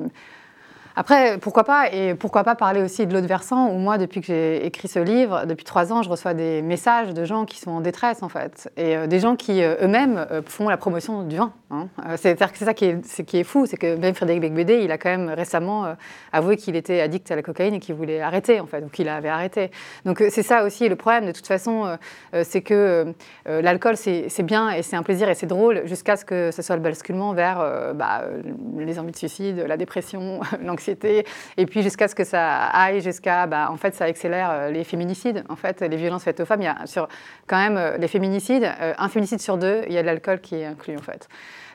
après, 0.99 1.37
pourquoi 1.37 1.63
pas 1.63 1.93
Et 1.93 2.15
pourquoi 2.15 2.43
pas 2.43 2.55
parler 2.55 2.81
aussi 2.81 3.05
de 3.05 3.13
l'autre 3.13 3.27
versant 3.27 3.69
où 3.69 3.77
moi, 3.77 3.99
depuis 3.99 4.19
que 4.19 4.25
j'ai 4.25 4.65
écrit 4.65 4.87
ce 4.87 4.97
livre, 4.97 5.45
depuis 5.45 5.63
trois 5.63 5.93
ans, 5.93 6.01
je 6.01 6.09
reçois 6.09 6.33
des 6.33 6.63
messages 6.63 7.13
de 7.13 7.23
gens 7.23 7.45
qui 7.45 7.59
sont 7.59 7.69
en 7.69 7.81
détresse, 7.81 8.23
en 8.23 8.29
fait. 8.29 8.71
Et 8.77 8.97
euh, 8.97 9.05
des 9.05 9.19
gens 9.19 9.35
qui, 9.35 9.61
euh, 9.61 9.75
eux-mêmes, 9.83 10.25
euh, 10.31 10.41
font 10.43 10.67
la 10.67 10.77
promotion 10.77 11.21
du 11.21 11.35
vin. 11.35 11.53
hein. 11.69 11.87
C'est-à-dire 12.15 12.51
que 12.51 12.57
c'est 12.57 12.65
ça 12.65 12.73
qui 12.73 12.85
est, 12.85 13.43
fou, 13.43 13.67
c'est 13.67 13.77
que 13.77 13.95
même 13.95 14.15
Frédéric 14.15 14.41
Becbédé, 14.41 14.79
il 14.83 14.91
a 14.91 14.97
quand 14.97 15.11
même 15.11 15.29
récemment 15.29 15.85
avoué 16.33 16.57
qu'il 16.57 16.75
était 16.75 16.99
addict 16.99 17.29
à 17.29 17.35
la 17.35 17.43
cocaïne 17.43 17.75
et 17.75 17.79
qu'il 17.79 17.93
voulait 17.93 18.19
arrêter, 18.19 18.59
en 18.59 18.65
fait, 18.65 18.83
ou 18.83 18.89
qu'il 18.89 19.07
avait 19.07 19.29
arrêté. 19.29 19.69
Donc 20.03 20.23
c'est 20.31 20.41
ça 20.41 20.63
aussi 20.63 20.89
le 20.89 20.95
problème, 20.95 21.27
de 21.27 21.31
toute 21.31 21.45
façon, 21.45 21.97
c'est 22.43 22.61
que 22.61 23.13
l'alcool, 23.45 23.97
c'est 23.97 24.43
bien 24.43 24.71
et 24.71 24.81
c'est 24.81 24.95
un 24.95 25.03
plaisir 25.03 25.29
et 25.29 25.35
c'est 25.35 25.45
drôle 25.45 25.83
jusqu'à 25.85 26.15
ce 26.15 26.25
que 26.25 26.49
ce 26.51 26.61
soit 26.61 26.75
le 26.75 26.81
basculement 26.81 27.33
vers 27.33 27.93
bah, 27.93 28.23
les 28.77 28.97
envies 28.97 29.11
de 29.11 29.17
suicide, 29.17 29.65
la 29.67 29.77
dépression, 29.77 30.39
l'anxiété, 30.63 30.86
et 30.87 31.65
puis 31.65 31.83
jusqu'à 31.83 32.07
ce 32.07 32.15
que 32.15 32.23
ça 32.23 32.65
aille 32.65 33.01
jusqu'à, 33.01 33.47
bah, 33.47 33.69
en 33.71 33.77
fait, 33.77 33.95
ça 33.95 34.05
accélère 34.05 34.49
euh, 34.51 34.71
les 34.71 34.83
féminicides, 34.83 35.43
en 35.49 35.55
fait, 35.55 35.81
les 35.81 35.97
violences 35.97 36.23
faites 36.23 36.39
aux 36.39 36.45
femmes. 36.45 36.61
Il 36.61 36.65
y 36.65 36.67
a 36.67 36.85
sur 36.85 37.07
quand 37.47 37.57
même 37.57 37.77
euh, 37.77 37.97
les 37.97 38.07
féminicides, 38.07 38.71
euh, 38.81 38.93
un 38.97 39.09
féminicide 39.09 39.41
sur 39.41 39.57
deux, 39.57 39.81
il 39.87 39.93
y 39.93 39.97
a 39.97 40.01
de 40.01 40.07
l'alcool 40.07 40.39
qui 40.41 40.55
est 40.55 40.65
inclus, 40.65 40.97
en 40.97 41.01
fait. 41.01 41.27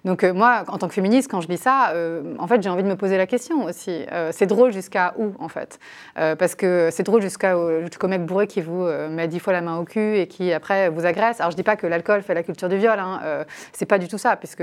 Donc 0.05 0.25
euh, 0.25 0.33
moi, 0.33 0.65
en 0.69 0.79
tant 0.79 0.89
que 0.89 0.95
féministe, 0.95 1.31
quand 1.31 1.41
je 1.41 1.49
lis 1.49 1.59
ça, 1.59 1.91
euh, 1.91 2.35
en 2.39 2.47
fait, 2.47 2.63
j'ai 2.63 2.69
envie 2.69 2.83
de 2.83 2.89
me 2.89 2.97
poser 2.97 3.17
la 3.17 3.27
question 3.27 3.65
aussi. 3.65 4.05
Euh, 4.13 4.31
c'est 4.33 4.47
drôle 4.47 4.73
jusqu'à 4.73 5.15
où, 5.17 5.33
en 5.39 5.49
fait? 5.49 5.79
Parce 6.15 6.55
que 6.55 6.89
c'est 6.91 7.03
drôle 7.03 7.23
jusqu'à 7.23 7.57
au- 7.59 7.81
jusqu'au 7.83 8.09
mec 8.09 8.25
bourré 8.25 8.47
qui 8.47 8.61
vous 8.61 8.87
met 9.11 9.29
dix 9.29 9.39
fois 9.39 9.53
la 9.53 9.61
main 9.61 9.79
au 9.79 9.85
cul 9.85 10.17
et 10.19 10.27
qui 10.27 10.53
après 10.53 10.89
vous 10.89 11.07
agresse. 11.07 11.41
Alors 11.41 11.51
je 11.51 11.57
dis 11.57 11.63
pas 11.63 11.77
que 11.77 11.87
l'alcool 11.87 12.23
fait 12.23 12.35
la 12.35 12.43
culture 12.43 12.69
du 12.69 12.77
viol. 12.77 12.99
Hein. 12.99 13.21
Euh, 13.25 13.45
c'est 13.73 13.87
pas 13.87 13.99
du 13.99 14.09
tout 14.09 14.19
ça, 14.19 14.37
puisque 14.37 14.63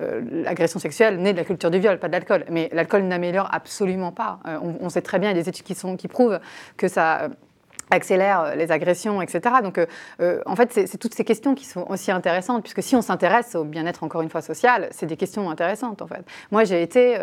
l'agression 0.00 0.78
sexuelle 0.78 1.18
naît 1.18 1.32
de 1.32 1.38
la 1.38 1.44
culture 1.44 1.70
du 1.70 1.78
viol, 1.78 1.98
pas 1.98 2.08
de 2.08 2.12
l'alcool. 2.12 2.44
Mais 2.50 2.68
l'alcool 2.72 3.02
n'améliore 3.02 3.48
absolument 3.52 4.12
pas. 4.12 4.40
On, 4.80 4.88
sait 4.88 5.02
très 5.02 5.18
bien, 5.18 5.30
il 5.30 5.36
y 5.36 5.40
a 5.40 5.42
des 5.42 5.48
études 5.48 5.64
qui, 5.64 5.76
qui 5.96 6.08
prouvent 6.08 6.40
que 6.76 6.88
ça. 6.88 7.28
Accélère 7.92 8.40
euh, 8.40 8.54
les 8.54 8.72
agressions, 8.72 9.22
etc. 9.22 9.56
Donc, 9.62 9.78
euh, 9.78 9.86
euh, 10.20 10.40
en 10.46 10.56
fait, 10.56 10.72
c'est 10.72 10.98
toutes 10.98 11.14
ces 11.14 11.24
questions 11.24 11.54
qui 11.54 11.66
sont 11.66 11.86
aussi 11.88 12.10
intéressantes, 12.10 12.62
puisque 12.62 12.82
si 12.82 12.96
on 12.96 13.02
s'intéresse 13.02 13.54
au 13.54 13.64
bien-être, 13.64 14.02
encore 14.02 14.22
une 14.22 14.30
fois, 14.30 14.42
social, 14.42 14.88
c'est 14.90 15.06
des 15.06 15.16
questions 15.16 15.50
intéressantes, 15.50 16.02
en 16.02 16.06
fait. 16.06 16.24
Moi, 16.50 16.64
j'ai 16.64 16.82
été... 16.82 17.16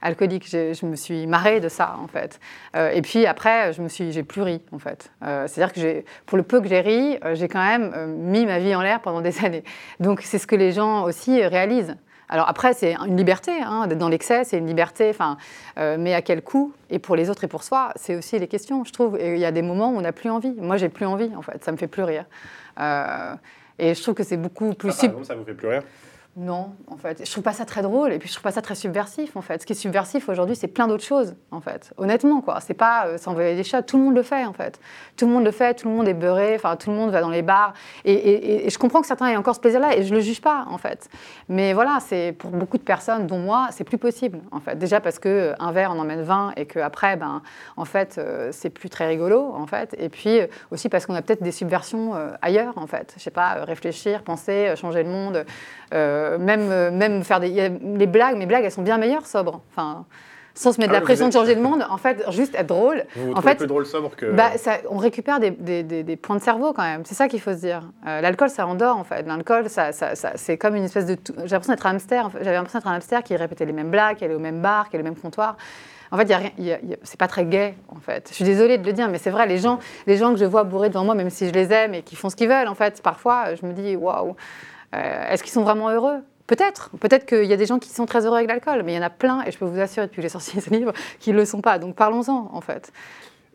alcoolique. 0.00 0.48
Je 0.48 0.86
me 0.86 0.94
suis 0.94 1.26
marrée 1.26 1.58
de 1.58 1.68
ça, 1.68 1.96
en 2.00 2.06
fait. 2.06 2.38
Et 2.76 3.02
puis 3.02 3.26
après, 3.26 3.72
je 3.72 3.82
me 3.82 3.88
suis, 3.88 4.12
j'ai 4.12 4.22
plus 4.22 4.42
ri, 4.42 4.62
en 4.70 4.78
fait. 4.78 5.10
C'est-à-dire 5.20 5.72
que 5.72 6.04
pour 6.24 6.38
le 6.38 6.44
peu 6.44 6.60
que 6.60 6.68
j'ai 6.68 6.80
ri, 6.80 7.18
j'ai 7.32 7.48
quand 7.48 7.64
même 7.64 8.14
mis 8.14 8.46
ma 8.46 8.60
vie 8.60 8.76
en 8.76 8.82
l'air 8.82 9.00
pendant 9.00 9.20
des 9.20 9.36
années. 9.44 9.64
Donc 9.98 10.20
c'est 10.22 10.38
ce 10.38 10.46
que 10.46 10.54
les 10.54 10.70
gens 10.70 11.02
aussi 11.02 11.44
réalisent. 11.44 11.96
Alors 12.28 12.48
après, 12.48 12.74
c'est 12.74 12.94
une 12.94 13.16
liberté, 13.16 13.52
hein, 13.62 13.86
d'être 13.86 13.98
dans 13.98 14.08
l'excès, 14.08 14.44
c'est 14.44 14.58
une 14.58 14.66
liberté, 14.66 15.08
enfin, 15.10 15.38
euh, 15.78 15.96
mais 15.98 16.14
à 16.14 16.22
quel 16.22 16.42
coût? 16.42 16.72
Et 16.90 16.98
pour 16.98 17.16
les 17.16 17.30
autres 17.30 17.44
et 17.44 17.48
pour 17.48 17.62
soi, 17.62 17.92
c'est 17.96 18.16
aussi 18.16 18.38
les 18.38 18.48
questions, 18.48 18.84
je 18.84 18.92
trouve. 18.92 19.16
Et 19.18 19.32
il 19.34 19.38
y 19.38 19.46
a 19.46 19.52
des 19.52 19.62
moments 19.62 19.90
où 19.90 19.96
on 19.96 20.02
n'a 20.02 20.12
plus 20.12 20.30
envie. 20.30 20.54
Moi, 20.58 20.76
j'ai 20.76 20.88
plus 20.90 21.06
envie, 21.06 21.30
en 21.34 21.42
fait, 21.42 21.64
ça 21.64 21.72
me 21.72 21.76
fait 21.76 21.86
plus 21.86 22.02
rire. 22.02 22.24
Euh, 22.80 23.34
et 23.78 23.94
je 23.94 24.02
trouve 24.02 24.14
que 24.14 24.24
c'est 24.24 24.36
beaucoup 24.36 24.74
plus 24.74 24.90
Ah, 24.90 24.96
par 24.96 25.04
exemple, 25.04 25.24
ça 25.24 25.34
vous 25.34 25.44
fait 25.44 25.54
plus 25.54 25.68
rire? 25.68 25.82
Non, 26.38 26.70
en 26.86 26.96
fait. 26.96 27.26
Je 27.26 27.30
trouve 27.32 27.42
pas 27.42 27.52
ça 27.52 27.64
très 27.64 27.82
drôle 27.82 28.12
et 28.12 28.18
puis 28.20 28.28
je 28.28 28.34
trouve 28.34 28.44
pas 28.44 28.52
ça 28.52 28.62
très 28.62 28.76
subversif, 28.76 29.36
en 29.36 29.40
fait. 29.40 29.60
Ce 29.60 29.66
qui 29.66 29.72
est 29.72 29.76
subversif 29.76 30.28
aujourd'hui, 30.28 30.54
c'est 30.54 30.68
plein 30.68 30.86
d'autres 30.86 31.04
choses, 31.04 31.34
en 31.50 31.60
fait. 31.60 31.92
Honnêtement, 31.96 32.42
quoi. 32.42 32.60
C'est 32.60 32.74
pas 32.74 33.06
euh, 33.06 33.18
s'envoyer 33.18 33.56
des 33.56 33.64
chats. 33.64 33.82
Tout 33.82 33.98
le 33.98 34.04
monde 34.04 34.14
le 34.14 34.22
fait, 34.22 34.44
en 34.44 34.52
fait. 34.52 34.78
Tout 35.16 35.26
le 35.26 35.32
monde 35.32 35.44
le 35.44 35.50
fait, 35.50 35.74
tout 35.74 35.88
le 35.88 35.94
monde 35.96 36.06
est 36.06 36.14
beurré, 36.14 36.54
enfin, 36.54 36.76
tout 36.76 36.90
le 36.90 36.96
monde 36.96 37.10
va 37.10 37.22
dans 37.22 37.28
les 37.30 37.42
bars. 37.42 37.74
Et, 38.04 38.70
je 38.70 38.78
comprends 38.78 39.00
que 39.00 39.08
certains 39.08 39.26
aient 39.26 39.36
encore 39.36 39.56
ce 39.56 39.60
plaisir-là 39.60 39.96
et 39.96 40.04
je 40.04 40.14
le 40.14 40.20
juge 40.20 40.40
pas, 40.40 40.66
en 40.70 40.78
fait. 40.78 41.08
Mais 41.48 41.72
voilà, 41.72 41.98
c'est 42.00 42.32
pour 42.38 42.52
beaucoup 42.52 42.78
de 42.78 42.84
personnes, 42.84 43.26
dont 43.26 43.40
moi, 43.40 43.68
c'est 43.72 43.82
plus 43.82 43.98
possible, 43.98 44.38
en 44.52 44.60
fait. 44.60 44.78
Déjà 44.78 45.00
parce 45.00 45.18
que 45.18 45.28
euh, 45.28 45.54
un 45.58 45.72
verre 45.72 45.90
en 45.90 45.98
emmène 45.98 46.22
20 46.22 46.52
et 46.56 46.66
qu'après, 46.66 47.16
ben, 47.16 47.42
en 47.76 47.84
fait, 47.84 48.16
euh, 48.18 48.50
c'est 48.52 48.70
plus 48.70 48.90
très 48.90 49.08
rigolo, 49.08 49.52
en 49.56 49.66
fait. 49.66 49.96
Et 49.98 50.08
puis 50.08 50.38
euh, 50.38 50.46
aussi 50.70 50.88
parce 50.88 51.04
qu'on 51.04 51.14
a 51.14 51.22
peut-être 51.22 51.42
des 51.42 51.50
subversions 51.50 52.14
ailleurs, 52.42 52.74
en 52.76 52.86
fait. 52.86 53.14
Je 53.16 53.22
sais 53.22 53.32
pas, 53.32 53.64
réfléchir, 53.64 54.22
penser, 54.22 54.72
changer 54.76 55.02
le 55.02 55.10
monde. 55.10 55.44
Euh, 56.36 56.90
même 56.90 57.24
faire 57.24 57.40
des. 57.40 57.48
il 57.48 57.54
y 57.54 57.60
a- 57.60 57.68
les 57.68 58.06
blagues, 58.06 58.36
mes 58.36 58.46
blagues, 58.46 58.64
elles 58.64 58.72
sont 58.72 58.82
bien 58.82 58.98
meilleures 58.98 59.26
sobres. 59.26 59.60
Enfin, 59.72 60.04
sans 60.54 60.72
se 60.72 60.80
mettre 60.80 60.90
Ah, 60.90 60.94
la 60.94 60.98
vous 61.00 61.04
pression 61.04 61.26
êtes- 61.26 61.32
de 61.34 61.38
changer 61.38 61.54
le 61.54 61.60
monde, 61.62 61.86
en 61.88 61.98
fait, 61.98 62.24
juste 62.32 62.56
être 62.56 62.66
drôle. 62.66 63.04
Vous 63.14 63.32
en 63.32 63.40
fait, 63.42 63.54
plus 63.54 63.68
drôle 63.68 63.86
sobre 63.86 64.16
que. 64.16 64.26
bah, 64.32 64.56
ça- 64.56 64.78
on 64.90 64.96
récupère 64.96 65.38
des, 65.38 65.50
des- 65.52 65.84
des- 65.84 66.02
des 66.02 66.16
points 66.16 66.34
de 66.34 66.42
cerveau 66.42 66.72
quand 66.72 66.82
même. 66.82 67.02
C'est 67.04 67.14
ça 67.14 67.28
qu'il 67.28 67.40
faut 67.40 67.52
se 67.52 67.58
dire. 67.60 67.82
Euh, 68.08 68.20
L'alcool, 68.20 68.50
ça 68.50 68.66
endort 68.66 68.96
en 68.96 69.04
fait. 69.04 69.22
L'alcool, 69.26 69.68
ça, 69.68 69.92
ça- 69.92 70.16
ça- 70.16 70.32
c'est 70.34 70.58
comme 70.58 70.74
une 70.74 70.84
espèce 70.84 71.06
de. 71.06 71.16
J'ai 71.44 71.50
l'impression 71.52 71.72
d'être 71.74 71.86
un 71.86 71.90
hamster. 71.90 72.26
en 72.26 72.30
fait. 72.30 72.38
J'avais 72.42 72.56
l'impression 72.56 72.80
d'être 72.80 72.88
un 72.88 72.94
hamster 72.94 73.22
qui 73.22 73.36
répétait 73.36 73.66
les 73.66 73.72
mêmes 73.72 73.90
blagues, 73.90 74.16
qui 74.16 74.24
allait 74.24 74.34
au 74.34 74.38
même 74.40 74.60
bar, 74.60 74.88
qui 74.88 74.96
allait 74.96 75.04
au 75.04 75.10
même 75.12 75.16
comptoir. 75.20 75.56
En 76.10 76.16
fait, 76.16 76.26
c'est 77.02 77.18
pas 77.20 77.28
très 77.28 77.44
gai, 77.44 77.74
en 77.94 78.00
fait. 78.00 78.28
Je 78.30 78.34
suis 78.34 78.44
désolée 78.44 78.78
de 78.78 78.86
le 78.86 78.94
dire, 78.94 79.08
mais 79.10 79.18
c'est 79.18 79.28
vrai, 79.28 79.46
les 79.46 79.58
gens, 79.58 79.78
les 80.06 80.16
gens 80.16 80.32
que 80.32 80.38
je 80.38 80.46
vois 80.46 80.64
bourrés 80.64 80.88
devant 80.88 81.04
moi, 81.04 81.14
même 81.14 81.28
si 81.28 81.46
je 81.46 81.52
les 81.52 81.70
aime 81.70 81.92
et 81.92 82.00
qui 82.02 82.16
font 82.16 82.30
ce 82.30 82.34
qu'ils 82.36 82.48
veulent, 82.48 82.66
en 82.66 82.74
fait, 82.74 83.02
parfois, 83.02 83.54
je 83.54 83.66
me 83.66 83.74
dis, 83.74 83.94
waouh, 83.94 84.30
euh, 84.30 84.32
est-ce 84.92 85.42
qu'ils 85.42 85.52
sont 85.52 85.62
vraiment 85.62 85.90
heureux? 85.90 86.18
Peut-être. 86.48 86.90
Peut-être 86.98 87.26
qu'il 87.26 87.44
y 87.44 87.52
a 87.52 87.56
des 87.56 87.66
gens 87.66 87.78
qui 87.78 87.90
sont 87.90 88.06
très 88.06 88.24
heureux 88.24 88.36
avec 88.36 88.48
l'alcool, 88.48 88.82
mais 88.82 88.94
il 88.94 88.96
y 88.96 88.98
en 88.98 89.02
a 89.02 89.10
plein, 89.10 89.44
et 89.44 89.52
je 89.52 89.58
peux 89.58 89.66
vous 89.66 89.78
assurer, 89.78 90.06
depuis 90.06 90.16
que 90.16 90.22
j'ai 90.22 90.30
sorti 90.30 90.60
ce 90.60 90.70
livre, 90.70 90.92
qui 91.20 91.30
ne 91.32 91.36
le 91.36 91.44
sont 91.44 91.60
pas. 91.60 91.78
Donc 91.78 91.94
parlons-en, 91.94 92.50
en 92.52 92.60
fait. 92.60 92.90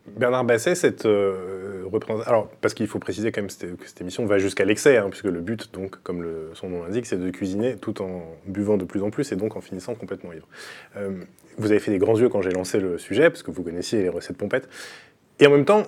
Bernard 0.06 0.44
Basset, 0.44 0.74
cette 0.74 1.06
euh, 1.06 1.84
représentation. 1.90 2.30
Alors, 2.30 2.48
parce 2.60 2.72
qu'il 2.72 2.86
faut 2.86 2.98
préciser 3.00 3.32
quand 3.32 3.40
même 3.40 3.50
que 3.50 3.86
cette 3.86 4.00
émission 4.00 4.26
va 4.26 4.38
jusqu'à 4.38 4.64
l'excès, 4.64 4.98
hein, 4.98 5.08
puisque 5.10 5.24
le 5.24 5.40
but, 5.40 5.72
donc, 5.72 5.96
comme 6.02 6.24
son 6.52 6.68
nom 6.68 6.84
l'indique, 6.84 7.06
c'est 7.06 7.16
de 7.16 7.30
cuisiner 7.30 7.76
tout 7.76 8.00
en 8.00 8.22
buvant 8.46 8.76
de 8.76 8.84
plus 8.84 9.02
en 9.02 9.10
plus 9.10 9.32
et 9.32 9.36
donc 9.36 9.56
en 9.56 9.60
finissant 9.60 9.94
complètement 9.94 10.32
ivre. 10.32 10.46
Euh, 10.96 11.10
vous 11.58 11.70
avez 11.70 11.80
fait 11.80 11.90
des 11.90 11.98
grands 11.98 12.16
yeux 12.16 12.28
quand 12.28 12.42
j'ai 12.42 12.50
lancé 12.50 12.78
le 12.78 12.98
sujet, 12.98 13.28
parce 13.28 13.42
que 13.42 13.50
vous 13.50 13.64
connaissiez 13.64 14.02
les 14.02 14.08
recettes 14.08 14.36
pompettes. 14.36 14.68
Et 15.40 15.46
en 15.48 15.50
même 15.50 15.64
temps, 15.64 15.82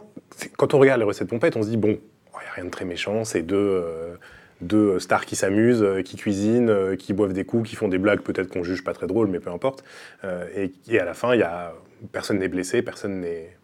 quand 0.56 0.74
on 0.74 0.78
regarde 0.78 0.98
les 0.98 1.06
recettes 1.06 1.28
pompettes, 1.28 1.56
on 1.56 1.62
se 1.62 1.68
dit, 1.68 1.76
bon, 1.76 1.90
il 1.90 2.42
n'y 2.42 2.48
a 2.48 2.52
rien 2.52 2.64
de 2.64 2.70
très 2.70 2.84
méchant, 2.84 3.24
c'est 3.24 3.42
deux, 3.42 3.56
euh, 3.56 4.16
deux 4.60 4.98
stars 4.98 5.26
qui 5.26 5.36
s'amusent, 5.36 5.82
euh, 5.82 6.02
qui 6.02 6.16
cuisinent, 6.16 6.70
euh, 6.70 6.96
qui 6.96 7.12
boivent 7.12 7.32
des 7.32 7.44
coups, 7.44 7.68
qui 7.68 7.76
font 7.76 7.88
des 7.88 7.98
blagues 7.98 8.20
peut-être 8.20 8.48
qu'on 8.48 8.62
juge 8.62 8.84
pas 8.84 8.92
très 8.92 9.06
drôles, 9.06 9.28
mais 9.28 9.40
peu 9.40 9.50
importe. 9.50 9.84
Euh, 10.24 10.68
et, 10.88 10.98
à 10.98 11.04
la 11.04 11.14
fin, 11.14 11.34
il 11.34 11.40
y 11.40 11.44
a 11.44 11.74
personne 12.12 12.38
n'est 12.38 12.48
blessé, 12.48 12.82
personne 12.82 13.20
n'est 13.20 13.56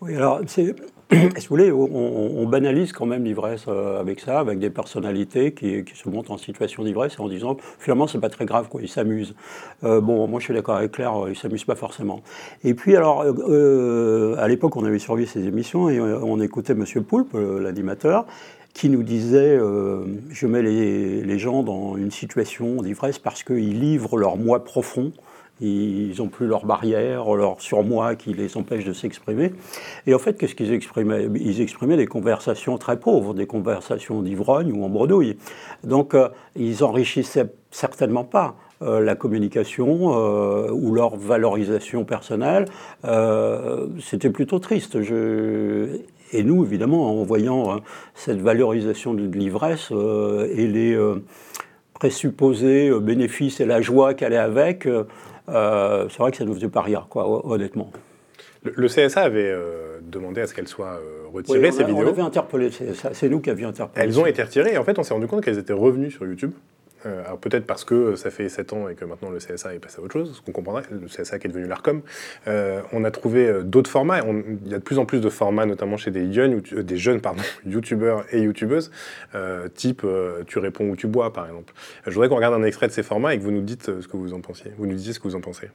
Oui, 0.00 0.14
alors, 0.16 0.40
si 1.38 1.46
vous 1.48 1.56
voulez, 1.56 1.72
on, 1.72 2.46
banalise 2.46 2.92
quand 2.92 3.06
même 3.06 3.24
l'ivresse 3.24 3.64
euh, 3.66 3.98
avec 3.98 4.20
ça, 4.20 4.38
avec 4.38 4.60
des 4.60 4.70
personnalités 4.70 5.52
qui, 5.52 5.84
se 5.92 6.08
montrent 6.08 6.30
en 6.30 6.38
situation 6.38 6.84
d'ivresse 6.84 7.18
en 7.18 7.28
disant 7.28 7.56
finalement 7.80 8.06
c'est 8.06 8.20
pas 8.20 8.28
très 8.28 8.46
grave, 8.46 8.68
quoi, 8.68 8.80
ils 8.80 8.88
s'amusent. 8.88 9.34
Euh, 9.82 10.00
bon, 10.00 10.28
moi 10.28 10.38
je 10.38 10.44
suis 10.44 10.54
d'accord 10.54 10.76
avec 10.76 10.92
Claire, 10.92 11.24
euh, 11.24 11.30
ils 11.30 11.36
s'amusent 11.36 11.64
pas 11.64 11.74
forcément. 11.74 12.22
Et 12.62 12.74
puis 12.74 12.96
alors, 12.96 13.22
euh, 13.22 13.32
euh, 13.48 14.36
à 14.38 14.46
l'époque 14.46 14.76
on 14.76 14.84
avait 14.84 15.00
suivi 15.00 15.26
ces 15.26 15.46
émissions 15.46 15.88
et 15.88 15.98
euh, 15.98 16.20
on 16.22 16.40
écoutait 16.40 16.74
Monsieur 16.74 17.02
Poulpe, 17.02 17.34
euh, 17.34 17.60
l'animateur, 17.60 18.26
qui 18.74 18.88
nous 18.88 19.02
disait 19.02 19.56
euh, 19.56 20.04
je 20.30 20.46
mets 20.46 20.62
les, 20.62 21.38
gens 21.38 21.62
dans 21.62 21.96
une 21.96 22.10
situation 22.10 22.82
d'ivresse 22.82 23.18
parce 23.18 23.42
qu'ils 23.42 23.80
livrent 23.80 24.16
leur 24.16 24.36
moi 24.36 24.64
profond. 24.64 25.12
Ils 25.62 26.14
n'ont 26.18 26.28
plus 26.28 26.46
leurs 26.46 26.64
barrières, 26.64 27.34
leur 27.34 27.60
surmoi 27.60 28.14
qui 28.14 28.32
les 28.32 28.56
empêche 28.56 28.84
de 28.84 28.94
s'exprimer. 28.94 29.52
Et 30.06 30.14
en 30.14 30.18
fait, 30.18 30.38
qu'est-ce 30.38 30.54
qu'ils 30.54 30.72
exprimaient? 30.72 31.28
Ils 31.34 31.60
exprimaient 31.60 31.98
des 31.98 32.06
conversations 32.06 32.78
très 32.78 32.98
pauvres, 32.98 33.34
des 33.34 33.46
conversations 33.46 34.22
d'ivrogne 34.22 34.72
ou 34.72 34.84
en 34.84 34.88
bredouille. 34.88 35.36
Donc, 35.84 36.14
euh, 36.14 36.30
ils 36.56 36.82
enrichissaient 36.82 37.52
certainement 37.70 38.24
pas 38.24 38.54
euh, 38.80 39.00
la 39.00 39.14
communication 39.14 40.06
ou 40.72 40.94
leur 40.94 41.16
valorisation 41.16 42.04
personnelle. 42.04 42.64
C'était 44.00 44.30
plutôt 44.30 44.60
triste. 44.60 45.02
Je... 45.02 46.00
Et 46.32 46.42
nous, 46.44 46.64
évidemment, 46.64 47.20
en 47.20 47.24
voyant 47.24 47.72
euh, 47.72 47.78
cette 48.14 48.40
valorisation 48.40 49.14
de, 49.14 49.26
de 49.26 49.36
l'ivresse 49.38 49.88
euh, 49.92 50.48
et 50.54 50.66
les 50.66 50.94
euh, 50.94 51.16
présupposés 51.94 52.88
euh, 52.88 53.00
bénéfices 53.00 53.60
et 53.60 53.66
la 53.66 53.80
joie 53.80 54.14
qu'elle 54.14 54.32
est 54.32 54.36
avec, 54.36 54.84
c'est 54.84 56.18
vrai 56.18 56.30
que 56.30 56.36
ça 56.36 56.44
nous 56.44 56.54
faisait 56.54 56.68
pas 56.68 56.82
rire, 56.82 57.06
quoi, 57.10 57.28
hon- 57.28 57.42
honnêtement. 57.52 57.90
Le, 58.62 58.88
CSA 58.88 59.22
avait 59.22 59.50
euh, 59.50 59.98
demandé 60.02 60.42
à 60.42 60.46
ce 60.46 60.54
qu'elles 60.54 60.68
soient 60.68 61.00
euh, 61.02 61.26
retirées, 61.32 61.58
Oui, 61.60 61.68
on 61.68 61.72
ces 61.72 61.84
vidéos. 61.84 62.04
On 62.04 62.08
avait 62.08 62.20
interpellé, 62.22 62.68
c'est 63.12 63.28
nous 63.30 63.40
qui 63.40 63.48
avions 63.50 63.68
interpellé. 63.70 64.06
Elles 64.06 64.20
ont 64.20 64.26
été 64.26 64.42
retirées 64.42 64.74
et 64.74 64.78
en 64.78 64.84
fait, 64.84 64.98
on 64.98 65.02
s'est 65.02 65.14
rendu 65.14 65.26
compte 65.26 65.42
qu'elles 65.42 65.58
étaient 65.58 65.72
revenues 65.72 66.10
sur 66.10 66.26
YouTube. 66.26 66.52
Euh, 67.06 67.24
alors 67.24 67.38
peut-être 67.38 67.66
parce 67.66 67.84
que 67.84 68.14
ça 68.16 68.30
fait 68.30 68.48
7 68.48 68.72
ans 68.72 68.88
et 68.88 68.94
que 68.94 69.04
maintenant 69.04 69.30
le 69.30 69.38
CSA 69.38 69.74
est 69.74 69.78
passé 69.78 69.98
à 70.00 70.02
autre 70.04 70.12
chose, 70.12 70.36
ce 70.36 70.40
qu'on 70.42 70.52
comprendrait, 70.52 70.82
le 70.90 71.06
CSA 71.06 71.38
qui 71.38 71.46
est 71.46 71.50
devenu 71.50 71.66
l'ARCOM. 71.66 72.02
Euh, 72.46 72.82
on 72.92 73.04
a 73.04 73.10
trouvé 73.10 73.46
euh, 73.48 73.62
d'autres 73.62 73.90
formats. 73.90 74.22
On- 74.24 74.42
Il 74.64 74.70
y 74.70 74.74
a 74.74 74.78
de 74.78 74.82
plus 74.84 74.98
en 74.98 75.06
plus 75.06 75.20
de 75.20 75.28
formats, 75.30 75.66
notamment 75.66 75.96
chez 75.96 76.10
des 76.10 76.32
jeunes, 76.32 76.62
euh, 76.72 76.82
des 76.82 76.96
jeunes 76.96 77.20
pardon, 77.20 77.42
youtubeurs 77.66 78.24
et 78.32 78.40
youtubeuses, 78.42 78.90
euh, 79.34 79.68
type 79.68 80.02
euh, 80.04 80.42
tu 80.46 80.58
réponds 80.58 80.88
ou 80.90 80.96
tu 80.96 81.06
bois 81.06 81.32
par 81.32 81.46
exemple. 81.46 81.72
Euh, 81.76 82.10
je 82.10 82.12
voudrais 82.12 82.28
qu'on 82.28 82.36
regarde 82.36 82.54
un 82.54 82.62
extrait 82.64 82.86
de 82.88 82.92
ces 82.92 83.02
formats 83.02 83.34
et 83.34 83.38
que 83.38 83.42
vous 83.42 83.52
nous 83.52 83.62
dites 83.62 83.88
euh, 83.88 84.00
ce 84.02 84.08
que 84.08 84.16
vous 84.16 84.34
en. 84.34 84.40
Vous 84.78 84.86
nous 84.86 84.94
disiez 84.94 85.12
ce 85.12 85.20
que 85.20 85.24
vous 85.28 85.36
en 85.36 85.40
pensez. 85.40 85.68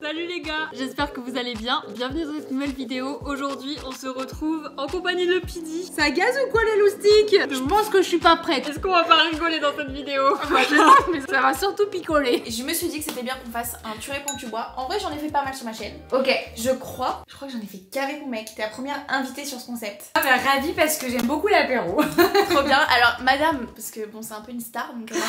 Salut 0.00 0.28
les 0.28 0.40
gars, 0.42 0.70
j'espère 0.74 1.12
que 1.12 1.18
vous 1.18 1.36
allez 1.36 1.54
bien. 1.54 1.82
Bienvenue 1.92 2.24
dans 2.24 2.34
cette 2.34 2.52
nouvelle 2.52 2.70
vidéo. 2.70 3.18
Aujourd'hui, 3.26 3.76
on 3.84 3.90
se 3.90 4.06
retrouve 4.06 4.70
en 4.76 4.86
compagnie 4.86 5.26
de 5.26 5.40
Pidi. 5.40 5.90
Ça 5.92 6.08
gaze 6.10 6.38
ou 6.46 6.52
quoi 6.52 6.60
les 6.62 6.78
loustiques? 6.78 7.50
Je 7.50 7.60
pense 7.64 7.88
que 7.88 8.00
je 8.00 8.06
suis 8.06 8.18
pas 8.18 8.36
prête. 8.36 8.68
Est-ce 8.68 8.78
qu'on 8.78 8.92
va 8.92 9.02
pas 9.02 9.16
rigoler 9.16 9.58
dans 9.58 9.74
cette 9.76 9.90
vidéo? 9.90 10.22
Moi, 10.50 10.60
je 10.70 10.76
pense, 10.76 11.08
mais 11.12 11.20
ça 11.22 11.40
va 11.40 11.52
surtout 11.52 11.86
picoler. 11.86 12.44
Je 12.48 12.62
me 12.62 12.72
suis 12.74 12.86
dit 12.86 12.98
que 13.00 13.06
c'était 13.06 13.24
bien 13.24 13.34
qu'on 13.44 13.50
fasse 13.50 13.74
un 13.84 13.98
tu 13.98 14.12
réponds, 14.12 14.36
tu 14.38 14.46
bois. 14.46 14.72
En 14.76 14.86
vrai, 14.86 15.00
j'en 15.00 15.10
ai 15.10 15.18
fait 15.18 15.32
pas 15.32 15.42
mal 15.42 15.52
sur 15.52 15.64
ma 15.64 15.72
chaîne. 15.72 15.94
Ok, 16.12 16.30
je 16.56 16.70
crois. 16.70 17.24
Je 17.26 17.34
crois 17.34 17.48
que 17.48 17.54
j'en 17.54 17.60
ai 17.60 17.66
fait 17.66 17.82
qu'avec 17.90 18.20
mon 18.20 18.28
mec. 18.28 18.52
T'es 18.54 18.62
la 18.62 18.68
première 18.68 19.04
invitée 19.08 19.44
sur 19.44 19.58
ce 19.58 19.66
concept. 19.66 20.12
Ah 20.14 20.20
bah 20.22 20.36
ravie 20.48 20.74
parce 20.74 20.96
que 20.98 21.10
j'aime 21.10 21.26
beaucoup 21.26 21.48
l'apéro. 21.48 22.00
Trop 22.50 22.62
bien. 22.62 22.78
Alors, 22.78 23.16
madame, 23.24 23.66
parce 23.74 23.90
que 23.90 24.06
bon, 24.06 24.22
c'est 24.22 24.34
un 24.34 24.42
peu 24.42 24.52
une 24.52 24.60
star, 24.60 24.94
donc 24.94 25.10
elle 25.10 25.18
m'a 25.18 25.24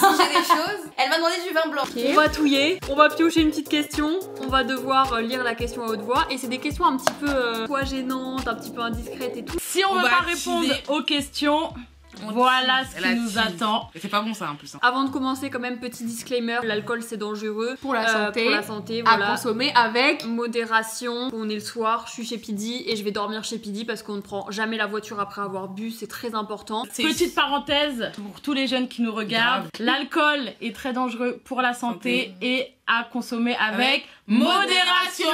quand 0.00 0.14
Ah 0.14 0.28
des 0.28 0.34
choses. 0.34 0.88
Elle 0.98 1.10
m'a 1.10 1.16
demandé 1.16 1.34
du 1.48 1.52
vin 1.52 1.68
blanc. 1.68 1.82
On 2.10 2.12
va 2.14 2.28
touiller, 2.28 2.78
on 2.88 2.94
va 2.94 3.08
piocher 3.08 3.40
une 3.40 3.50
petite 3.50 3.68
question, 3.68 4.03
on 4.40 4.48
va 4.48 4.64
devoir 4.64 5.12
euh, 5.12 5.20
lire 5.20 5.42
la 5.44 5.54
question 5.54 5.84
à 5.84 5.88
haute 5.88 6.00
voix 6.00 6.26
et 6.30 6.38
c'est 6.38 6.48
des 6.48 6.58
questions 6.58 6.84
un 6.84 6.96
petit 6.96 7.12
peu 7.20 7.28
euh, 7.28 7.66
soit 7.66 7.84
gênantes, 7.84 8.46
un 8.48 8.54
petit 8.54 8.70
peu 8.70 8.80
indiscrètes 8.80 9.36
et 9.36 9.44
tout. 9.44 9.56
Si 9.60 9.82
on, 9.84 9.92
On 9.92 9.96
veut 9.96 10.02
va 10.02 10.08
pas 10.10 10.24
répondre 10.24 10.74
aux 10.88 11.02
questions, 11.02 11.72
voilà 12.22 12.82
ce 12.84 13.00
qui 13.02 13.14
nous 13.20 13.38
attend. 13.38 13.90
Et 13.94 14.00
c'est 14.00 14.08
pas 14.08 14.20
bon 14.22 14.34
ça 14.34 14.50
en 14.50 14.56
plus. 14.56 14.74
hein. 14.74 14.78
Avant 14.82 15.04
de 15.04 15.10
commencer, 15.10 15.50
quand 15.50 15.60
même, 15.60 15.78
petit 15.78 16.04
disclaimer, 16.04 16.58
l'alcool 16.62 17.02
c'est 17.02 17.16
dangereux. 17.16 17.76
Pour 17.80 17.94
la 17.94 18.08
Euh, 18.08 18.26
santé. 18.26 18.42
pour 18.42 18.50
la 18.52 18.62
santé, 18.62 19.02
À 19.06 19.18
consommer 19.30 19.72
avec 19.74 20.24
modération. 20.24 21.30
On 21.32 21.48
est 21.48 21.54
le 21.54 21.60
soir, 21.60 22.04
je 22.08 22.12
suis 22.12 22.26
chez 22.26 22.38
Pidi 22.38 22.84
et 22.86 22.96
je 22.96 23.04
vais 23.04 23.10
dormir 23.10 23.44
chez 23.44 23.58
Pidi 23.58 23.84
parce 23.84 24.02
qu'on 24.02 24.16
ne 24.16 24.20
prend 24.20 24.50
jamais 24.50 24.76
la 24.76 24.86
voiture 24.86 25.20
après 25.20 25.42
avoir 25.42 25.68
bu, 25.68 25.90
c'est 25.90 26.06
très 26.06 26.34
important. 26.34 26.84
Petite 26.84 27.34
parenthèse 27.34 28.10
pour 28.14 28.40
tous 28.40 28.52
les 28.52 28.66
jeunes 28.66 28.88
qui 28.88 29.02
nous 29.02 29.12
regardent, 29.12 29.68
l'alcool 29.78 30.40
est 30.60 30.74
très 30.74 30.92
dangereux 30.92 31.40
pour 31.44 31.62
la 31.62 31.74
santé 31.74 32.34
et 32.42 32.68
à 32.86 33.04
consommer 33.04 33.56
avec 33.56 34.06
modération. 34.26 35.26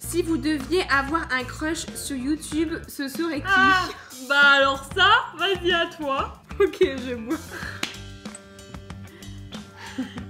Si 0.00 0.22
vous 0.22 0.38
deviez 0.38 0.82
avoir 0.90 1.22
un 1.32 1.44
crush 1.44 1.84
sur 1.94 2.16
YouTube, 2.16 2.72
ce 2.88 3.08
serait 3.08 3.40
qui 3.40 3.46
Ah, 3.46 3.82
bah 4.28 4.40
alors 4.56 4.82
ça, 4.94 5.10
vas-y 5.36 5.72
à 5.72 5.86
toi. 5.86 6.32
Ok, 6.60 6.78
je 6.80 7.14
bois. 7.14 7.36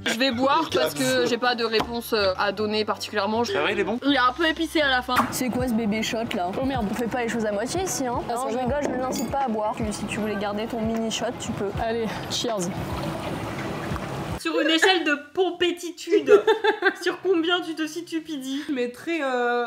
Je 0.06 0.18
vais 0.18 0.30
boire 0.30 0.68
parce 0.74 0.94
que 0.94 1.26
j'ai 1.26 1.38
pas 1.38 1.54
de 1.54 1.64
réponse 1.64 2.12
euh, 2.12 2.32
à 2.38 2.52
donner 2.52 2.84
particulièrement. 2.84 3.44
Ça 3.44 3.62
va, 3.62 3.72
il 3.72 3.78
est 3.78 3.84
bon 3.84 3.98
Il 4.04 4.14
est 4.14 4.18
un 4.18 4.32
peu 4.32 4.46
épicé 4.46 4.80
à 4.80 4.88
la 4.88 5.02
fin. 5.02 5.16
C'est 5.30 5.48
quoi 5.48 5.68
ce 5.68 5.74
bébé 5.74 6.02
shot 6.02 6.18
là 6.34 6.50
Oh 6.60 6.64
merde, 6.64 6.86
on 6.90 6.94
fait 6.94 7.08
pas 7.08 7.22
les 7.22 7.28
choses 7.28 7.46
à 7.46 7.52
moitié 7.52 7.82
ici 7.82 8.06
hein 8.06 8.20
Non, 8.28 8.48
je 8.50 8.56
rigole, 8.56 8.82
je 8.82 8.88
ne 8.88 8.98
l'incite 8.98 9.30
pas 9.30 9.44
à 9.44 9.48
boire. 9.48 9.74
Si 9.90 10.04
tu 10.06 10.18
voulais 10.18 10.36
garder 10.36 10.66
ton 10.66 10.80
mini 10.80 11.10
shot, 11.10 11.26
tu 11.40 11.52
peux. 11.52 11.70
Allez, 11.82 12.06
cheers. 12.30 12.68
Sur 14.40 14.60
une 14.60 14.70
échelle 14.70 15.02
de 15.04 15.18
pompétitude, 15.34 16.42
sur 17.02 17.20
combien 17.20 17.60
tu 17.62 17.74
te 17.74 17.86
situes, 17.86 18.20
Pidi 18.20 18.62
Je 18.68 18.72
mettrais 18.72 19.20
euh, 19.22 19.66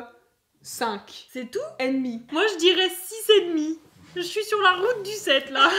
5. 0.61 1.27
C'est 1.33 1.51
tout? 1.51 1.59
Ennemi. 1.79 2.21
Moi, 2.31 2.43
je 2.53 2.57
dirais 2.59 2.89
6 2.89 3.31
et 3.37 3.49
demi. 3.49 3.79
Je 4.15 4.21
suis 4.21 4.43
sur 4.43 4.59
la 4.61 4.73
route 4.73 5.03
du 5.05 5.11
7, 5.11 5.51
là. 5.51 5.69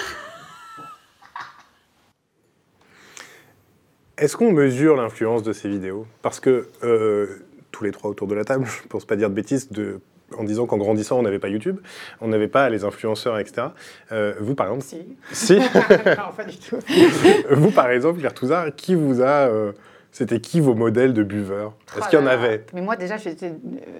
Est-ce 4.17 4.37
qu'on 4.37 4.53
mesure 4.53 4.97
l'influence 4.97 5.43
de 5.43 5.53
ces 5.53 5.69
vidéos? 5.69 6.07
Parce 6.23 6.41
que 6.41 6.69
euh, 6.85 7.27
tous 7.73 7.85
les 7.85 7.91
trois 7.91 8.11
autour 8.11 8.29
de 8.29 8.35
la 8.35 8.45
table, 8.45 8.67
je 8.79 8.83
ne 8.83 8.89
pense 8.89 9.05
pas 9.05 9.17
dire 9.17 9.31
de 9.31 9.35
bêtises 9.35 9.71
de, 9.71 10.01
en 10.37 10.45
disant 10.45 10.67
qu'en 10.67 10.77
grandissant, 10.79 11.19
on 11.19 11.23
n'avait 11.23 11.39
pas 11.39 11.49
YouTube, 11.49 11.79
on 12.21 12.29
n'avait 12.29 12.49
pas 12.49 12.69
les 12.69 12.85
influenceurs, 12.85 13.39
etc. 13.39 13.69
Euh, 14.13 14.35
vous, 14.41 14.55
par 14.55 14.67
exemple 14.67 14.85
Si. 14.85 15.17
Si 15.33 15.59
non, 15.59 16.33
pas 16.37 16.45
du 16.45 16.59
tout. 16.59 16.79
Vous, 17.51 17.71
par 17.71 17.91
exemple, 17.91 18.21
Claire 18.21 18.35
Touzard, 18.35 18.75
qui 18.77 18.95
vous 18.95 19.23
a... 19.23 19.49
euh, 19.49 19.73
C'était 20.13 20.41
qui 20.41 20.61
vos 20.61 20.75
modèles 20.75 21.15
de 21.15 21.23
buveurs 21.23 21.73
Est-ce 21.97 22.05
Oh 22.05 22.11
qu'il 22.11 22.19
y 22.19 22.23
en 22.23 22.27
avait 22.27 22.65
Mais 22.75 22.81
moi, 22.81 22.97
déjà, 22.97 23.17
je 23.17 23.31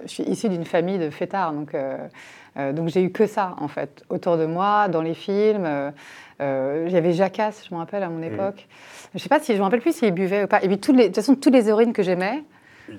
suis 0.05 0.23
issue 0.23 0.49
d'une 0.49 0.65
famille 0.65 0.99
de 0.99 1.09
fêtards, 1.09 1.53
donc, 1.53 1.73
euh, 1.73 1.95
euh, 2.57 2.73
donc 2.73 2.89
j'ai 2.89 3.01
eu 3.01 3.11
que 3.11 3.25
ça, 3.27 3.55
en 3.59 3.67
fait, 3.69 4.03
autour 4.09 4.37
de 4.37 4.45
moi, 4.45 4.87
dans 4.89 5.01
les 5.01 5.13
films. 5.13 5.63
euh, 5.65 5.89
euh, 6.41 6.87
J'avais 6.89 7.13
Jacasse, 7.13 7.65
je 7.69 7.73
me 7.73 7.79
rappelle, 7.79 8.03
à 8.03 8.09
mon 8.09 8.21
époque. 8.21 8.67
Je 9.13 9.19
sais 9.19 9.29
pas 9.29 9.39
si 9.39 9.53
je 9.53 9.59
me 9.59 9.63
rappelle 9.63 9.81
plus 9.81 9.95
s'il 9.95 10.11
buvait 10.13 10.43
ou 10.43 10.47
pas. 10.47 10.61
Et 10.63 10.67
puis, 10.67 10.79
toutes 10.79 10.95
les, 10.97 11.03
de 11.03 11.07
toute 11.07 11.15
façon, 11.17 11.35
toutes 11.35 11.53
les 11.53 11.69
héroïnes 11.69 11.93
que 11.93 12.03
j'aimais, 12.03 12.43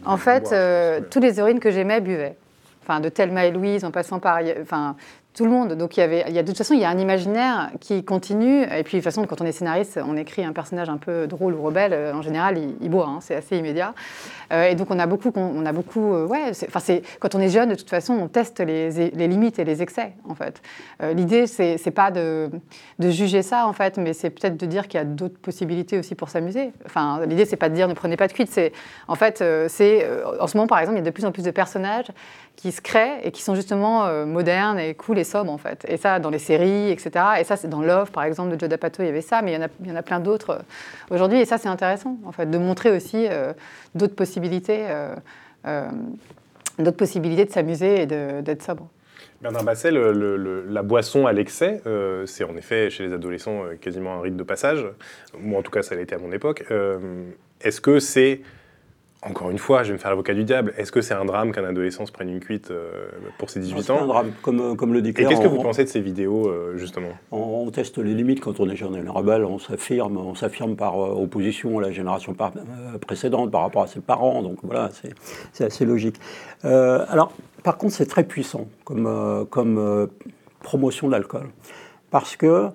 en 0.07 0.17
fait, 0.17 0.51
euh, 0.53 1.01
toutes 1.11 1.23
les 1.23 1.39
héroïnes 1.39 1.61
que 1.61 1.71
j'aimais 1.71 2.01
buvaient. 2.01 2.37
Enfin, 2.83 2.99
de 3.01 3.09
Thelma 3.11 3.45
et 3.47 3.51
Louise, 3.53 3.85
en 3.85 3.91
passant 3.91 4.19
par, 4.21 4.41
enfin, 4.63 4.97
tout 5.35 5.45
le 5.45 5.51
monde. 5.51 5.75
Donc, 5.75 5.97
il 5.97 6.01
y 6.01 6.03
avait, 6.03 6.25
il 6.29 6.35
y 6.35 6.39
a, 6.39 6.43
de 6.43 6.49
toute 6.49 6.59
façon, 6.59 6.75
il 6.75 6.81
y 6.81 6.85
a 6.85 6.91
un 6.91 6.99
imaginaire 6.99 7.71
qui 7.81 8.05
continue. 8.05 8.63
Et 8.63 8.83
puis, 8.83 8.99
de 8.99 9.03
toute 9.03 9.05
façon, 9.05 9.27
quand 9.27 9.41
on 9.41 9.47
est 9.47 9.53
scénariste, 9.53 9.99
on 10.05 10.17
écrit 10.17 10.45
un 10.45 10.53
personnage 10.53 10.89
un 10.89 10.99
peu 10.99 11.27
drôle 11.27 11.55
ou 11.55 11.63
rebelle. 11.63 11.93
euh, 11.95 12.13
En 12.13 12.23
général, 12.23 12.59
il, 12.59 12.91
boit, 12.91 13.07
hein, 13.07 13.19
c'est 13.21 13.35
assez 13.35 13.57
immédiat. 13.57 13.95
Euh, 14.53 14.69
et 14.69 14.75
donc, 14.75 14.91
on 14.91 14.99
a 14.99 15.07
beaucoup, 15.07 15.33
on 15.35 15.65
a 15.65 15.73
beaucoup, 15.73 16.15
euh, 16.15 16.27
ouais. 16.27 16.51
Enfin, 16.67 16.81
c'est 16.81 17.03
quand 17.19 17.35
on 17.35 17.41
est 17.41 17.49
jeune, 17.49 17.71
de 17.71 17.75
toute 17.75 17.89
façon, 17.89 18.15
on 18.15 18.29
teste 18.29 18.61
les, 18.61 19.11
limites 19.11 19.59
et 19.59 19.65
les 19.65 19.81
excès, 19.83 20.13
en 20.29 20.35
fait. 20.35 20.61
Euh, 21.03 21.15
L'idée, 21.15 21.47
c'est 21.47 21.91
pas 21.91 22.11
de, 22.11 22.51
juger 23.01 23.43
ça, 23.43 23.67
en 23.67 23.73
fait, 23.73 23.97
mais 23.97 24.13
c'est 24.13 24.31
peut-être 24.31 24.57
de 24.57 24.67
dire 24.67 24.89
qu'il 24.89 24.99
y 24.99 25.01
a 25.01 25.05
d'autres 25.05 25.39
possibilités 25.39 25.99
aussi 25.99 26.15
pour 26.15 26.29
s'amuser. 26.29 26.73
Enfin, 26.85 27.25
l'idée, 27.27 27.47
c'est 27.47 27.57
pas 27.57 27.69
de 27.69 27.75
dire 27.75 27.89
ne 27.89 27.95
prenez 27.95 28.17
pas 28.17 28.29
de 28.29 28.33
cuite. 28.33 28.51
C'est, 28.51 28.73
en 29.09 29.15
fait, 29.15 29.43
c'est 29.69 30.07
en 30.41 30.47
ce 30.47 30.57
moment, 30.57 30.67
par 30.67 30.79
exemple, 30.79 30.97
il 30.99 31.01
y 31.01 31.03
a 31.03 31.05
de 31.05 31.11
plus 31.11 31.25
en 31.25 31.33
plus 31.33 31.43
de 31.43 31.51
personnages 31.51 32.07
qui 32.57 32.73
se 32.73 32.81
créent 32.81 33.21
et 33.25 33.33
qui 33.33 33.43
sont 33.43 33.55
justement 33.55 34.07
euh, 34.07 34.25
modernes 34.25 34.79
et 34.79 34.95
cool 34.95 35.19
et 35.19 35.25
sobres, 35.25 35.51
en 35.51 35.59
fait. 35.59 35.85
Et 35.89 35.97
ça, 35.97 36.19
dans 36.19 36.31
les 36.31 36.39
séries, 36.39 36.91
etc. 36.91 37.11
Et 37.41 37.45
ça, 37.45 37.57
c'est 37.57 37.69
dans 37.69 37.83
Love, 37.83 38.11
par 38.11 38.25
exemple, 38.25 38.55
de 38.55 38.61
Joe 38.61 38.69
D'Apato, 38.69 39.03
il 39.03 39.07
y 39.07 39.09
avait 39.09 39.21
ça, 39.21 39.43
mais 39.43 39.53
il 39.53 39.55
y 39.55 39.59
en 39.59 39.67
a, 39.67 39.69
il 39.81 39.89
y 39.89 39.93
en 39.93 39.97
a 39.97 40.03
plein 40.03 40.21
d'autres 40.21 40.51
euh, 40.51 40.59
aujourd'hui. 41.11 41.41
Et 41.41 41.45
ça, 41.45 41.59
c'est 41.59 41.69
intéressant, 41.69 42.19
en 42.25 42.33
fait, 42.33 42.51
de 42.51 42.59
montrer 42.59 42.91
aussi 42.91 43.27
euh, 43.29 43.53
d'autres 43.95 44.15
possibilités, 44.15 44.87
d'autres 46.79 46.97
possibilités 46.97 47.45
de 47.45 47.51
s'amuser 47.51 48.03
et 48.03 48.07
d'être 48.07 48.63
sobre. 48.63 48.89
Bernard 49.41 49.65
Basset, 49.65 49.91
la 49.93 50.83
boisson 50.83 51.27
à 51.27 51.33
l'excès, 51.33 51.83
c'est 52.27 52.45
en 52.45 52.57
effet 52.57 52.91
chez 52.91 53.05
les 53.05 53.13
adolescents 53.13 53.63
quasiment 53.81 54.15
un 54.15 54.21
rite 54.21 54.37
de 54.37 54.43
passage. 54.43 54.87
Moi, 55.39 55.59
en 55.59 55.63
tout 55.63 55.71
cas, 55.71 55.83
ça 55.83 55.95
été 55.97 56.15
à 56.15 56.19
mon 56.19 56.33
époque. 56.33 56.65
Est-ce 57.61 57.81
que 57.81 57.99
c'est, 57.99 58.41
encore 59.25 59.51
une 59.51 59.59
fois, 59.59 59.83
je 59.85 59.89
vais 59.89 59.93
me 59.95 59.99
faire 59.99 60.11
l'avocat 60.11 60.35
du 60.35 60.43
diable, 60.45 60.75
est-ce 60.77 60.91
que 60.91 61.01
c'est 61.01 61.15
un 61.15 61.25
drame 61.25 61.53
qu'un 61.53 61.65
adolescent 61.65 62.07
se 62.07 62.13
prenne 62.13 62.29
une 62.29 62.41
cuite 62.41 62.71
euh, 62.73 62.91
pour 63.39 63.51
ses 63.51 63.61
18 63.61 63.83
C'est 63.83 63.91
ans 63.93 64.03
un 64.03 64.07
drame, 64.07 64.33
comme, 64.43 64.77
comme 64.77 64.93
le 64.93 65.01
dit 65.01 65.11
Et 65.11 65.13
Claire, 65.15 65.29
qu'est-ce 65.29 65.41
que 65.41 65.47
on- 65.47 65.51
vous 65.51 65.63
pensez 65.63 65.85
de 65.85 65.89
ces 65.89 66.01
vidéos, 66.01 66.49
euh, 66.49 66.77
justement 66.77 67.11
On, 67.31 67.39
on 67.67 67.71
teste 67.71 67.99
les 67.99 68.15
limites 68.15 68.41
quand 68.41 68.59
on 68.59 68.69
est 68.69 68.75
jeune. 68.77 68.97
Est 68.97 69.09
rebelle, 69.09 69.45
on 69.45 69.59
s'affirme, 69.61 70.17
on 70.17 70.35
s'affirme 70.35 70.75
par 70.75 70.97
euh, 71.01 71.23
opposition 71.23 71.79
à 71.79 71.83
la 71.83 71.93
génération 71.93 72.35
par- 72.35 72.53
euh, 72.57 72.99
précédente 72.99 73.51
par 73.53 73.61
rapport 73.63 73.83
à 73.83 73.87
ses 73.87 74.01
parents. 74.01 74.43
Donc 74.43 74.59
voilà, 74.65 74.91
c'est- 74.93 75.15
c'est 75.53 75.65
assez 75.65 75.85
logique. 75.85 76.17
Euh, 76.65 77.05
alors, 77.09 77.33
par 77.63 77.77
contre, 77.79 77.95
c'est 77.95 78.07
très 78.07 78.25
puissant 78.25 78.67
comme, 78.85 79.07
euh, 79.07 79.45
comme 79.45 79.79
euh, 79.79 80.07
promotion 80.63 81.07
de 81.07 81.13
l'alcool. 81.13 81.49
Parce 82.11 82.37
que 82.37 82.69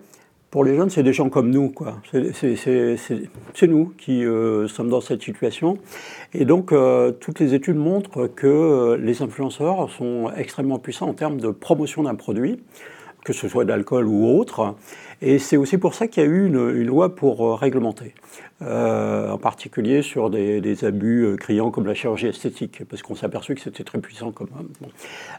pour 0.49 0.63
les 0.63 0.75
jeunes, 0.75 0.89
c'est 0.89 1.03
des 1.03 1.13
gens 1.13 1.29
comme 1.29 1.49
nous. 1.49 1.69
quoi. 1.69 1.97
C'est- 2.11 3.67
nous 3.67 3.93
qui 3.97 4.23
euh, 4.25 4.67
sommes 4.67 4.89
dans 4.89 5.01
cette 5.01 5.21
situation. 5.21 5.77
Et 6.33 6.45
donc, 6.45 6.71
euh, 6.71 7.11
toutes 7.11 7.39
les 7.39 7.53
études 7.53 7.75
montrent 7.75 8.27
que 8.27 8.47
euh, 8.47 8.97
les 8.97 9.21
influenceurs 9.21 9.89
sont 9.89 10.31
extrêmement 10.35 10.79
puissants 10.79 11.09
en 11.09 11.13
termes 11.13 11.39
de 11.39 11.49
promotion 11.49 12.03
d'un 12.03 12.15
produit 12.15 12.59
que 13.27 13.33
ce 13.33 13.49
soit 13.49 13.65
d'alcool 13.65 14.07
ou 14.07 14.25
autre. 14.39 14.75
Et 15.21 15.37
c'est 15.37 15.57
aussi 15.57 15.77
pour 15.77 15.93
ça 15.95 16.07
qu'il 16.07 16.23
y 16.23 16.25
a 16.25 16.29
eu 16.29 16.45
une, 16.45 16.55
une 16.81 16.85
loi 16.87 17.13
pour 17.13 17.45
euh, 17.45 17.55
réglementer, 17.55 18.13
Euh, 18.61 19.29
en 19.31 19.37
particulier 19.37 20.01
sur 20.01 20.29
des, 20.31 20.61
des 20.61 20.83
abus 20.83 21.23
euh, 21.25 21.35
criants 21.35 21.69
comme 21.69 21.85
la 21.85 21.93
chirurgie 21.93 22.27
esthétique, 22.27 22.81
parce 22.89 23.01
qu'on 23.03 23.13
s'est 23.15 23.25
aperçu 23.25 23.53
que 23.53 23.61
c'était 23.61 23.83
très 23.83 23.99
puissant 23.99 24.31
comme. 24.31 24.47
bon. 24.81 24.89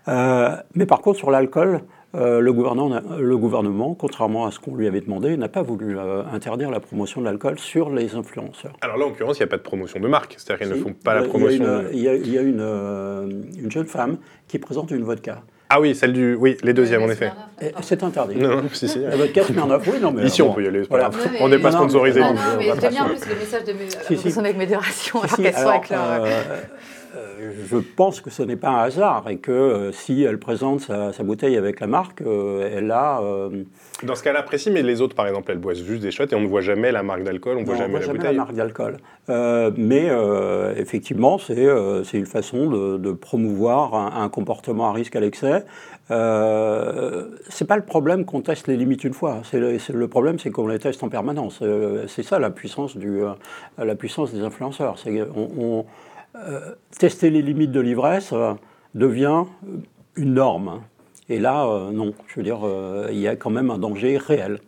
Euh, 0.08 0.54
mais 0.76 0.86
par 0.86 1.00
contre, 1.00 1.18
sur 1.18 1.30
l'alcool, 1.32 1.80
euh, 2.14 2.38
le, 2.40 2.52
gouvernement, 2.52 2.88
n'a- 2.90 3.02
le 3.18 3.36
gouvernement, 3.36 3.94
contrairement 3.94 4.46
à 4.46 4.50
ce 4.52 4.58
qu'on 4.60 4.76
lui 4.76 4.86
avait 4.86 5.00
demandé, 5.00 5.36
n'a 5.36 5.48
pas 5.48 5.62
voulu 5.62 5.98
euh, 5.98 6.22
interdire 6.32 6.70
la 6.70 6.78
promotion 6.80 7.20
de 7.22 7.26
l'alcool 7.26 7.58
sur 7.58 7.90
les 7.90 8.14
influenceurs. 8.14 8.74
Alors 8.82 8.96
là, 8.98 9.04
en 9.06 9.08
l'occurrence, 9.08 9.38
il 9.38 9.42
n'y 9.42 9.50
a 9.50 9.52
pas 9.56 9.56
de 9.64 9.68
promotion 9.72 9.98
de 10.00 10.08
marque, 10.08 10.34
c'est-à-dire 10.38 10.66
qu'ils 10.68 10.76
ne 10.76 10.82
font 10.82 10.94
pas 11.06 11.14
la 11.14 11.20
Il 11.20 11.24
y 11.24 11.26
a 11.26 11.28
promotion. 11.30 11.64
une- 11.64 11.88
de- 11.88 11.94
y 11.94 12.08
a, 12.08 12.14
y 12.14 12.38
a 12.38 12.42
une, 12.42 12.66
une 13.64 13.70
jeune 13.70 13.86
femme 13.86 14.18
qui 14.48 14.58
présente 14.58 14.90
une 14.92 15.02
vodka. 15.02 15.42
Ah 15.70 15.80
oui, 15.80 15.94
celle 15.94 16.12
du. 16.12 16.34
Oui, 16.34 16.56
les 16.62 16.72
deuxièmes, 16.72 17.02
en 17.02 17.10
effet. 17.10 17.30
Et 17.60 17.72
C'est 17.82 18.02
interdit. 18.02 18.36
Non, 18.36 18.62
non, 18.62 18.68
si, 18.72 18.88
si. 18.88 19.00
La 19.00 19.16
vodka 19.16 19.44
Smirnoff, 19.44 19.86
oui, 19.86 20.00
non, 20.00 20.12
mais. 20.12 20.24
Ici, 20.24 20.40
on 20.40 20.52
peut 20.52 20.64
y 20.64 20.68
aller, 20.68 20.82
c'est 20.82 20.88
pas 20.88 20.98
voilà. 20.98 21.10
grave. 21.10 21.30
On 21.40 21.48
n'est 21.48 21.58
pas 21.58 21.72
sponsorisé. 21.72 22.20
Non, 22.20 22.32
non, 22.32 22.40
on 22.54 22.56
mais 22.58 22.66
j'aime 22.80 22.90
bien 22.90 23.04
en 23.04 23.08
plus 23.08 23.28
le 23.28 23.34
message 23.34 23.64
de 23.64 23.72
mes, 23.72 24.38
avec 24.38 24.56
modération, 24.56 25.20
Si, 25.34 25.34
alors 25.34 25.36
qu'elles 25.36 25.56
alors, 25.56 25.70
avec 25.72 25.90
leur... 25.90 26.26
euh, 27.16 27.52
je 27.66 27.76
pense 27.78 28.20
que 28.20 28.30
ce 28.30 28.42
n'est 28.42 28.56
pas 28.56 28.68
un 28.68 28.82
hasard 28.82 29.28
et 29.28 29.38
que 29.38 29.50
euh, 29.52 29.92
si 29.92 30.22
elle 30.22 30.38
présente 30.38 30.80
sa, 30.80 31.12
sa 31.12 31.22
bouteille 31.22 31.56
avec 31.56 31.80
la 31.80 31.86
marque, 31.86 32.22
euh, 32.22 32.70
elle 32.76 32.90
a. 32.90 33.20
euh, 33.22 33.64
Dans 34.02 34.14
ce 34.14 34.22
cas-là 34.22 34.42
précis, 34.42 34.70
mais 34.70 34.82
les 34.82 35.00
autres, 35.00 35.14
par 35.14 35.26
exemple, 35.26 35.50
elles 35.52 35.58
boivent 35.58 35.76
juste 35.76 36.02
des 36.02 36.10
shots 36.10 36.24
et 36.30 36.34
on 36.34 36.40
ne 36.40 36.46
voit 36.46 36.60
jamais 36.60 36.92
la 36.92 37.02
marque 37.02 37.22
d'alcool, 37.22 37.56
on 37.58 37.60
ne 37.60 37.66
voit 37.66 37.74
non, 37.76 37.80
on 37.80 37.82
jamais 37.84 37.90
voit 37.92 38.00
la 38.00 38.06
jamais 38.06 38.18
bouteille. 38.18 38.36
la 38.36 38.42
marque 38.42 38.54
d'alcool. 38.54 38.96
Mais 39.76 40.08
effectivement, 40.76 41.38
c'est 41.38 42.18
une 42.18 42.26
façon 42.26 42.70
de, 42.70 42.96
de 42.98 43.12
promouvoir 43.12 43.94
un, 43.94 44.22
un 44.22 44.28
comportement 44.28 44.88
à 44.90 44.92
risque 44.92 45.16
à 45.16 45.20
l'excès. 45.20 45.64
Euh, 46.10 47.26
c'est 47.48 47.66
pas 47.66 47.76
le 47.76 47.82
problème 47.84 48.24
qu'on 48.24 48.40
teste 48.40 48.66
les 48.66 48.76
limites 48.76 49.04
une 49.04 49.12
fois. 49.12 49.42
Le, 49.52 49.76
le 49.92 50.08
problème, 50.08 50.38
c'est 50.38 50.50
qu'on 50.50 50.66
les 50.66 50.78
teste 50.78 51.02
en 51.02 51.08
permanence. 51.08 51.62
C'est 52.06 52.22
ça 52.22 52.38
la 52.38 52.50
puissance 52.50 52.96
du, 52.96 53.20
la 53.76 53.94
puissance 53.94 54.32
des 54.32 54.40
influenceurs. 54.40 54.96
On- 55.36 55.84
euh, 56.36 56.74
tester 56.98 57.30
les 57.30 57.42
limites 57.42 57.72
de 57.72 57.80
l'ivresse 57.80 58.32
euh, 58.32 58.54
devient 58.94 59.44
une 60.16 60.34
norme. 60.34 60.82
Et 61.28 61.40
là, 61.40 61.66
euh, 61.66 61.90
non. 61.90 62.14
Je 62.26 62.36
veux 62.36 62.42
dire, 62.42 62.60
il 63.10 63.18
y 63.18 63.28
a 63.28 63.36
quand 63.36 63.50
même 63.50 63.70
un 63.70 63.78
danger 63.78 64.18
réel. 64.18 64.60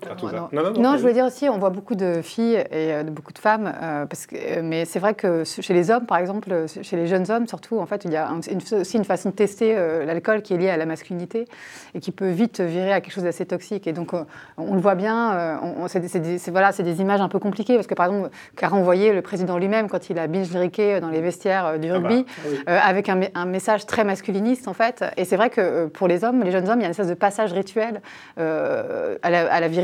Non, 0.00 0.48
Non, 0.52 0.62
non, 0.62 0.62
non, 0.72 0.80
Non, 0.80 0.82
vas-y. 0.90 0.96
je 0.96 1.00
voulais 1.02 1.12
dire 1.12 1.26
aussi, 1.26 1.48
on 1.50 1.58
voit 1.58 1.68
beaucoup 1.68 1.94
de 1.94 2.22
filles 2.22 2.54
et 2.70 2.92
euh, 2.94 3.02
de 3.02 3.10
beaucoup 3.10 3.32
de 3.34 3.38
femmes, 3.38 3.70
euh, 3.80 4.06
parce 4.06 4.26
que, 4.26 4.34
euh, 4.36 4.60
mais 4.64 4.86
c'est 4.86 4.98
vrai 4.98 5.12
que 5.12 5.44
chez 5.44 5.74
les 5.74 5.90
hommes, 5.90 6.06
par 6.06 6.16
exemple, 6.16 6.64
chez 6.80 6.96
les 6.96 7.06
jeunes 7.06 7.30
hommes 7.30 7.46
surtout, 7.46 7.78
en 7.78 7.84
fait, 7.84 8.06
il 8.06 8.10
y 8.10 8.16
a 8.16 8.26
un- 8.26 8.40
une- 8.40 8.80
aussi 8.80 8.96
une 8.96 9.04
façon 9.04 9.28
de 9.28 9.34
tester 9.34 9.74
euh, 9.76 10.06
l'alcool 10.06 10.40
qui 10.40 10.54
est 10.54 10.56
liée 10.56 10.70
à 10.70 10.78
la 10.78 10.86
masculinité 10.86 11.46
et 11.94 12.00
qui 12.00 12.10
peut 12.10 12.30
vite 12.30 12.60
virer 12.62 12.90
à 12.92 13.02
quelque 13.02 13.12
chose 13.12 13.24
d'assez 13.24 13.44
toxique. 13.44 13.86
Et 13.86 13.92
donc, 13.92 14.14
euh, 14.14 14.24
on 14.56 14.74
le 14.74 14.80
voit 14.80 14.94
bien, 14.94 15.34
euh, 15.34 15.56
on- 15.62 15.84
on- 15.84 15.88
c'est 15.88 16.00
des, 16.00 16.08
c'est 16.08 16.20
des- 16.20 16.38
c'est- 16.38 16.50
voilà, 16.50 16.72
c'est 16.72 16.82
des 16.84 17.00
images 17.02 17.20
un 17.20 17.28
peu 17.28 17.38
compliquées, 17.38 17.74
parce 17.74 17.86
que 17.86 17.94
par 17.94 18.06
exemple, 18.06 18.30
Caron 18.56 18.82
voyait 18.82 19.12
le 19.12 19.20
président 19.20 19.58
lui-même 19.58 19.88
quand 19.90 20.08
il 20.08 20.18
a 20.18 20.26
binge-drické 20.26 21.00
dans 21.00 21.10
les 21.10 21.20
vestiaires 21.20 21.66
euh, 21.66 21.76
du 21.78 21.90
Ah 21.90 21.98
bah, 21.98 22.08
rugby, 22.08 22.26
oui. 22.48 22.58
euh, 22.66 22.78
avec 22.82 23.10
un, 23.10 23.16
me- 23.16 23.26
un 23.34 23.44
message 23.44 23.84
très 23.84 24.04
masculiniste, 24.04 24.68
en 24.68 24.74
fait. 24.74 25.04
Et 25.18 25.26
c'est 25.26 25.36
vrai 25.36 25.50
que 25.50 25.60
euh, 25.60 25.86
pour 25.88 26.08
les 26.08 26.24
hommes, 26.24 26.42
les 26.42 26.50
jeunes 26.50 26.68
hommes, 26.70 26.78
il 26.78 26.82
y 26.82 26.84
a 26.84 26.88
une 26.88 26.92
espèce 26.92 27.08
de 27.08 27.14
passage 27.14 27.52
rituel 27.52 28.00
euh, 28.38 29.16
à, 29.22 29.28
la, 29.30 29.52
à 29.52 29.60
la 29.60 29.68
virilité, 29.68 29.81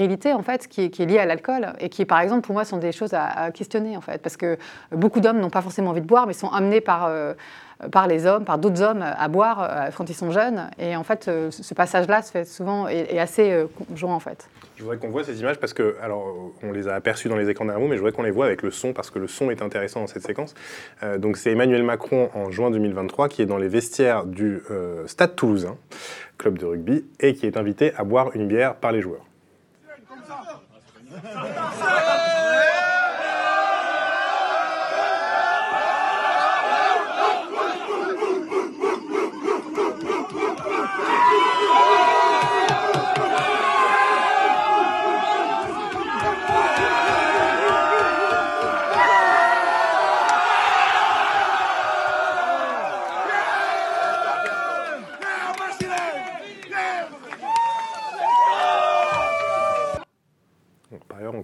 qui 0.68 0.84
est, 0.84 0.90
qui 0.90 1.02
est 1.02 1.06
lié 1.06 1.18
à 1.18 1.26
l'alcool 1.26 1.72
et 1.80 1.88
qui, 1.88 2.04
par 2.04 2.20
exemple, 2.20 2.42
pour 2.42 2.54
moi, 2.54 2.64
sont 2.64 2.78
des 2.78 2.92
choses 2.92 3.14
à, 3.14 3.50
questionner, 3.50 3.96
en 3.96 4.00
fait. 4.00 4.20
Parce 4.22 4.36
que 4.36 4.58
beaucoup 4.92 5.20
d'hommes 5.20 5.40
n'ont 5.40 5.50
pas 5.50 5.62
forcément 5.62 5.90
envie 5.90 6.00
de 6.00 6.06
boire, 6.06 6.26
mais 6.26 6.32
sont 6.32 6.48
amenés 6.48 6.80
par, 6.80 7.06
euh, 7.06 7.34
par 7.92 8.08
les 8.08 8.26
hommes, 8.26 8.44
par 8.44 8.58
d'autres 8.58 8.82
hommes, 8.82 9.02
à 9.02 9.28
boire 9.28 9.62
euh, 9.62 9.90
quand 9.96 10.10
ils 10.10 10.14
sont 10.14 10.30
jeunes. 10.30 10.68
Et 10.78 10.96
en 10.96 11.04
fait, 11.04 11.28
euh, 11.28 11.50
ce 11.50 11.74
passage-là 11.74 12.22
se 12.22 12.30
fait 12.30 12.44
souvent, 12.44 12.88
est 12.88 13.18
assez 13.18 13.52
euh, 13.52 13.66
conjoint, 13.88 14.14
en 14.14 14.20
fait. 14.20 14.48
Je 14.76 14.82
voudrais 14.82 14.98
qu'on 14.98 15.10
voit 15.10 15.24
ces 15.24 15.40
images 15.40 15.58
parce 15.58 15.72
que, 15.72 15.96
alors, 16.02 16.52
on 16.62 16.72
les 16.72 16.88
a 16.88 16.94
aperçues 16.94 17.28
dans 17.28 17.36
les 17.36 17.48
écrans 17.48 17.64
derrière 17.64 17.80
nous, 17.80 17.88
mais 17.88 17.96
je 17.96 18.00
voudrais 18.00 18.12
qu'on 18.12 18.22
les 18.22 18.30
voit 18.30 18.46
avec 18.46 18.62
le 18.62 18.70
son 18.70 18.92
parce 18.92 19.10
que 19.10 19.18
le 19.18 19.28
son 19.28 19.50
est 19.50 19.62
intéressant 19.62 20.00
dans 20.00 20.06
cette 20.06 20.24
séquence. 20.24 20.54
Donc, 21.18 21.36
c'est 21.36 21.50
Emmanuel 21.50 21.82
Macron 21.82 22.30
en 22.34 22.50
juin 22.50 22.70
2023 22.70 23.28
qui 23.28 23.42
est 23.42 23.46
dans 23.46 23.56
les 23.56 23.66
vestiaires 23.66 24.24
du 24.24 24.62
Stade 25.06 25.34
Toulousain, 25.34 25.76
club 26.36 26.58
de 26.58 26.66
rugby, 26.66 27.04
et 27.18 27.34
qui 27.34 27.46
est 27.46 27.56
invité 27.56 27.92
à 27.96 28.04
boire 28.04 28.30
une 28.34 28.46
bière 28.46 28.76
par 28.76 28.92
les 28.92 29.00
joueurs. 29.00 29.27
Sir, 31.78 32.07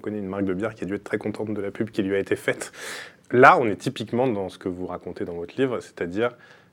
connaît 0.04 0.18
une 0.18 0.28
marque 0.28 0.44
de 0.44 0.52
bière 0.54 0.74
qui 0.74 0.84
a 0.84 0.86
dû 0.86 0.94
être 0.94 1.04
très 1.04 1.18
contente 1.18 1.54
de 1.54 1.60
la 1.62 1.70
pub 1.70 1.90
qui 1.90 2.02
lui 2.02 2.14
a 2.14 2.18
été 2.18 2.36
faite. 2.36 2.72
Là, 3.30 3.56
on 3.58 3.66
est 3.66 3.76
typiquement 3.76 4.26
dans 4.28 4.48
ce 4.50 4.58
que 4.58 4.68
vous 4.68 4.86
racontez 4.86 5.24
dans 5.24 5.32
votre 5.34 5.54
livre, 5.56 5.80
c'est-à-dire 5.80 6.30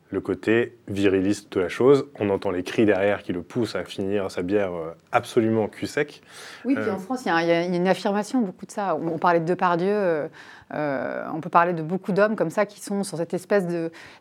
le 0.09 0.19
côté 0.19 0.75
viriliste 0.89 1.53
de 1.53 1.61
la 1.61 1.69
chose. 1.69 2.05
On 2.19 2.29
entend 2.29 2.51
les 2.51 2.63
cris 2.63 2.85
derrière 2.85 3.23
qui 3.23 3.31
le 3.31 3.41
poussent 3.41 3.77
à 3.77 3.85
finir 3.85 4.29
sa 4.29 4.41
bière 4.41 4.73
euh, 4.73 4.91
absolument 5.13 5.69
cul 5.69 5.87
sec. 5.87 6.21
Oui, 6.65 6.75
puis 6.75 6.83
Euh, 6.83 6.93
en 6.95 6.97
France, 6.99 7.21
il 7.25 7.29
y, 7.29 7.31
a- 7.31 7.41
il 7.41 7.47
y 7.71 7.73
a 7.73 7.77
une 7.77 7.87
affirmation, 7.87 8.41
beaucoup 8.41 8.65
de 8.65 8.71
ça. 8.71 8.97
On, 9.01 9.07
on 9.07 9.17
parlait 9.17 9.39
de 9.39 9.45
Depardieu, 9.45 9.87
euh, 9.89 10.27
euh, 10.73 11.25
on 11.33 11.41
peut 11.41 11.49
parler 11.49 11.73
de 11.73 11.81
beaucoup 11.81 12.11
d'hommes 12.11 12.35
comme 12.35 12.49
ça 12.49 12.65
qui 12.65 12.79
sont 12.79 13.03
sur 13.03 13.17
cette 13.17 13.33
espèce 13.33 13.65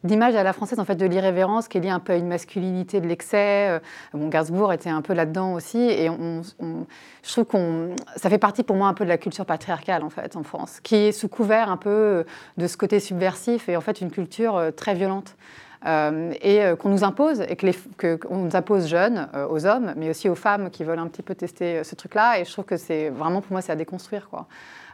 d'image 0.05 0.35
à 0.35 0.43
la 0.43 0.53
française 0.53 0.79
en 0.81 0.85
fait 0.85 0.97
de 0.97 1.07
l'irrévérence 1.07 1.69
qui 1.69 1.79
est 1.79 1.81
liée 1.81 1.91
un 1.91 2.01
peu 2.01 2.13
à 2.13 2.17
une 2.17 2.29
masculinité 2.29 3.01
de 3.01 3.07
l'excès. 3.07 3.69
Euh, 3.69 3.79
Bon, 4.13 4.29
Gainsbourg 4.29 4.73
était 4.73 4.91
un 4.91 5.03
peu 5.03 5.15
là-dedans 5.15 5.55
aussi, 5.55 5.79
et 5.79 6.09
je 6.09 7.33
trouve 7.33 7.45
qu'on, 7.45 7.95
ça 8.17 8.29
fait 8.29 8.39
partie 8.39 8.63
pour 8.63 8.77
moi 8.77 8.89
un 8.89 8.95
peu 8.95 9.05
de 9.05 9.09
la 9.09 9.19
culture 9.19 9.47
patriarcale 9.47 10.03
en 10.03 10.11
fait 10.11 10.37
en 10.37 10.43
France, 10.43 10.81
qui 10.83 10.97
est 10.97 11.13
sous 11.13 11.29
couvert 11.29 11.71
un 11.71 11.77
peu 11.77 12.25
de 12.57 12.67
ce 12.67 12.77
côté 12.77 13.01
subversif 13.01 13.69
et 13.69 13.77
en 13.77 13.81
fait 13.81 14.01
une 14.01 14.11
culture 14.11 14.57
euh, 14.57 14.71
très 14.71 14.95
violente. 14.95 15.37
Euh, 15.87 16.33
et 16.43 16.63
euh, 16.63 16.77
qu'on 16.77 16.91
nous 16.91 17.05
impose, 17.05 17.41
et 17.41 17.57
qu'on 17.57 18.37
nous 18.37 18.55
impose 18.55 18.87
jeunes, 18.87 19.29
euh, 19.35 19.49
aux 19.49 19.65
hommes, 19.65 19.95
mais 19.97 20.11
aussi 20.11 20.29
aux 20.29 20.35
femmes 20.35 20.69
qui 20.69 20.85
veulent 20.85 20.99
un 20.99 21.07
petit 21.07 21.23
peu 21.23 21.35
tester 21.35 21.83
ce 21.85 21.95
truc-là. 21.95 22.39
Et 22.39 22.45
je 22.45 22.53
trouve 22.53 22.67
que 22.67 22.77
c'est 22.77 23.09
vraiment, 23.09 23.41
pour 23.41 23.53
moi, 23.53 23.63
c'est 23.63 23.73
à 23.73 23.77
déconstruire. 23.77 24.29
Quoi. 24.29 24.47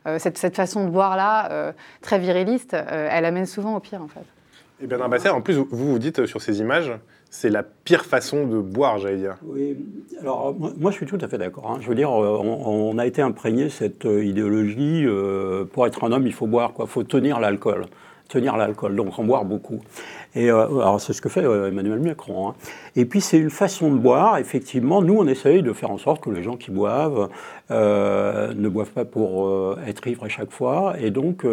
Euh, 0.06 0.20
cette, 0.20 0.38
cette 0.38 0.54
façon 0.54 0.84
de 0.84 0.90
boire-là, 0.90 1.50
euh, 1.50 1.72
très 2.02 2.20
viriliste, 2.20 2.74
euh, 2.74 3.08
elle 3.10 3.24
amène 3.24 3.46
souvent 3.46 3.74
au 3.74 3.80
pire, 3.80 4.00
en 4.00 4.06
fait. 4.06 4.24
Et 4.80 4.86
Bernard 4.86 5.08
Basset, 5.08 5.30
en 5.30 5.40
plus, 5.40 5.54
vous 5.54 5.66
vous 5.70 5.98
dites 5.98 6.26
sur 6.26 6.40
ces 6.40 6.60
images, 6.60 6.92
c'est 7.30 7.50
la 7.50 7.64
pire 7.64 8.04
façon 8.04 8.46
de 8.46 8.60
boire, 8.60 8.98
j'allais 8.98 9.16
dire. 9.16 9.34
Oui, 9.42 9.76
alors 10.20 10.54
moi, 10.54 10.70
moi, 10.78 10.90
je 10.92 10.96
suis 10.98 11.06
tout 11.06 11.18
à 11.20 11.26
fait 11.26 11.38
d'accord. 11.38 11.68
hein. 11.70 11.78
Je 11.80 11.88
veux 11.88 11.94
dire, 11.96 12.12
on, 12.12 12.92
on 12.92 12.98
a 12.98 13.06
été 13.06 13.22
imprégné 13.22 13.64
de 13.64 13.68
cette 13.70 14.06
euh, 14.06 14.24
idéologie. 14.24 15.04
euh, 15.04 15.64
pour 15.64 15.86
être 15.86 16.04
un 16.04 16.12
homme, 16.12 16.26
il 16.26 16.32
faut 16.32 16.46
boire, 16.46 16.72
quoi. 16.72 16.84
Il 16.86 16.90
faut 16.90 17.02
tenir 17.02 17.40
l'alcool. 17.40 17.86
Tenir 18.28 18.56
l'alcool, 18.56 18.96
donc 18.96 19.16
en 19.20 19.24
boire 19.24 19.44
beaucoup. 19.44 19.80
Et 20.34 20.50
euh, 20.50 20.66
alors 20.80 21.00
c'est 21.00 21.12
ce 21.12 21.22
que 21.22 21.28
fait 21.28 21.44
euh, 21.44 21.68
Emmanuel 21.68 22.00
Macron. 22.00 22.48
hein. 22.48 22.54
Et 22.96 23.04
puis 23.04 23.20
c'est 23.20 23.38
une 23.38 23.50
façon 23.50 23.90
de 23.90 23.98
boire. 23.98 24.38
Effectivement, 24.38 25.00
nous 25.00 25.16
on 25.16 25.26
essaye 25.28 25.62
de 25.62 25.72
faire 25.72 25.92
en 25.92 25.98
sorte 25.98 26.22
que 26.22 26.30
les 26.30 26.42
gens 26.42 26.56
qui 26.56 26.72
boivent 26.72 27.28
euh, 27.70 28.52
ne 28.52 28.68
boivent 28.68 28.90
pas 28.90 29.04
pour 29.04 29.78
être 29.86 30.06
ivres 30.08 30.24
à 30.24 30.28
chaque 30.28 30.50
fois, 30.50 30.96
et 31.00 31.10
donc 31.10 31.46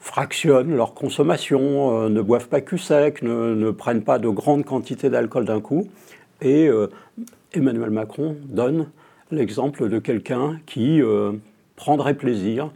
fractionnent 0.00 0.74
leur 0.74 0.94
consommation, 0.94 2.08
ne 2.08 2.20
boivent 2.22 2.48
pas 2.48 2.60
cul 2.60 2.78
sec, 2.78 3.22
ne, 3.22 3.54
ne 3.54 3.70
prennent 3.70 4.02
pas 4.02 4.18
de 4.18 4.28
grandes 4.28 4.64
quantités 4.64 5.10
d'alcool 5.10 5.44
d'un 5.44 5.60
coup. 5.60 5.86
Et 6.42 6.68
Emmanuel 7.52 7.90
Macron 7.90 8.36
donne 8.44 8.88
l'exemple 9.30 9.88
de 9.88 9.98
quelqu'un 10.00 10.58
qui 10.66 11.00
prendrait 11.76 12.14
plaisir 12.14 12.70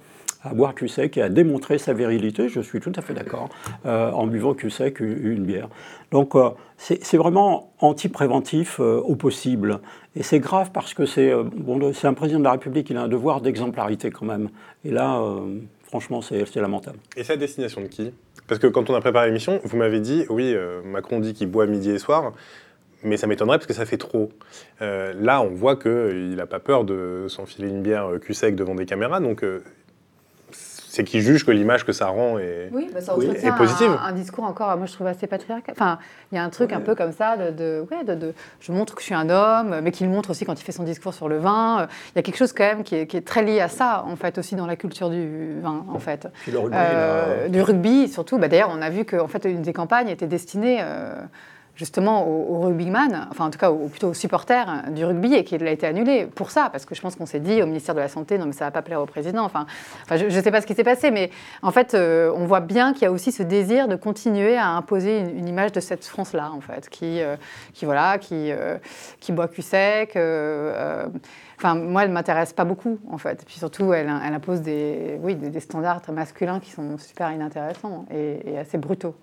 à 0.48 0.54
boire 0.54 0.74
cul 0.74 0.88
sec 0.88 1.16
et 1.16 1.22
à 1.22 1.28
démontrer 1.28 1.78
sa 1.78 1.92
virilité, 1.92 2.48
je 2.48 2.60
suis 2.60 2.80
tout 2.80 2.92
à 2.96 3.02
fait 3.02 3.14
d'accord, 3.14 3.48
euh, 3.86 4.10
en 4.10 4.26
buvant 4.26 4.54
cul 4.54 4.70
sec 4.70 5.00
une, 5.00 5.18
une 5.24 5.44
bière. 5.44 5.68
Donc 6.10 6.34
euh, 6.34 6.50
c'est 6.76 7.16
vraiment 7.16 7.72
anti-préventif 7.80 8.80
euh, 8.80 9.00
au 9.00 9.14
possible. 9.14 9.80
Et 10.16 10.22
c'est 10.22 10.40
grave 10.40 10.70
parce 10.72 10.94
que 10.94 11.06
c'est 11.06 11.32
bon, 11.56 11.92
un 12.02 12.14
président 12.14 12.38
de 12.38 12.44
la 12.44 12.52
République, 12.52 12.90
il 12.90 12.96
a 12.96 13.02
un 13.02 13.08
devoir 13.08 13.40
d'exemplarité 13.40 14.10
quand 14.10 14.26
même. 14.26 14.48
Et 14.84 14.90
là, 14.90 15.22
franchement, 15.84 16.22
c'est 16.22 16.56
lamentable. 16.56 16.98
Et 17.16 17.22
c'est 17.22 17.34
à 17.34 17.36
destination 17.36 17.82
de 17.82 17.86
qui? 17.86 18.12
Parce 18.48 18.58
que 18.58 18.66
quand 18.66 18.90
on 18.90 18.94
a 18.94 19.00
préparé 19.00 19.28
l'émission, 19.28 19.60
vous 19.62 19.76
m'avez 19.76 20.00
dit, 20.00 20.24
oui, 20.28 20.56
Macron 20.84 21.20
dit 21.20 21.34
qu'il 21.34 21.48
boit 21.48 21.66
midi 21.66 21.90
et 21.90 21.98
soir, 21.98 22.32
mais 23.04 23.16
ça 23.16 23.28
m'étonnerait 23.28 23.58
parce 23.58 23.66
que 23.66 23.74
ça 23.74 23.86
fait 23.86 23.98
trop. 23.98 24.30
Là, 24.80 25.40
on 25.40 25.50
voit 25.50 25.76
qu'il 25.76 26.34
n'a 26.34 26.46
pas 26.46 26.58
peur 26.58 26.82
de 26.84 27.26
s'enfiler 27.28 27.68
une 27.68 27.82
bière 27.82 28.10
cul 28.20 28.34
sec 28.34 28.56
devant 28.56 28.74
des 28.74 28.86
caméras, 28.86 29.20
donc 29.20 29.44
c'est 30.90 31.04
qu'il 31.04 31.20
juge 31.20 31.44
que 31.44 31.50
l'image 31.50 31.84
que 31.84 31.92
ça 31.92 32.06
rend 32.06 32.38
est, 32.38 32.70
Oui, 32.72 32.88
bah 32.92 33.00
ça 33.00 33.12
est 33.12 33.14
entretient 33.28 33.52
positive. 33.52 33.90
un, 33.90 34.06
un 34.08 34.12
discours 34.12 34.44
encore, 34.44 34.76
moi 34.76 34.86
je 34.86 34.92
trouve 34.92 35.06
assez 35.06 35.26
patriarcal. 35.26 35.74
Enfin, 35.76 35.98
il 36.32 36.36
y 36.36 36.38
a 36.38 36.42
un 36.44 36.48
truc 36.50 36.72
un 36.72 36.80
peu 36.80 36.94
comme 36.94 37.12
ça 37.12 37.36
de, 37.36 37.50
de- 37.50 37.86
ouais, 37.90 38.04
de, 38.04 38.14
de- 38.14 38.34
je 38.60 38.72
montre 38.72 38.94
que 38.94 39.00
je 39.00 39.06
suis 39.06 39.14
un 39.14 39.28
homme, 39.30 39.80
mais 39.82 39.90
qu'il 39.90 40.08
montre 40.08 40.30
aussi 40.30 40.44
quand 40.44 40.58
il 40.60 40.64
fait 40.64 40.72
son 40.72 40.84
discours 40.84 41.14
sur 41.14 41.28
le 41.28 41.38
vin. 41.38 41.86
Il 42.14 42.16
y 42.16 42.18
a 42.18 42.22
quelque 42.22 42.36
chose 42.38 42.52
quand 42.52 42.64
même 42.64 42.82
qui 42.84 42.94
est, 42.96 43.06
qui 43.06 43.16
est 43.16 43.26
très 43.26 43.42
lié 43.42 43.60
à 43.60 43.68
ça, 43.68 44.04
en 44.06 44.16
fait, 44.16 44.38
aussi 44.38 44.56
dans 44.56 44.66
la 44.66 44.76
culture 44.76 45.10
du 45.10 45.60
vin, 45.60 45.84
en 45.92 45.98
fait. 45.98 46.26
Puis 46.42 46.52
le 46.52 46.58
rugby, 46.58 46.76
Euh, 46.78 47.42
là. 47.44 47.48
Du 47.48 47.60
rugby, 47.62 48.08
surtout. 48.08 48.38
Bah, 48.38 48.48
D'ailleurs, 48.48 48.70
on 48.72 48.80
a 48.82 48.90
vu 48.90 49.04
que 49.04 49.16
en 49.16 49.28
fait, 49.28 49.44
une 49.44 49.62
des 49.62 49.72
campagnes 49.72 50.08
était 50.08 50.26
destinée 50.26 50.78
euh, 50.80 51.20
justement 51.78 52.26
aux 52.26 52.60
rugbyman, 52.60 53.28
enfin 53.30 53.46
en 53.46 53.50
tout 53.50 53.58
cas 53.58 53.70
aux, 53.70 53.86
plutôt 53.86 54.08
aux 54.08 54.14
supporters 54.14 54.68
euh, 54.68 54.90
du 54.90 55.04
rugby, 55.04 55.34
et 55.34 55.44
qu'elle 55.44 55.66
a 55.66 55.70
été 55.70 55.86
annulée 55.86 56.26
pour 56.26 56.50
ça, 56.50 56.68
parce 56.70 56.84
que 56.84 56.94
je 56.94 57.00
pense 57.00 57.14
qu'on 57.14 57.24
s'est 57.24 57.38
dit 57.38 57.62
au 57.62 57.66
ministère 57.66 57.94
de 57.94 58.00
la 58.00 58.08
Santé, 58.08 58.36
non 58.36 58.46
mais 58.46 58.52
ça 58.52 58.64
va 58.64 58.72
pas 58.72 58.82
plaire 58.82 59.00
au 59.00 59.06
président. 59.06 59.44
Enfin, 59.44 59.64
je 60.10 60.24
ne 60.24 60.30
sais 60.42 60.50
pas 60.50 60.60
ce 60.60 60.66
qui 60.66 60.74
s'est 60.74 60.84
passé, 60.84 61.12
mais 61.12 61.30
en 61.62 61.70
fait, 61.70 61.94
euh, 61.94 62.32
on 62.34 62.46
voit 62.46 62.60
bien 62.60 62.92
qu'il 62.92 63.02
y 63.02 63.06
a 63.06 63.12
aussi 63.12 63.30
ce 63.30 63.44
désir 63.44 63.86
de 63.86 63.94
continuer 63.94 64.56
à 64.56 64.70
imposer 64.70 65.20
une, 65.20 65.46
image 65.48 65.70
de 65.70 65.80
cette 65.80 66.04
France-là, 66.04 66.50
en 66.52 66.60
fait, 66.60 66.88
qui, 66.88 67.22
euh, 67.22 67.36
qui 67.72 67.84
voilà, 67.84 68.18
qui, 68.18 68.52
boit 69.30 69.46
cul 69.46 69.62
sec. 69.62 70.10
Enfin, 71.58 71.74
moi, 71.74 72.04
elle 72.04 72.10
m'intéresse 72.10 72.52
pas 72.52 72.64
beaucoup, 72.64 72.98
en 73.08 73.18
fait. 73.18 73.44
Puis 73.46 73.58
surtout, 73.58 73.92
elle, 73.92 74.08
impose 74.08 74.62
des, 74.62 75.18
oui, 75.22 75.36
des, 75.36 75.60
standards 75.60 76.02
masculins 76.12 76.60
qui 76.60 76.72
sont 76.72 76.98
super 76.98 77.30
inintéressants 77.32 78.04
et, 78.10 78.52
et 78.52 78.58
assez 78.58 78.78
brutaux. 78.78 79.14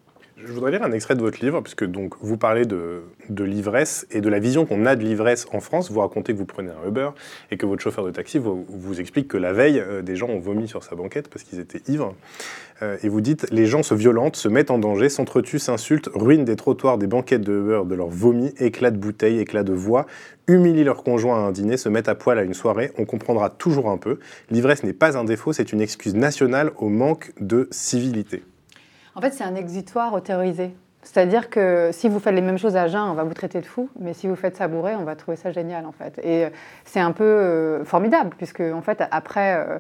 Je 0.44 0.52
voudrais 0.52 0.72
lire 0.72 0.84
un 0.84 0.92
extrait 0.92 1.16
de 1.16 1.22
votre 1.22 1.40
livre, 1.40 1.62
puisque 1.62 1.86
donc 1.86 2.16
vous 2.20 2.36
parlez 2.36 2.66
de, 2.66 3.04
l'ivresse 3.30 4.06
et 4.12 4.20
de 4.20 4.28
la 4.28 4.40
vision 4.40 4.66
qu'on 4.66 4.86
a 4.86 4.98
de 4.98 5.02
l'ivresse 5.02 5.48
en 5.54 5.62
France. 5.62 5.90
Vous 5.90 6.02
racontez 6.02 6.34
que 6.34 6.38
vous 6.38 6.46
prenez 6.46 6.72
un 6.72 6.90
Uber 6.90 7.12
et 7.52 7.58
que 7.58 7.66
votre 7.66 7.82
chauffeur 7.82 8.04
de 8.04 8.12
taxi 8.12 8.38
vous, 8.38 8.66
vous 8.68 9.00
explique 9.00 9.30
que 9.30 9.38
la 9.38 9.54
veille, 9.54 9.80
euh, 9.80 10.02
des 10.02 10.18
gens 10.18 10.28
ont 10.28 10.40
vomi 10.40 10.68
sur 10.68 10.84
sa 10.84 10.98
banquette 10.98 11.30
parce 11.30 11.46
qu'ils 11.46 11.62
étaient 11.62 11.82
ivres. 11.88 12.14
Euh, 12.82 12.98
et 13.02 13.08
vous 13.08 13.22
dites 13.22 13.48
les 13.50 13.66
gens 13.66 13.82
se 13.82 13.94
violentent, 13.94 14.36
se 14.36 14.50
mettent 14.50 14.72
en 14.72 14.78
danger, 14.78 15.08
s'entretuent, 15.08 15.58
s'insultent, 15.58 16.10
ruinent 16.14 16.44
des 16.44 16.58
trottoirs, 16.58 16.98
des 16.98 17.08
banquettes 17.08 17.42
de 17.44 17.54
Uber 17.54 17.84
de 17.86 17.96
leur 17.96 18.10
vomi, 18.10 18.54
éclats 18.60 18.92
de 18.92 18.98
bouteilles, 18.98 19.40
éclats 19.40 19.64
de 19.64 19.74
voix, 19.74 20.06
humilient 20.48 20.84
leur 20.84 21.04
conjoint 21.04 21.38
à 21.38 21.48
un 21.48 21.54
dîner, 21.54 21.78
se 21.78 21.88
mettent 21.88 22.10
à 22.10 22.16
poil 22.16 22.38
à 22.38 22.44
une 22.44 22.54
soirée. 22.54 22.92
On 22.98 23.06
comprendra 23.06 23.50
toujours 23.50 23.90
un 23.90 23.98
peu. 23.98 24.20
L'ivresse 24.52 24.84
n'est 24.84 24.92
pas 24.92 25.18
un 25.18 25.24
défaut, 25.24 25.54
c'est 25.54 25.72
une 25.72 25.80
excuse 25.80 26.14
nationale 26.14 26.72
au 26.76 26.90
manque 26.90 27.32
de 27.40 27.70
civilité. 27.72 28.44
En 29.16 29.22
fait, 29.22 29.32
c'est 29.34 29.46
un 29.46 29.56
exutoire 29.56 30.14
autorisé. 30.14 30.76
C'est-à-dire 31.02 31.50
que 31.50 31.92
si 31.94 32.10
vous 32.10 32.20
faites 32.20 32.34
les 32.34 32.42
mêmes 32.42 32.58
choses 32.58 32.76
à 32.76 32.88
jeun, 32.88 33.04
on 33.04 33.14
va 33.14 33.24
vous 33.24 33.34
traiter 33.34 33.62
de 33.62 33.66
fou, 33.66 33.90
mais 34.00 34.14
si 34.14 34.28
vous 34.28 34.36
faites 34.36 34.58
ça 34.58 34.68
bourré, 34.68 34.96
on 34.96 35.04
va 35.04 35.16
trouver 35.16 35.38
ça 35.38 35.52
génial 35.52 35.86
en 35.86 35.92
fait. 35.92 36.20
Et 36.24 36.46
euh, 36.46 36.50
c'est 36.84 37.00
un 37.00 37.12
peu 37.12 37.24
euh, 37.24 37.86
formidable, 37.86 38.32
puisque 38.36 38.62
en 38.62 38.82
fait, 38.82 39.04
après, 39.12 39.56
euh, 39.56 39.78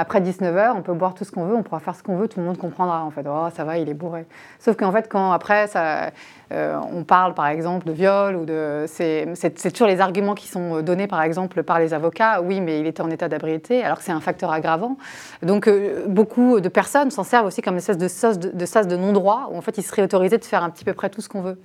après 0.00 0.20
19h, 0.20 0.74
on 0.76 0.82
peut 0.82 0.92
boire 0.92 1.12
tout 1.12 1.24
ce 1.24 1.32
qu'on 1.32 1.44
veut, 1.44 1.56
on 1.56 1.64
pourra 1.64 1.80
faire 1.80 1.96
ce 1.96 2.04
qu'on 2.04 2.16
veut, 2.16 2.28
tout 2.28 2.38
le 2.38 2.46
monde 2.46 2.56
comprendra 2.56 3.02
en 3.02 3.10
fait. 3.10 3.26
Oh, 3.28 3.48
ça 3.52 3.64
va, 3.64 3.78
il 3.78 3.88
est 3.88 3.94
bourré. 3.94 4.26
Sauf 4.60 4.76
qu'en 4.76 4.92
fait, 4.92 5.08
quand 5.08 5.32
après, 5.32 5.68
euh, 5.74 6.78
on 6.92 7.02
parle 7.02 7.34
par 7.34 7.48
exemple 7.48 7.84
de 7.84 7.90
viol 7.90 8.36
ou 8.36 8.44
de. 8.44 8.84
C'est 8.86 9.72
toujours 9.72 9.88
les 9.88 10.00
arguments 10.00 10.36
qui 10.36 10.46
sont 10.46 10.82
donnés 10.82 11.08
par 11.08 11.22
exemple 11.22 11.64
par 11.64 11.80
les 11.80 11.94
avocats. 11.94 12.40
Oui, 12.42 12.60
mais 12.60 12.78
il 12.78 12.86
était 12.86 13.02
en 13.02 13.10
état 13.10 13.28
d'ébriété, 13.28 13.82
alors 13.82 13.98
que 13.98 14.04
c'est 14.04 14.12
un 14.12 14.20
facteur 14.20 14.52
aggravant. 14.52 14.98
Donc 15.42 15.66
euh, 15.66 16.04
beaucoup 16.06 16.60
de 16.60 16.68
personnes 16.68 17.10
s'en 17.10 17.24
servent 17.24 17.46
aussi 17.46 17.60
comme 17.60 17.74
une 17.74 17.78
espèce 17.78 17.98
de 17.98 18.06
sas 18.06 18.38
de, 18.38 18.50
de, 18.50 18.88
de 18.88 18.96
non-droit, 18.96 19.48
où 19.50 19.58
en 19.58 19.62
fait 19.62 19.78
il 19.78 19.82
serait 19.82 20.02
autorisé 20.02 20.38
de 20.38 20.44
faire 20.44 20.62
un 20.62 20.70
petit 20.70 20.84
peu 20.84 20.92
près 20.92 21.10
tout 21.10 21.22
ce 21.22 21.28
qu'on 21.28 21.42
veut. 21.42 21.58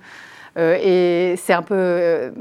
Euh, 0.56 0.78
et 0.80 1.36
c'est 1.36 1.52
un 1.52 1.62
peu, 1.62 2.32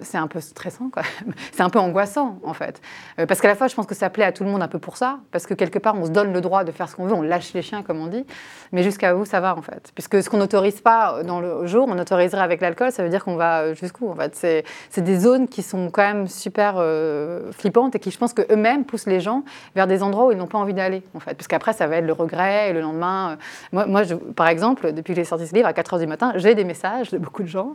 c'est 0.00 0.18
un 0.18 0.26
peu 0.26 0.40
stressant, 0.40 0.90
c'est 1.52 1.62
un 1.62 1.70
peu 1.70 1.78
angoissant 1.78 2.38
en 2.44 2.54
fait, 2.54 2.80
Euh, 3.18 3.26
parce 3.26 3.40
qu'à 3.40 3.48
la 3.48 3.54
fois 3.54 3.68
je 3.68 3.74
pense 3.74 3.86
que 3.86 3.94
ça 3.94 4.10
plaît 4.10 4.24
à 4.24 4.32
tout 4.32 4.44
le 4.44 4.50
monde 4.50 4.62
un 4.62 4.68
peu 4.68 4.78
pour 4.78 4.96
ça, 4.96 5.18
parce 5.32 5.46
que 5.46 5.54
quelque 5.54 5.78
part 5.78 5.94
on 5.96 6.06
se 6.06 6.10
donne 6.10 6.32
le 6.32 6.40
droit 6.40 6.64
de 6.64 6.72
faire 6.72 6.88
ce 6.88 6.96
qu'on 6.96 7.06
veut, 7.06 7.14
on 7.14 7.22
lâche 7.22 7.52
les 7.54 7.62
chiens 7.62 7.82
comme 7.82 8.00
on 8.00 8.06
dit, 8.06 8.24
mais 8.72 8.82
jusqu'à 8.82 9.16
où 9.16 9.24
ça 9.24 9.40
va 9.40 9.56
en 9.56 9.62
fait, 9.62 9.90
puisque 9.94 10.22
ce 10.22 10.30
qu'on 10.30 10.38
n'autorise 10.38 10.80
pas 10.80 11.22
dans 11.24 11.40
le 11.40 11.66
jour, 11.66 11.86
on 11.88 11.98
autoriserait 11.98 12.42
avec 12.42 12.60
l'alcool, 12.60 12.92
ça 12.92 13.02
veut 13.02 13.08
dire 13.08 13.24
qu'on 13.24 13.36
va 13.36 13.74
jusqu'où 13.74 14.08
en 14.10 14.14
fait? 14.14 14.34
C'est, 14.34 14.64
des 15.00 15.18
zones 15.18 15.48
qui 15.48 15.62
sont 15.62 15.90
quand 15.90 16.02
même 16.02 16.26
super 16.26 16.74
euh, 16.76 17.52
flippantes 17.52 17.94
et 17.94 17.98
qui 17.98 18.10
je 18.10 18.18
pense 18.18 18.34
que 18.34 18.42
eux-mêmes 18.52 18.84
poussent 18.84 19.06
les 19.06 19.20
gens 19.20 19.44
vers 19.74 19.86
des 19.86 20.02
endroits 20.02 20.26
où 20.26 20.32
ils 20.32 20.38
n'ont 20.38 20.46
pas 20.46 20.58
envie 20.58 20.74
d'aller 20.74 21.02
en 21.14 21.20
fait, 21.20 21.34
parce 21.34 21.48
qu'après 21.48 21.72
ça 21.72 21.86
va 21.86 21.96
être 21.96 22.06
le 22.06 22.12
regret 22.12 22.70
et 22.70 22.72
le 22.72 22.80
lendemain. 22.80 23.38
euh, 23.74 23.86
moi, 23.86 24.02
par 24.36 24.48
exemple, 24.48 24.92
depuis 24.92 25.14
que 25.14 25.20
j'ai 25.20 25.24
sorti 25.24 25.46
ce 25.46 25.54
livre 25.54 25.66
à 25.66 25.72
4 25.72 25.96
h 25.96 26.00
du 26.00 26.06
matin, 26.06 26.32
j'ai 26.36 26.54
des 26.54 26.64
messages 26.64 27.10
de 27.10 27.18
beaucoup 27.18 27.42
de 27.42 27.48
gens 27.48 27.74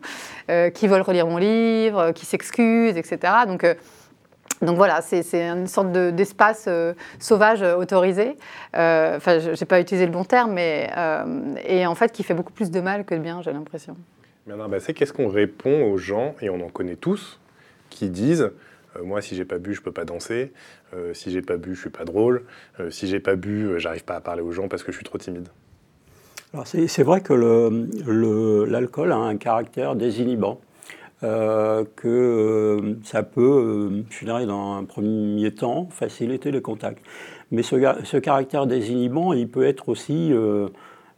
euh, 0.49 0.69
qui 0.69 0.87
veulent 0.87 1.01
relire 1.01 1.27
mon 1.27 1.37
livre, 1.37 1.94
euh, 1.99 2.11
qui 2.11 2.25
s'excusent, 2.25 2.97
etc. 2.97 3.19
Donc, 3.47 3.63
euh, 3.63 3.73
donc 4.61 4.77
voilà, 4.77 5.01
c'est 5.01 5.23
une 5.41 5.67
sorte 5.67 5.91
de- 5.91 6.11
d'espace 6.11 6.65
euh, 6.67 6.93
sauvage 7.19 7.61
euh, 7.61 7.75
autorisé. 7.75 8.37
Euh, 8.75 9.17
Enfin, 9.17 9.39
je 9.39 9.49
n'ai 9.49 9.65
pas 9.67 9.79
utilisé 9.81 10.05
le 10.05 10.11
bon 10.11 10.23
terme, 10.23 10.53
mais 10.53 10.89
euh, 10.97 11.55
et 11.67 11.85
en 11.85 11.95
fait 11.95 12.11
qui 12.11 12.23
fait 12.23 12.33
beaucoup 12.33 12.53
plus 12.53 12.71
de 12.71 12.79
mal 12.79 13.05
que 13.05 13.15
de 13.15 13.19
bien, 13.19 13.41
j'ai 13.41 13.51
l'impression. 13.51 13.95
Bernard 14.47 14.69
Basset, 14.69 14.93
qu'est-ce 14.93 15.11
qu'on 15.13 15.27
répond 15.27 15.91
aux 15.91 15.97
gens, 15.97 16.35
et 16.41 16.49
on 16.49 16.61
en 16.63 16.69
connaît 16.69 16.95
tous, 16.95 17.39
qui 17.89 18.09
disent 18.09 18.51
euh, 18.95 19.03
Moi, 19.03 19.21
si 19.21 19.35
j'ai 19.35 19.45
pas 19.45 19.57
bu, 19.57 19.73
je 19.73 19.81
peux 19.81 19.91
pas 19.91 20.05
danser. 20.05 20.53
Euh, 20.95 21.13
si 21.13 21.31
j'ai 21.31 21.41
pas 21.41 21.57
bu, 21.57 21.75
je 21.75 21.81
suis 21.81 21.89
pas 21.89 22.05
drôle. 22.05 22.43
Euh, 22.79 22.89
si 22.91 23.07
j'ai 23.07 23.19
pas 23.19 23.35
bu, 23.35 23.65
euh, 23.65 23.79
j'arrive 23.79 24.05
pas 24.05 24.15
à 24.15 24.21
parler 24.21 24.41
aux 24.41 24.51
gens 24.51 24.67
parce 24.69 24.83
que 24.83 24.91
je 24.91 24.97
suis 24.97 25.05
trop 25.05 25.17
timide. 25.17 25.49
Alors 26.53 26.67
c'est 26.67 27.03
vrai 27.03 27.19
que 27.19 27.33
le- 27.33 27.89
le- 28.07 28.63
l'alcool 28.65 29.11
a 29.11 29.17
un 29.17 29.35
caractère 29.35 29.95
désinhibant. 29.95 30.61
Euh, 31.23 31.85
que 31.95 32.07
euh, 32.07 32.99
ça 33.03 33.23
peut, 33.23 33.41
euh, 33.41 34.03
je 34.09 34.25
dirais, 34.25 34.45
dans 34.45 34.73
un 34.73 34.83
premier 34.83 35.51
temps, 35.51 35.87
faciliter 35.89 36.51
les 36.51 36.61
contacts. 36.61 37.03
Mais 37.51 37.63
ce, 37.63 38.17
caractère 38.17 38.67
désinhibant, 38.67 39.33
il 39.33 39.47
peut 39.47 39.65
être 39.65 39.87
aussi, 39.89 40.33
euh, 40.33 40.67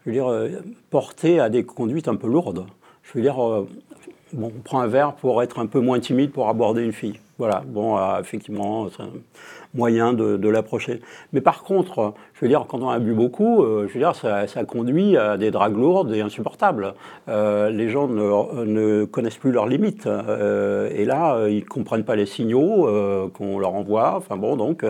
je 0.06 0.12
veux 0.12 0.16
dire, 0.16 0.60
porté 0.89 1.39
à 1.39 1.50
des 1.50 1.64
conduites 1.64 2.08
un 2.08 2.16
peu 2.16 2.28
lourdes. 2.28 2.66
Je 3.04 3.14
veux 3.14 3.22
dire, 3.22 3.36
bon, 3.36 4.52
on 4.56 4.62
prend 4.62 4.82
un 4.82 4.88
verre 4.88 5.14
pour 5.16 5.41
être 5.41 5.60
un 5.60 5.66
peu 5.66 5.80
moins 5.80 6.00
timide 6.00 6.32
pour 6.32 6.50
aborder 6.50 6.84
une 6.84 6.91
fille. 6.91 7.20
Voilà, 7.38 7.64
bon, 7.66 7.98
effectivement, 8.20 8.89
c'est 8.89 9.04
un 9.04 9.10
moyen 9.74 10.14
de 10.14 10.50
l'approcher. 10.50 11.02
Mais 11.34 11.41
par 11.41 11.64
contre, 11.64 12.14
je 12.38 12.46
veux 12.46 12.50
dire, 12.50 12.66
quand 12.68 12.84
on 12.84 12.90
a 12.90 13.00
bu 13.00 13.14
beaucoup, 13.14 13.64
euh, 13.64 13.88
je 13.88 13.94
veux 13.94 14.00
dire, 14.00 14.14
ça, 14.16 14.46
conduit 14.66 15.18
à 15.18 15.38
des 15.38 15.50
dragues 15.50 15.76
lourdes 15.76 16.14
et 16.14 16.22
insupportables. 16.22 16.94
Euh, 17.30 17.72
les 17.72 17.90
gens 17.90 18.08
ne, 18.08 19.06
connaissent 19.06 19.38
plus 19.38 19.52
leurs 19.52 19.66
limites. 19.66 20.06
euh, 20.06 20.88
et 20.94 21.06
là, 21.06 21.48
ils 21.48 21.62
ne 21.62 21.66
comprennent 21.66 22.04
pas 22.04 22.16
les 22.16 22.28
signaux 22.28 22.88
qu'on 23.34 23.58
leur 23.58 23.74
envoie. 23.74 24.14
Enfin 24.18 24.38
bon, 24.38 24.56
donc, 24.56 24.86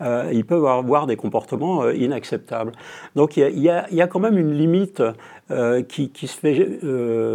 ils 0.00 0.44
peuvent 0.44 0.66
avoir 0.66 1.08
des 1.08 1.16
comportements 1.16 1.90
inacceptables. 1.90 2.70
Donc, 3.16 3.36
il 3.36 3.58
y 3.58 3.68
a, 3.68 4.06
quand 4.06 4.20
même 4.20 4.38
une 4.38 4.52
limite 4.52 5.02
qui, 5.88 6.26
se 6.28 6.38
fait 6.38 6.78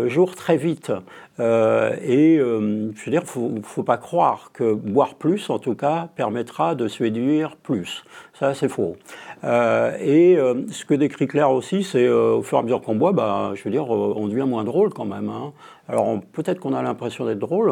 jour 0.07 0.35
très 0.35 0.55
vite. 0.55 0.93
Et 1.39 2.39
euh, 2.39 2.91
je 2.95 3.05
veux 3.05 3.11
dire, 3.11 3.21
ne 3.37 3.61
faut 3.61 3.83
pas 3.83 3.97
croire 3.97 4.51
que 4.53 4.73
boire 4.73 5.15
plus, 5.15 5.49
en 5.49 5.59
tout 5.59 5.75
cas, 5.75 6.09
permettra 6.15 6.73
de 6.73 6.87
séduire 6.87 7.55
plus. 7.57 8.03
Ça, 8.33 8.53
c'est 8.53 8.69
faux. 8.69 8.95
Euh, 9.43 9.95
et 9.99 10.37
euh, 10.37 10.65
ce 10.71 10.85
que 10.85 10.93
décrit 10.93 11.27
Claire 11.27 11.51
aussi, 11.51 11.83
c'est 11.83 12.05
euh, 12.05 12.35
au 12.35 12.41
fur 12.41 12.57
et 12.57 12.61
à 12.61 12.63
mesure 12.63 12.81
qu'on 12.81 12.95
boit, 12.95 13.11
bah, 13.11 13.51
je 13.55 13.63
veux 13.63 13.69
dire, 13.69 13.89
on 13.89 14.27
devient 14.27 14.47
moins 14.47 14.63
drôle 14.63 14.93
quand 14.93 15.05
même. 15.05 15.29
hein. 15.29 15.53
Alors 15.87 16.19
peut-être 16.33 16.59
qu'on 16.59 16.73
a 16.73 16.81
l'impression 16.81 17.25
d'être 17.25 17.39
drôle, 17.39 17.71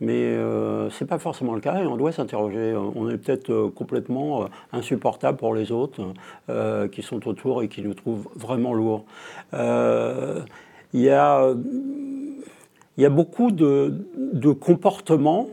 mais 0.00 0.34
ce 0.34 0.90
n'est 1.00 1.08
pas 1.08 1.18
forcément 1.18 1.54
le 1.54 1.60
cas 1.60 1.82
et 1.82 1.86
on 1.86 1.96
doit 1.96 2.12
s'interroger. 2.12 2.74
On 2.96 3.08
est 3.08 3.16
peut-être 3.16 3.68
complètement 3.68 4.46
insupportable 4.72 5.38
pour 5.38 5.54
les 5.54 5.70
autres 5.70 6.02
qui 6.90 7.02
sont 7.02 7.28
autour 7.28 7.62
et 7.62 7.68
qui 7.68 7.82
nous 7.82 7.94
trouvent 7.94 8.28
vraiment 8.34 8.74
lourds. 8.74 9.04
Il 9.52 11.00
y 11.00 11.04
y 11.04 11.10
a 13.06 13.10
beaucoup 13.10 13.52
de, 13.52 14.04
comportements 14.60 15.48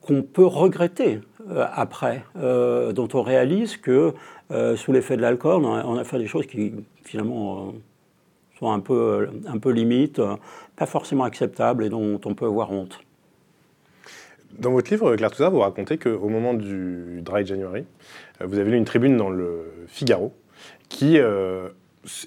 qu'on 0.00 0.22
peut 0.22 0.46
regretter 0.46 1.20
après, 1.72 2.24
euh, 2.36 2.92
dont 2.92 3.08
on 3.14 3.22
réalise 3.22 3.76
que 3.76 4.12
euh, 4.50 4.76
sous 4.76 4.92
l'effet 4.92 5.16
de 5.16 5.22
l'alcool, 5.22 5.64
on, 5.64 5.96
a- 5.96 6.04
fait 6.04 6.18
des 6.18 6.26
choses 6.26 6.46
qui 6.46 6.72
finalement 7.04 7.68
euh, 7.68 7.70
sont 8.58 8.70
un 8.70 8.80
peu, 8.80 9.28
un 9.46 9.58
peu 9.58 9.70
limites, 9.70 10.18
euh, 10.18 10.36
pas 10.76 10.86
forcément 10.86 11.24
acceptables 11.24 11.84
et 11.84 11.88
dont 11.88 12.20
on 12.24 12.34
peut 12.34 12.46
avoir 12.46 12.70
honte. 12.70 13.00
Dans 14.58 14.70
votre 14.72 14.90
livre, 14.90 15.16
Claire 15.16 15.30
Touzard, 15.30 15.50
vous 15.50 15.60
racontez 15.60 15.96
qu'au 15.98 16.28
moment 16.28 16.52
du 16.54 17.20
Dry 17.22 17.46
January, 17.46 17.84
euh, 18.40 18.46
vous 18.46 18.58
avez 18.58 18.70
lu 18.70 18.76
une 18.76 18.84
tribune 18.84 19.16
dans 19.16 19.30
le 19.30 19.72
Figaro 19.88 20.32
qui. 20.88 21.18
euh, 21.18 21.68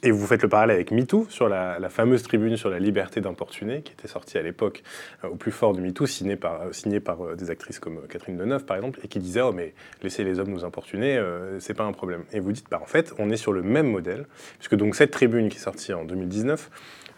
et 0.03 0.11
vous 0.11 0.25
faites 0.25 0.41
le 0.41 0.47
parallèle 0.47 0.75
avec 0.75 0.91
MeToo, 0.91 1.27
sur 1.29 1.49
la, 1.49 1.79
la 1.79 1.89
fameuse 1.89 2.23
tribune 2.23 2.55
sur 2.55 2.69
la 2.69 2.79
liberté 2.79 3.19
d'importuner, 3.19 3.81
qui 3.81 3.91
était 3.91 4.07
sortie 4.07 4.37
à 4.37 4.41
l'époque 4.41 4.83
euh, 5.23 5.29
au 5.29 5.35
plus 5.35 5.51
fort 5.51 5.73
du 5.73 5.81
MeToo, 5.81 6.05
signée 6.05 6.37
par, 6.37 6.61
euh, 6.61 6.71
signée 6.71 7.01
par 7.01 7.25
euh, 7.25 7.35
des 7.35 7.49
actrices 7.49 7.79
comme 7.79 8.07
Catherine 8.07 8.37
Deneuve, 8.37 8.63
par 8.63 8.77
exemple, 8.77 8.99
et 9.03 9.07
qui 9.09 9.19
disait 9.19 9.41
Oh, 9.41 9.51
mais 9.51 9.73
laissez 10.01 10.23
les 10.23 10.39
hommes 10.39 10.49
nous 10.49 10.63
importuner, 10.63 11.21
c'est 11.59 11.73
pas 11.73 11.83
un 11.83 11.91
problème. 11.91 12.23
Et 12.31 12.39
vous 12.39 12.51
dites 12.53 12.67
bah, 12.71 12.79
En 12.81 12.85
fait, 12.85 13.13
on 13.19 13.29
est 13.29 13.37
sur 13.37 13.51
le 13.51 13.63
même 13.63 13.89
modèle, 13.91 14.25
puisque 14.59 14.75
donc 14.75 14.95
cette 14.95 15.11
tribune 15.11 15.49
qui 15.49 15.57
est 15.57 15.61
sortie 15.61 15.93
en 15.93 16.05
2019, 16.05 16.69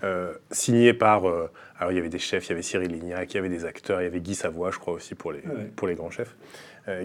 euh, 0.03 0.33
signée 0.51 0.93
par. 0.93 1.25
alors, 1.79 1.91
il 1.91 1.95
y 1.95 1.99
avait 1.99 2.09
des 2.09 2.19
chefs, 2.19 2.47
il 2.47 2.49
y 2.49 2.53
avait 2.53 2.61
Cyril 2.63 2.91
Lignac, 2.91 3.31
il 3.33 3.37
y 3.37 3.39
avait 3.39 3.49
des 3.49 3.65
acteurs, 3.65 4.01
il 4.01 4.05
y 4.05 4.07
avait 4.07 4.19
Guy 4.19 4.35
Savoie, 4.35 4.71
je 4.71 4.79
crois 4.79 4.93
aussi, 4.95 5.13
pour 5.15 5.31
les, 5.31 5.39
Ouais. 5.39 5.71
pour 5.75 5.87
les 5.87 5.95
grands 5.95 6.11
chefs, 6.11 6.35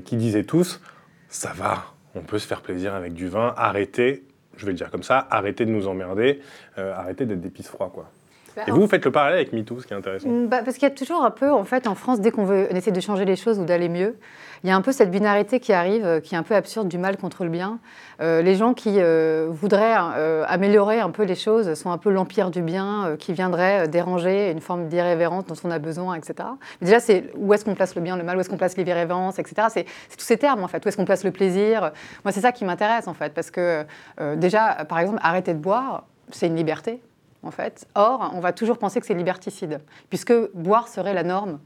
qui 0.04 0.16
disaient 0.16 0.44
tous 0.44 0.80
Ça 1.28 1.52
va, 1.54 1.84
on 2.14 2.20
peut 2.20 2.38
se 2.38 2.46
faire 2.46 2.62
plaisir 2.62 2.94
avec 2.94 3.12
du 3.14 3.28
vin, 3.28 3.52
arrêtez, 3.56 4.22
je 4.62 4.66
vais 4.66 4.72
le 4.72 4.78
dire 4.78 4.90
comme 4.92 5.02
ça, 5.02 5.26
arrêtez 5.28 5.66
de 5.66 5.72
nous 5.72 5.88
emmerder, 5.88 6.40
euh, 6.78 6.94
arrêtez 6.94 7.26
d'être 7.26 7.40
des 7.40 7.50
pisse 7.50 7.66
froids, 7.66 7.90
quoi. 7.92 8.08
Bah, 8.54 8.62
Et 8.68 8.70
vous, 8.70 8.82
vous 8.82 8.86
faites 8.86 9.04
le 9.04 9.10
parallèle 9.10 9.38
avec 9.38 9.52
MeToo, 9.52 9.80
ce 9.80 9.86
qui 9.88 9.92
est 9.92 9.96
intéressant. 9.96 10.28
Bah, 10.46 10.60
parce 10.64 10.76
qu'il 10.76 10.84
y 10.84 10.92
a 10.92 10.94
toujours 10.94 11.24
un 11.24 11.32
peu, 11.32 11.50
en 11.50 11.64
fait, 11.64 11.88
en 11.88 11.96
France, 11.96 12.20
dès 12.20 12.30
qu'on 12.30 12.44
veut 12.44 12.68
on 12.70 12.76
essaie 12.76 12.92
de 12.92 13.00
changer 13.00 13.24
les 13.24 13.34
choses 13.34 13.58
ou 13.58 13.64
d'aller 13.64 13.88
mieux, 13.88 14.14
il 14.64 14.68
y 14.68 14.70
a 14.70 14.76
un 14.76 14.80
peu 14.80 14.92
cette 14.92 15.10
binarité 15.10 15.58
qui 15.58 15.72
arrive, 15.72 16.04
euh, 16.04 16.20
qui 16.20 16.34
est 16.34 16.38
un 16.38 16.42
peu 16.42 16.54
absurde, 16.54 16.88
du 16.88 16.98
mal 16.98 17.16
contre 17.16 17.44
le 17.44 17.50
bien. 17.50 17.78
Euh, 18.20 18.42
les 18.42 18.54
gens 18.54 18.74
qui 18.74 18.94
euh, 18.98 19.48
voudraient 19.50 19.94
améliorer 20.46 21.00
un 21.00 21.10
peu 21.10 21.24
les 21.24 21.34
choses 21.34 21.74
sont 21.74 21.90
un 21.90 21.98
peu 21.98 22.10
l'empire 22.10 22.50
du 22.50 22.62
bien, 22.62 23.16
qui 23.18 23.32
viendrait 23.32 23.88
déranger 23.88 24.50
une 24.50 24.60
forme 24.60 24.88
d'irrévérence 24.88 25.46
dont 25.46 25.54
on 25.64 25.70
a 25.70 25.78
besoin, 25.78 26.14
etc. 26.14 26.48
Déjà, 26.80 27.00
c'est 27.00 27.30
où 27.36 27.52
est-ce 27.52 27.64
qu'on 27.64 27.74
place 27.74 27.94
le 27.94 28.02
bien, 28.02 28.16
le 28.16 28.22
mal, 28.22 28.36
où 28.36 28.40
est-ce 28.40 28.48
qu'on 28.48 28.56
place 28.56 28.76
l'irrévérence, 28.76 29.38
etc. 29.38 29.68
C'est 29.70 29.84
tous 30.16 30.24
ces 30.24 30.38
termes, 30.38 30.62
en 30.62 30.68
fait. 30.68 30.84
Où 30.84 30.88
est-ce 30.88 30.96
qu'on 30.96 31.04
place 31.04 31.24
le 31.24 31.30
plaisir? 31.30 31.92
Moi, 32.24 32.32
c'est 32.32 32.40
ça 32.40 32.52
qui 32.52 32.64
m'intéresse, 32.64 33.08
en 33.08 33.14
fait, 33.14 33.34
parce 33.34 33.50
que 33.50 33.84
déjà, 34.36 34.84
par 34.88 34.98
exemple, 34.98 35.18
arrêter 35.22 35.54
de 35.54 35.58
boire, 35.58 36.04
c'est 36.30 36.46
une 36.46 36.56
liberté 36.56 37.00
en 37.44 37.50
fait. 37.50 37.88
Or, 37.96 38.30
on 38.34 38.40
va 38.40 38.52
toujours 38.52 38.78
penser 38.78 39.00
que 39.00 39.06
c'est 39.06 39.14
liberticide, 39.14 39.80
puisque 40.08 40.32
boire 40.54 40.86
serait 40.86 41.12
la 41.12 41.24
norme 41.24 41.58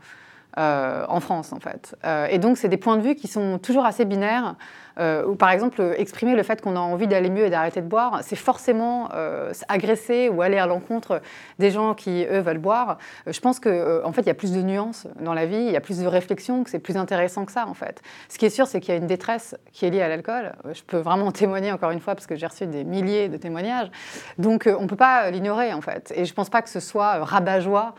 euh, 0.59 1.05
en 1.09 1.21
France, 1.21 1.53
en 1.53 1.61
fait. 1.61 1.97
Euh, 2.05 2.27
et 2.31 2.39
donc, 2.39 2.57
c'est 2.57 2.69
des 2.69 2.77
points 2.77 2.97
de 2.97 3.03
vue 3.03 3.15
qui 3.15 3.29
sont 3.29 3.59
toujours 3.59 3.85
assez 3.85 4.05
binaires, 4.05 4.57
euh, 4.99 5.35
par 5.35 5.51
exemple, 5.51 5.95
exprimer 5.97 6.35
le 6.35 6.43
fait 6.43 6.61
qu'on 6.63 6.77
a 6.77 6.81
envie 6.81 7.07
d'aller 7.07 7.29
mieux 7.31 7.45
et 7.45 7.51
d'arrêter 7.51 7.83
de 7.83 7.87
boire, 7.87 8.21
c'est 8.23 8.37
forcément 8.37 9.11
euh, 9.15 9.53
agresser 9.69 10.29
ou 10.29 10.41
aller 10.41 10.57
à 10.57 10.67
l'encontre 10.67 11.21
des 11.59 11.71
gens 11.71 11.95
qui, 11.95 12.25
eux, 12.25 12.41
veulent 12.41 12.59
boire. 12.59 12.99
Je 13.27 13.39
pense 13.41 13.61
qu'en 13.61 14.05
en 14.05 14.13
fait, 14.13 14.23
il 14.23 14.29
y 14.29 14.31
a 14.31 14.35
plus 14.35 14.53
de 14.53 14.63
nuances 14.63 15.07
dans 15.21 15.35
la 15.35 15.47
vie, 15.47 15.57
il 15.57 15.71
y 15.71 15.77
a 15.77 15.81
plus 15.81 15.99
de 15.99 16.07
réflexion, 16.07 16.65
que 16.65 16.71
c'est 16.71 16.79
plus 16.79 16.97
intéressant 16.97 17.45
que 17.45 17.53
ça, 17.53 17.67
en 17.67 17.75
fait. 17.75 18.01
Ce 18.29 18.39
qui 18.39 18.47
est 18.47 18.51
sûr, 18.51 18.67
c'est 18.67 18.81
qu'il 18.81 18.95
y 18.95 18.97
a 18.97 19.01
une 19.01 19.07
détresse 19.07 19.57
qui 19.73 19.85
est 19.85 19.91
liée 19.91 20.03
à 20.03 20.09
l'alcool. 20.09 20.53
Je 20.73 20.83
peux 20.83 20.99
vraiment 20.99 21.27
en 21.27 21.33
témoigner, 21.33 21.73
encore 21.73 21.91
une 21.91 22.01
fois, 22.01 22.15
parce 22.15 22.27
que 22.27 22.37
j'ai 22.37 22.47
reçu 22.47 22.67
des 22.67 22.85
milliers 22.85 23.29
de 23.29 23.37
témoignages. 23.37 23.91
Donc, 24.39 24.67
on 24.67 24.83
ne 24.83 24.89
peut 24.89 24.97
pas 24.97 25.31
l'ignorer, 25.31 25.75
en 25.75 25.83
fait. 25.83 26.13
Et 26.17 26.25
je 26.25 26.33
ne 26.33 26.35
pense 26.35 26.49
pas 26.49 26.63
que 26.63 26.71
ce 26.71 26.81
soit 26.81 27.23
rabat-joie 27.23 27.95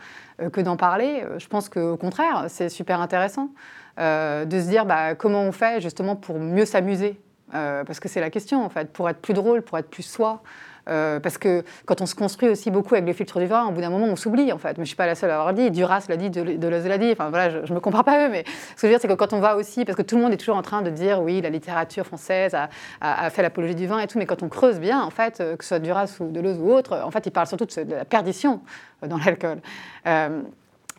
que 0.52 0.60
d'en 0.60 0.76
parler. 0.76 1.22
Euh, 1.24 1.38
Je 1.38 1.48
pense 1.48 1.68
qu'au 1.68 1.96
contraire, 1.96 2.46
c'est 2.48 2.68
super 2.68 3.00
intéressant 3.00 3.50
euh, 3.98 4.44
de 4.44 4.60
se 4.60 4.68
dire 4.68 4.86
bah, 4.86 5.14
comment 5.14 5.42
on 5.42 5.52
fait 5.52 5.80
justement 5.80 6.16
pour 6.16 6.38
mieux 6.38 6.64
s'amuser. 6.64 7.20
Euh, 7.54 7.82
parce 7.84 7.98
que 7.98 8.08
c'est 8.08 8.20
la 8.20 8.30
question, 8.30 8.64
en 8.64 8.68
fait, 8.68 8.92
pour 8.92 9.08
être 9.08 9.20
plus 9.20 9.34
drôle, 9.34 9.62
pour 9.62 9.78
être 9.78 9.88
plus 9.88 10.02
soi. 10.02 10.42
Euh, 10.88 11.20
parce 11.20 11.38
que 11.38 11.64
quand 11.84 12.00
on 12.00 12.06
se 12.06 12.14
construit 12.14 12.48
aussi 12.48 12.70
beaucoup 12.70 12.94
avec 12.94 13.06
le 13.06 13.12
filtre 13.12 13.38
du 13.40 13.46
vin, 13.46 13.66
au 13.66 13.72
bout 13.72 13.80
d'un 13.80 13.90
moment, 13.90 14.06
on 14.06 14.16
s'oublie, 14.16 14.52
en 14.52 14.58
fait. 14.58 14.70
Mais 14.70 14.74
je 14.76 14.80
ne 14.80 14.86
suis 14.86 14.96
pas 14.96 15.06
la 15.06 15.14
seule 15.14 15.30
à 15.30 15.38
avoir 15.38 15.52
dit. 15.52 15.70
Duras 15.70 16.04
l'a 16.08 16.16
dit, 16.16 16.30
Deleuze 16.30 16.86
l'a 16.86 16.98
dit. 16.98 17.10
Enfin, 17.12 17.30
voilà, 17.30 17.50
je 17.50 17.70
ne 17.70 17.74
me 17.74 17.80
compare 17.80 18.04
pas 18.04 18.26
eux, 18.26 18.30
mais 18.30 18.44
ce 18.46 18.74
que 18.74 18.80
je 18.82 18.86
veux 18.86 18.92
dire, 18.92 19.00
c'est 19.00 19.08
que 19.08 19.14
quand 19.14 19.32
on 19.32 19.40
va 19.40 19.56
aussi, 19.56 19.84
parce 19.84 19.96
que 19.96 20.02
tout 20.02 20.16
le 20.16 20.22
monde 20.22 20.32
est 20.32 20.38
toujours 20.38 20.56
en 20.56 20.62
train 20.62 20.82
de 20.82 20.90
dire, 20.90 21.20
oui, 21.22 21.40
la 21.40 21.50
littérature 21.50 22.06
française 22.06 22.56
a, 23.00 23.30
fait 23.30 23.42
l'apologie 23.42 23.74
du 23.74 23.86
vin 23.86 23.98
et 23.98 24.06
tout, 24.06 24.18
mais 24.18 24.26
quand 24.26 24.42
on 24.42 24.48
creuse 24.48 24.78
bien, 24.80 25.02
en 25.02 25.10
fait, 25.10 25.40
euh, 25.40 25.56
que 25.56 25.64
ce 25.64 25.68
soit 25.68 25.78
Duras 25.78 26.16
ou 26.20 26.30
Deleuze 26.30 26.58
ou 26.58 26.70
autre, 26.70 27.00
en 27.04 27.10
fait, 27.10 27.26
ils 27.26 27.30
parlent 27.30 27.46
surtout 27.46 27.66
de, 27.66 27.94
la 27.94 28.04
perdition 28.04 28.60
euh, 29.02 29.06
dans 29.06 29.18
l'alcool. 29.18 29.58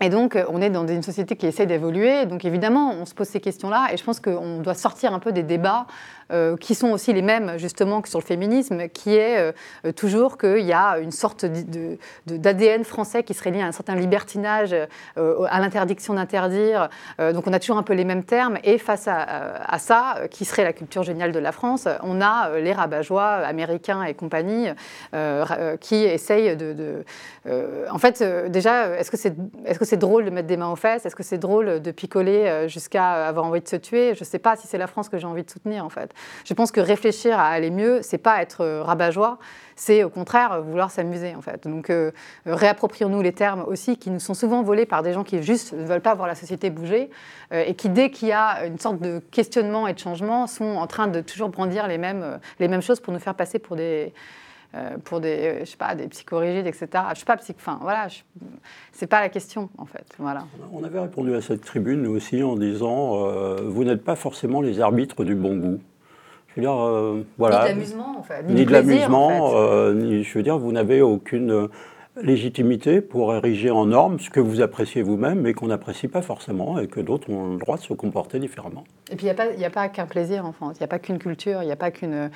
Et 0.01 0.07
donc, 0.07 0.37
on 0.47 0.61
est 0.61 0.69
dans 0.69 0.87
une 0.87 1.03
société 1.03 1.35
qui 1.35 1.45
essaie 1.45 1.65
d'évoluer. 1.65 2.25
Donc, 2.25 2.45
évidemment, 2.45 2.93
on 2.93 3.05
se 3.05 3.13
pose 3.13 3.27
ces 3.27 3.41
questions-là. 3.41 3.89
Et 3.91 3.97
je 3.97 4.03
pense 4.05 4.21
qu'on 4.21 4.59
doit 4.59 4.73
sortir 4.73 5.13
un 5.13 5.19
peu 5.19 5.33
des 5.33 5.43
débats 5.43 5.87
qui 6.59 6.75
sont 6.75 6.91
aussi 6.91 7.13
les 7.13 7.21
mêmes, 7.21 7.57
justement, 7.57 8.01
que 8.01 8.09
sur 8.09 8.19
le 8.19 8.25
féminisme, 8.25 8.87
qui 8.89 9.15
est 9.15 9.37
euh, 9.39 9.51
euh, 9.85 9.91
toujours 9.91 10.37
qu'il 10.37 10.65
y 10.65 10.73
a 10.73 10.99
une 10.99 11.11
sorte 11.11 11.45
d'ADN 12.25 12.83
français 12.83 13.23
qui 13.23 13.33
serait 13.33 13.51
lié 13.51 13.61
à 13.61 13.65
un 13.65 13.71
certain 13.71 13.95
libertinage, 13.95 14.75
euh, 15.17 15.45
à 15.49 15.59
l'interdiction 15.59 16.13
d'interdire. 16.13 16.89
Euh, 17.19 17.33
donc, 17.33 17.47
on 17.47 17.53
a 17.53 17.59
toujours 17.59 17.77
un 17.77 17.83
peu 17.83 17.93
les 17.93 18.05
mêmes 18.05 18.23
termes. 18.23 18.57
Et 18.63 18.77
face 18.77 19.07
à, 19.07 19.77
ça, 19.79 20.17
euh, 20.17 20.27
qui 20.27 20.45
serait 20.45 20.63
la 20.63 20.73
culture 20.73 21.03
géniale 21.03 21.31
de 21.31 21.39
la 21.39 21.51
France, 21.51 21.87
on 22.03 22.21
a 22.21 22.49
euh, 22.49 22.59
les 22.61 22.73
rabat-joie 22.73 23.25
américains 23.25 24.03
et 24.03 24.13
compagnie 24.13 24.67
euh, 25.13 25.45
euh, 25.51 25.77
qui 25.77 26.03
essayent 26.03 26.55
de... 26.55 27.03
euh, 27.47 27.85
en 27.89 27.97
fait, 27.97 28.21
euh, 28.21 28.49
déjà, 28.49 28.97
est-ce 28.97 29.11
que 29.11 29.17
c'est 29.17 29.35
est 29.65 29.73
-ce 29.73 29.85
c'est 29.85 29.97
drôle 29.97 30.25
de 30.25 30.29
mettre 30.29 30.47
des 30.47 30.57
mains 30.57 30.71
aux 30.71 30.75
fesses? 30.75 31.05
Est-ce 31.05 31.15
que 31.15 31.23
c'est 31.23 31.37
drôle 31.37 31.81
de 31.81 31.91
picoler 31.91 32.47
euh, 32.47 32.67
jusqu'à 32.67 33.27
avoir 33.27 33.45
envie 33.45 33.61
de 33.61 33.67
se 33.67 33.77
tuer? 33.77 34.13
Je 34.15 34.21
ne 34.21 34.25
sais 34.25 34.39
pas 34.39 34.55
si 34.55 34.67
c'est 34.67 34.77
la 34.77 34.87
France 34.87 35.09
que 35.09 35.17
j'ai 35.17 35.27
envie 35.27 35.43
de 35.43 35.49
soutenir, 35.49 35.83
en 35.83 35.89
fait. 35.89 36.11
Je 36.45 36.53
pense 36.53 36.71
que 36.71 36.79
réfléchir 36.79 37.37
à 37.39 37.47
aller 37.47 37.69
mieux, 37.69 38.01
c'est 38.01 38.17
pas 38.17 38.41
être 38.41 38.61
euh, 38.61 38.83
rabat-joie, 38.83 39.37
c'est 39.75 40.03
au 40.03 40.09
contraire 40.09 40.53
euh, 40.53 40.61
vouloir 40.61 40.91
s'amuser, 40.91 41.35
en 41.35 41.41
fait. 41.41 41.67
Donc, 41.67 41.89
euh, 41.89 42.11
réapproprions-nous 42.45 43.21
les 43.21 43.33
termes 43.33 43.63
aussi 43.67 43.97
qui 43.97 44.09
nous 44.09 44.19
sont 44.19 44.33
souvent 44.33 44.63
volés 44.63 44.85
par 44.85 45.03
des 45.03 45.13
gens 45.13 45.23
qui 45.23 45.41
juste 45.43 45.73
ne 45.73 45.85
veulent 45.85 46.01
pas 46.01 46.15
voir 46.15 46.27
la 46.27 46.35
société 46.35 46.69
bouger 46.69 47.09
et 47.51 47.73
qui, 47.73 47.89
dès 47.89 48.11
qu'il 48.11 48.27
y 48.27 48.31
a 48.31 48.65
une 48.65 48.77
sorte 48.77 48.99
de 48.99 49.19
questionnement 49.31 49.87
et 49.87 49.93
de 49.93 49.99
changement, 49.99 50.45
sont 50.45 50.65
en 50.65 50.85
train 50.85 51.07
de 51.07 51.21
toujours 51.21 51.49
brandir 51.49 51.87
les 51.87 51.97
mêmes, 51.97 52.39
les 52.59 52.67
mêmes 52.67 52.81
choses 52.81 52.99
pour 52.99 53.11
nous 53.11 53.19
faire 53.19 53.33
passer 53.33 53.57
pour 53.57 53.75
des 53.75 54.13
euh, 54.75 54.97
pour 55.03 55.19
des, 55.19 55.61
je 55.61 55.65
sais 55.65 55.77
pas, 55.77 55.95
des 55.95 56.07
psychorigides, 56.07 56.67
etc. 56.67 56.87
Je 57.09 57.15
suis 57.15 57.25
pas 57.25 57.37
psy, 57.37 57.55
enfin 57.57 57.79
voilà, 57.81 58.07
c'est 58.91 59.07
pas 59.07 59.19
la 59.19 59.29
question 59.29 59.69
en 59.79 59.85
fait, 59.85 60.05
voilà. 60.19 60.45
On 60.71 60.83
avait 60.83 60.99
répondu 60.99 61.33
à 61.33 61.41
cette 61.41 61.61
tribune, 61.61 62.03
nous 62.03 62.11
aussi, 62.11 62.43
en 62.43 62.55
disant 62.55 63.17
Vous 63.63 63.83
n'êtes 63.83 64.03
pas 64.03 64.15
forcément 64.15 64.61
les 64.61 64.79
arbitres 64.79 65.23
du 65.23 65.33
bon 65.33 65.57
goût. 65.57 65.79
Je 66.61 66.67
veux 66.67 66.73
dire, 66.73 66.85
euh, 66.85 67.23
voilà. 67.37 67.59
Ni 67.59 67.63
de 67.63 67.69
l'amusement, 67.75 68.15
en 68.19 68.21
fait, 68.23 68.43
ni 68.43 68.53
Ni 68.53 68.65
de 68.65 68.71
l'amusement, 68.71 69.27
en 69.27 69.49
fait. 69.51 69.55
euh, 69.55 69.93
ni- 69.93 70.23
je 70.23 70.37
veux 70.37 70.43
dire, 70.43 70.57
vous 70.57 70.71
n'avez 70.73 71.01
aucune. 71.01 71.69
Légitimité 72.21 73.01
pour 73.01 73.33
ériger 73.33 73.71
en 73.71 73.85
norme 73.85 74.19
ce 74.19 74.29
que 74.29 74.39
vous 74.39 74.61
appréciez 74.61 75.01
vous-même, 75.01 75.41
mais 75.41 75.53
qu'on 75.53 75.67
n'apprécie 75.67 76.07
pas 76.07 76.21
forcément, 76.21 76.79
et 76.79 76.87
que 76.87 76.99
d'autres 76.99 77.29
ont 77.29 77.51
le 77.53 77.57
droit 77.57 77.77
de 77.77 77.81
se 77.81 77.93
comporter 77.93 78.39
différemment. 78.39 78.83
Et 79.11 79.15
puis, 79.15 79.25
il 79.27 79.57
n'y 79.57 79.65
a 79.65 79.69
pas, 79.69 79.89
qu'un 79.89 80.05
plaisir 80.05 80.45
en 80.45 80.51
France. 80.51 80.75
Il 80.77 80.81
n'y 80.81 80.85
a 80.85 80.87
pas 80.87 80.99
qu'une 80.99 81.17
culture. 81.17 81.63
Il 81.63 81.65
n'y 81.65 81.71
a 81.71 81.75
pas 81.75 81.91
qu'une. 81.91 82.13
Euh, 82.13 82.29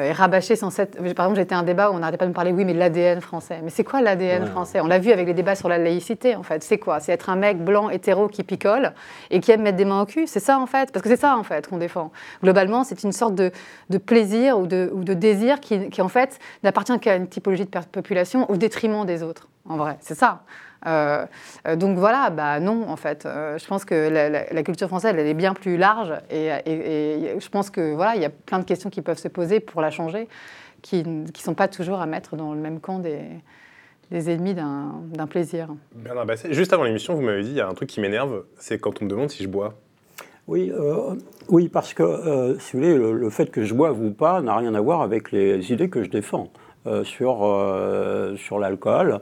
et 0.00 0.12
rabâcher 0.12 0.54
sans 0.54 0.70
cette. 0.70 0.94
Par 1.14 1.26
exemple, 1.26 1.36
j'étais 1.36 1.54
à 1.54 1.58
un 1.58 1.64
débat 1.64 1.90
où 1.90 1.94
on 1.94 1.98
n'arrêtait 1.98 2.16
pas 2.18 2.26
de 2.26 2.30
me 2.30 2.34
parler, 2.34 2.52
oui, 2.52 2.64
mais 2.64 2.74
de 2.74 2.78
l'ADN 2.78 3.20
français. 3.20 3.58
Mais 3.64 3.70
c'est 3.70 3.82
quoi 3.82 4.00
l'ADN 4.00 4.44
Ouais. 4.44 4.48
français? 4.48 4.80
On 4.80 4.86
l'a 4.86 5.00
vu 5.00 5.10
avec 5.10 5.26
les 5.26 5.34
débats 5.34 5.56
sur 5.56 5.68
la 5.68 5.78
laïcité, 5.78 6.36
en 6.36 6.44
fait. 6.44 6.62
C'est 6.62 6.78
quoi? 6.78 7.00
C'est 7.00 7.10
être 7.10 7.28
un 7.28 7.34
mec 7.36 7.58
blanc, 7.64 7.90
hétéro, 7.90 8.28
qui 8.28 8.44
picole 8.44 8.92
et 9.30 9.40
qui 9.40 9.50
aime 9.50 9.62
mettre 9.62 9.76
des 9.76 9.84
mains 9.84 10.02
au 10.02 10.06
cul? 10.06 10.28
C'est 10.28 10.38
ça, 10.38 10.60
en 10.60 10.66
fait? 10.66 10.92
Parce 10.92 11.02
que 11.02 11.08
c'est 11.08 11.20
ça, 11.20 11.36
en 11.36 11.42
fait, 11.42 11.66
qu'on 11.66 11.78
défend. 11.78 12.12
Globalement, 12.42 12.84
c'est 12.84 13.02
une 13.02 13.10
sorte 13.10 13.34
de, 13.34 13.50
de 13.90 13.98
plaisir 13.98 14.58
ou 14.60 14.68
de, 14.68 14.90
ou 14.94 15.02
de 15.02 15.14
désir 15.14 15.58
qui, 15.58 15.88
qui, 15.90 16.00
en 16.00 16.08
fait, 16.08 16.38
n'appartient 16.62 16.98
qu'à 17.00 17.16
une 17.16 17.26
typologie 17.26 17.64
de 17.64 17.70
population 17.90 18.48
au 18.48 18.56
détriment 18.56 19.04
des 19.04 19.24
autres. 19.24 19.29
En 19.68 19.76
vrai, 19.76 19.96
c'est 20.00 20.14
ça. 20.14 20.42
Euh, 20.86 21.26
donc 21.76 21.98
voilà, 21.98 22.30
bah 22.30 22.58
non, 22.60 22.88
en 22.88 22.96
fait. 22.96 23.26
Euh, 23.26 23.58
je 23.58 23.66
pense 23.66 23.84
que 23.84 23.94
la, 24.08 24.30
la- 24.30 24.50
la 24.50 24.62
culture 24.62 24.88
française, 24.88 25.14
elle 25.16 25.26
est 25.26 25.34
bien 25.34 25.52
plus 25.52 25.76
large 25.76 26.12
et, 26.30 26.46
et- 26.64 27.34
et 27.34 27.40
je 27.40 27.48
pense 27.50 27.68
que 27.70 27.94
voilà, 27.94 28.16
il 28.16 28.22
y 28.22 28.24
a 28.24 28.30
plein 28.30 28.58
de 28.58 28.64
questions 28.64 28.88
qui 28.88 29.02
peuvent 29.02 29.18
se 29.18 29.28
poser 29.28 29.60
pour 29.60 29.82
la 29.82 29.90
changer, 29.90 30.26
qui 30.82 31.04
ne 31.04 31.26
sont 31.36 31.54
pas 31.54 31.68
toujours 31.68 32.00
à 32.00 32.06
mettre 32.06 32.36
dans 32.36 32.54
le 32.54 32.60
même 32.60 32.80
camp 32.80 32.98
des, 32.98 33.20
des 34.10 34.30
ennemis 34.30 34.54
d'un 34.54 34.94
d'un 35.12 35.26
plaisir. 35.26 35.68
Bernard 35.94 36.24
Basset, 36.24 36.54
juste 36.54 36.72
avant 36.72 36.84
l'émission, 36.84 37.14
vous 37.14 37.20
m'avez 37.22 37.42
dit, 37.42 37.50
il 37.50 37.56
y 37.56 37.60
a 37.60 37.68
un 37.68 37.74
truc 37.74 37.90
qui 37.90 38.00
m'énerve, 38.00 38.44
c'est 38.58 38.78
quand 38.78 39.02
on 39.02 39.04
me 39.04 39.10
demande 39.10 39.28
si 39.30 39.42
je 39.42 39.48
bois. 39.48 39.74
Oui, 40.48 40.72
euh, 40.74 41.14
oui 41.48 41.68
parce 41.68 41.92
que, 41.94 42.02
euh, 42.02 42.58
si 42.58 42.72
vous 42.72 42.82
voulez, 42.82 42.96
le, 42.96 43.12
le 43.12 43.30
fait 43.30 43.50
que 43.50 43.62
je 43.64 43.74
boive 43.74 44.00
ou 44.02 44.10
pas 44.10 44.40
n'a 44.40 44.56
rien 44.56 44.74
à 44.74 44.80
voir 44.80 45.02
avec 45.02 45.30
les 45.30 45.70
idées 45.72 45.90
que 45.90 46.02
je 46.02 46.08
défends 46.08 46.48
euh, 46.86 47.04
sur, 47.04 47.40
euh, 47.42 48.36
sur 48.36 48.58
l'alcool. 48.58 49.20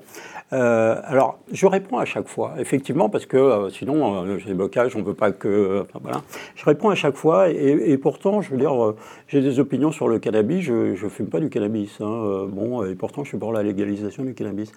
Euh, 0.53 1.01
alors, 1.03 1.41
je 1.51 1.67
réponds 1.67 1.99
à 1.99 2.05
chaque 2.05 2.29
fois, 2.29 2.55
effectivement, 2.59 3.09
parce 3.09 3.27
que 3.27 3.69
sinon, 3.73 4.39
j'ai 4.39 4.47
des 4.47 4.55
blocages, 4.55 4.95
on 4.95 5.01
ne 5.01 5.05
veut 5.05 5.15
pas 5.15 5.33
que... 5.33 5.85
voilà. 6.01 6.23
Je 6.55 6.65
réponds 6.65 6.89
à 6.91 6.95
chaque 6.95 7.17
fois, 7.17 7.49
et, 7.49 7.99
pourtant, 7.99 8.43
je 8.43 8.53
veux 8.53 8.59
dire, 8.59 8.95
j'ai 9.27 9.41
des 9.41 9.59
opinions 9.59 9.91
sur 9.91 10.07
le 10.07 10.21
cannabis, 10.21 10.63
je 10.63 10.93
ne 10.93 11.09
fume 11.09 11.27
pas 11.27 11.41
du 11.41 11.51
cannabis. 11.51 12.01
hein, 12.01 12.47
bon, 12.49 12.85
et 12.85 12.95
pourtant, 12.95 13.25
je 13.25 13.31
suis 13.31 13.39
pour 13.39 13.53
la 13.53 13.65
légalisation 13.65 14.23
du 14.23 14.35
cannabis. 14.35 14.71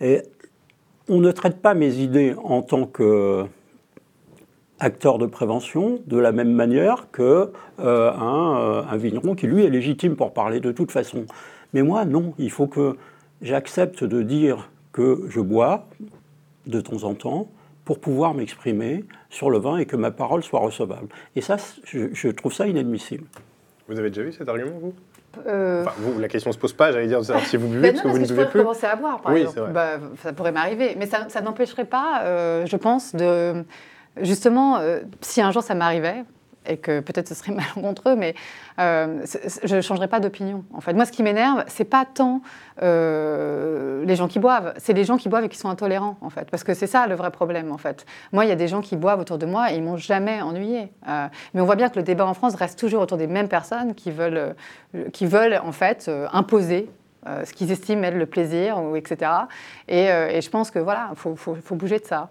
Et 0.00 0.22
on 1.10 1.18
ne 1.18 1.32
traite 1.32 1.60
pas 1.60 1.74
mes 1.74 1.96
idées 1.96 2.34
en 2.42 2.62
tant 2.62 2.86
que 2.86 3.44
acteur 4.80 5.18
de 5.18 5.26
prévention 5.26 6.00
de 6.06 6.16
la 6.16 6.32
même 6.32 6.52
manière 6.52 7.08
que 7.12 7.52
un 7.78 8.96
vigneron 8.96 9.34
qui 9.34 9.46
lui 9.46 9.66
est 9.66 9.70
légitime 9.70 10.16
pour 10.16 10.32
parler 10.32 10.60
de 10.60 10.72
toute 10.72 10.90
façon. 10.90 11.26
Mais 11.72 11.82
moi 11.82 12.04
non, 12.04 12.34
il 12.38 12.50
faut 12.50 12.66
que 12.66 12.96
j'accepte 13.40 14.04
de 14.04 14.22
dire 14.22 14.70
que 14.92 15.22
je 15.28 15.40
bois 15.40 15.86
de 16.66 16.80
temps 16.80 17.04
en 17.04 17.14
temps 17.14 17.48
pour 17.84 17.98
pouvoir 17.98 18.34
m'exprimer 18.34 19.04
sur 19.30 19.50
le 19.50 19.58
vin 19.58 19.78
et 19.78 19.86
que 19.86 19.96
ma 19.96 20.10
parole 20.10 20.42
soit 20.42 20.60
recevable. 20.60 21.08
Et 21.34 21.40
ça, 21.40 21.56
je, 21.84 22.08
je 22.12 22.28
trouve 22.28 22.52
ça 22.52 22.66
inadmissible. 22.68 23.24
Vous 23.88 23.98
avez 23.98 24.10
déjà 24.10 24.22
vu 24.22 24.32
cet 24.32 24.48
argument, 24.48 24.78
vous? 24.80 24.94
Euh, 25.46 25.82
Enfin, 25.82 25.92
vous, 25.98 26.20
la 26.20 26.28
question 26.28 26.52
se 26.52 26.58
pose 26.58 26.74
pas, 26.74 26.92
j'allais 26.92 27.06
dire 27.08 27.20
si 27.46 27.56
vous 27.56 27.66
buvez, 27.68 27.80
Ben 27.80 27.92
parce 27.94 28.04
non, 28.04 28.12
que 28.12 28.16
vous 28.16 28.18
parce 28.18 28.18
ne 28.18 28.22
que 28.22 28.28
je 28.28 28.34
buvez 28.34 28.34
pourrais 28.44 28.50
plus. 28.50 28.60
commencer 28.60 28.86
à 28.86 28.96
boire, 28.96 29.20
par 29.20 29.32
oui, 29.32 29.40
exemple. 29.40 29.54
c'est 29.56 29.60
vrai. 29.62 29.72
Bah, 29.72 29.98
ça 30.22 30.32
pourrait 30.34 30.52
m'arriver. 30.52 30.94
Mais 30.98 31.06
ça, 31.06 31.26
ça 31.28 31.40
n'empêcherait 31.40 31.86
pas, 31.86 32.20
euh, 32.24 32.66
je 32.66 32.76
pense, 32.76 33.14
de. 33.16 33.64
Justement, 34.20 34.76
euh, 34.76 35.00
si 35.22 35.40
un 35.40 35.50
jour 35.50 35.62
ça 35.62 35.74
m'arrivait, 35.74 36.24
et 36.66 36.76
que 36.76 37.00
peut-être 37.00 37.28
ce 37.28 37.34
serait 37.34 37.52
malencontreux, 37.76 38.16
mais 38.16 38.34
euh, 38.78 39.24
je 39.64 39.76
ne 39.76 39.80
changerais 39.80 40.08
pas 40.08 40.20
d'opinion. 40.20 40.64
En 40.72 40.80
fait, 40.80 40.92
moi, 40.94 41.04
ce 41.04 41.12
qui 41.12 41.22
m'énerve, 41.22 41.64
c'est 41.66 41.84
pas 41.84 42.04
tant 42.04 42.42
euh, 42.82 44.04
les 44.04 44.16
gens 44.16 44.28
qui 44.28 44.38
boivent, 44.38 44.74
c'est 44.76 44.92
les 44.92 45.04
gens 45.04 45.16
qui 45.16 45.28
boivent 45.28 45.44
et 45.44 45.48
qui 45.48 45.58
sont 45.58 45.68
intolérants, 45.68 46.16
en 46.20 46.30
fait. 46.30 46.50
Parce 46.50 46.64
que 46.64 46.74
c'est 46.74 46.86
ça 46.86 47.06
le 47.06 47.14
vrai 47.14 47.30
problème, 47.30 47.72
en 47.72 47.78
fait. 47.78 48.06
Moi, 48.32 48.44
il 48.44 48.48
y 48.48 48.52
a 48.52 48.56
des 48.56 48.68
gens 48.68 48.80
qui 48.80 48.96
boivent 48.96 49.20
autour 49.20 49.38
de 49.38 49.46
moi 49.46 49.72
et 49.72 49.76
ils 49.76 49.82
m'ont 49.82 49.96
jamais 49.96 50.42
ennuyé. 50.42 50.92
Euh, 51.08 51.26
mais 51.54 51.60
on 51.60 51.64
voit 51.64 51.76
bien 51.76 51.88
que 51.88 51.96
le 51.96 52.02
débat 52.02 52.26
en 52.26 52.34
France 52.34 52.54
reste 52.54 52.78
toujours 52.78 53.02
autour 53.02 53.18
des 53.18 53.26
mêmes 53.26 53.48
personnes 53.48 53.94
qui 53.94 54.10
veulent, 54.10 54.54
qui 55.12 55.26
veulent 55.26 55.60
en 55.64 55.72
fait, 55.72 56.10
imposer 56.32 56.88
euh, 57.26 57.44
ce 57.44 57.52
qu'ils 57.52 57.70
estiment 57.70 58.02
être 58.04 58.16
le 58.16 58.26
plaisir, 58.26 58.78
ou, 58.82 58.96
etc. 58.96 59.30
Et, 59.88 60.10
euh, 60.10 60.28
et 60.28 60.40
je 60.40 60.50
pense 60.50 60.70
que 60.70 60.78
voilà, 60.78 61.10
il 61.12 61.16
faut, 61.16 61.74
bouger 61.76 61.98
de 61.98 62.04
ça. 62.04 62.30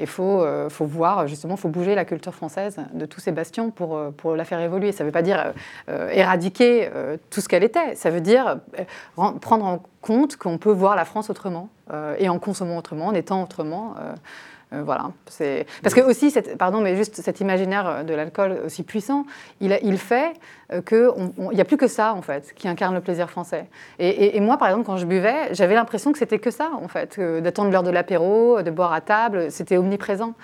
Il 0.00 0.06
faut, 0.06 0.42
euh, 0.42 0.68
faut 0.68 0.84
voir, 0.86 1.26
justement, 1.28 1.54
il 1.54 1.60
faut 1.60 1.68
bouger 1.68 1.94
la 1.94 2.04
culture 2.04 2.34
française 2.34 2.78
de 2.92 3.06
tous 3.06 3.20
ces 3.20 3.32
bastions 3.32 3.70
pour, 3.70 3.96
euh, 3.96 4.10
la 4.36 4.44
faire 4.44 4.60
évoluer. 4.60 4.92
Ça 4.92 5.04
ne 5.04 5.08
veut 5.08 5.12
pas 5.12 5.22
dire 5.22 5.38
euh, 5.38 5.52
euh, 5.88 6.08
éradiquer 6.10 6.90
euh, 6.94 7.16
tout 7.30 7.40
ce 7.40 7.48
qu'elle 7.48 7.64
était, 7.64 7.94
ça 7.94 8.10
veut 8.10 8.20
dire 8.20 8.58
euh, 8.78 8.84
ren- 9.16 9.38
prendre 9.38 9.64
en 9.64 9.82
compte 10.00 10.36
qu'on 10.36 10.58
peut 10.58 10.72
voir 10.72 10.96
la 10.96 11.04
France 11.04 11.30
autrement, 11.30 11.68
euh, 11.92 12.16
et 12.18 12.28
en 12.28 12.38
consommant 12.38 12.76
autrement, 12.78 13.06
en 13.06 13.14
étant 13.14 13.42
autrement. 13.42 13.94
Euh, 14.72 14.82
voilà, 14.82 15.10
c'est 15.26 15.66
parce 15.82 15.94
que 15.94 16.00
aussi, 16.00 16.30
cette, 16.30 16.56
pardon, 16.58 16.80
mais 16.80 16.96
juste 16.96 17.16
cet 17.20 17.40
imaginaire 17.40 17.86
euh, 17.86 18.02
de 18.02 18.14
l'alcool 18.14 18.60
aussi 18.64 18.82
puissant, 18.82 19.26
il, 19.60 19.72
a- 19.72 19.80
il 19.82 19.98
fait 19.98 20.32
euh, 20.72 20.80
que 20.80 21.10
on- 21.16 21.32
on- 21.38 21.50
il 21.50 21.54
n'y 21.54 21.60
a 21.60 21.64
plus 21.64 21.76
que 21.76 21.86
ça 21.88 22.14
en 22.14 22.22
fait 22.22 22.52
qui 22.54 22.68
incarne 22.68 22.94
le 22.94 23.00
plaisir 23.00 23.28
français. 23.30 23.66
Et, 23.98 24.08
et- 24.08 24.36
et 24.36 24.40
moi, 24.40 24.56
par 24.58 24.68
exemple, 24.68 24.86
quand 24.86 24.96
je 24.96 25.06
buvais, 25.06 25.52
j'avais 25.54 25.74
l'impression 25.74 26.12
que 26.12 26.18
c'était 26.18 26.38
que 26.38 26.50
ça 26.50 26.70
en 26.80 26.88
fait, 26.88 27.20
d'attendre 27.20 27.70
l'heure 27.70 27.82
de 27.82 27.90
l'apéro, 27.90 28.62
de 28.62 28.70
boire 28.70 28.92
à 28.92 29.00
table, 29.00 29.50
c'était 29.50 29.76
omniprésent. 29.76 30.34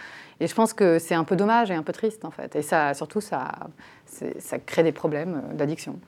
Et 0.41 0.47
je 0.47 0.55
pense 0.55 0.72
que 0.72 0.99
c'est 1.01 1.14
un 1.16 1.24
peu 1.24 1.35
dommage 1.35 1.70
et 1.70 1.74
un 1.74 1.83
peu 1.83 1.93
triste 1.93 2.24
en 2.24 2.31
fait. 2.31 2.55
Et 2.55 2.62
ça, 2.62 2.95
surtout, 2.95 3.20
ça, 3.20 3.49
ça 4.39 4.59
crée 4.59 4.83
des 4.85 4.93
problèmes 4.93 5.43
d'addiction. 5.55 5.99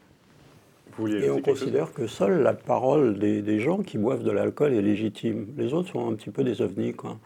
Et 1.24 1.30
on 1.30 1.36
considère 1.40 1.92
que 1.92 2.06
seule 2.06 2.42
la 2.42 2.52
parole 2.52 3.18
des, 3.18 3.42
des 3.42 3.58
gens 3.60 3.78
qui 3.78 3.96
boivent 3.96 4.22
de 4.22 4.30
l'alcool 4.32 4.74
est 4.74 4.82
légitime. 4.82 5.46
Les 5.56 5.72
autres 5.72 5.88
sont 5.90 6.10
un 6.10 6.14
petit 6.14 6.30
peu 6.30 6.44
des 6.44 6.60
ovnis. 6.62 6.92
Quoi. 6.94 7.16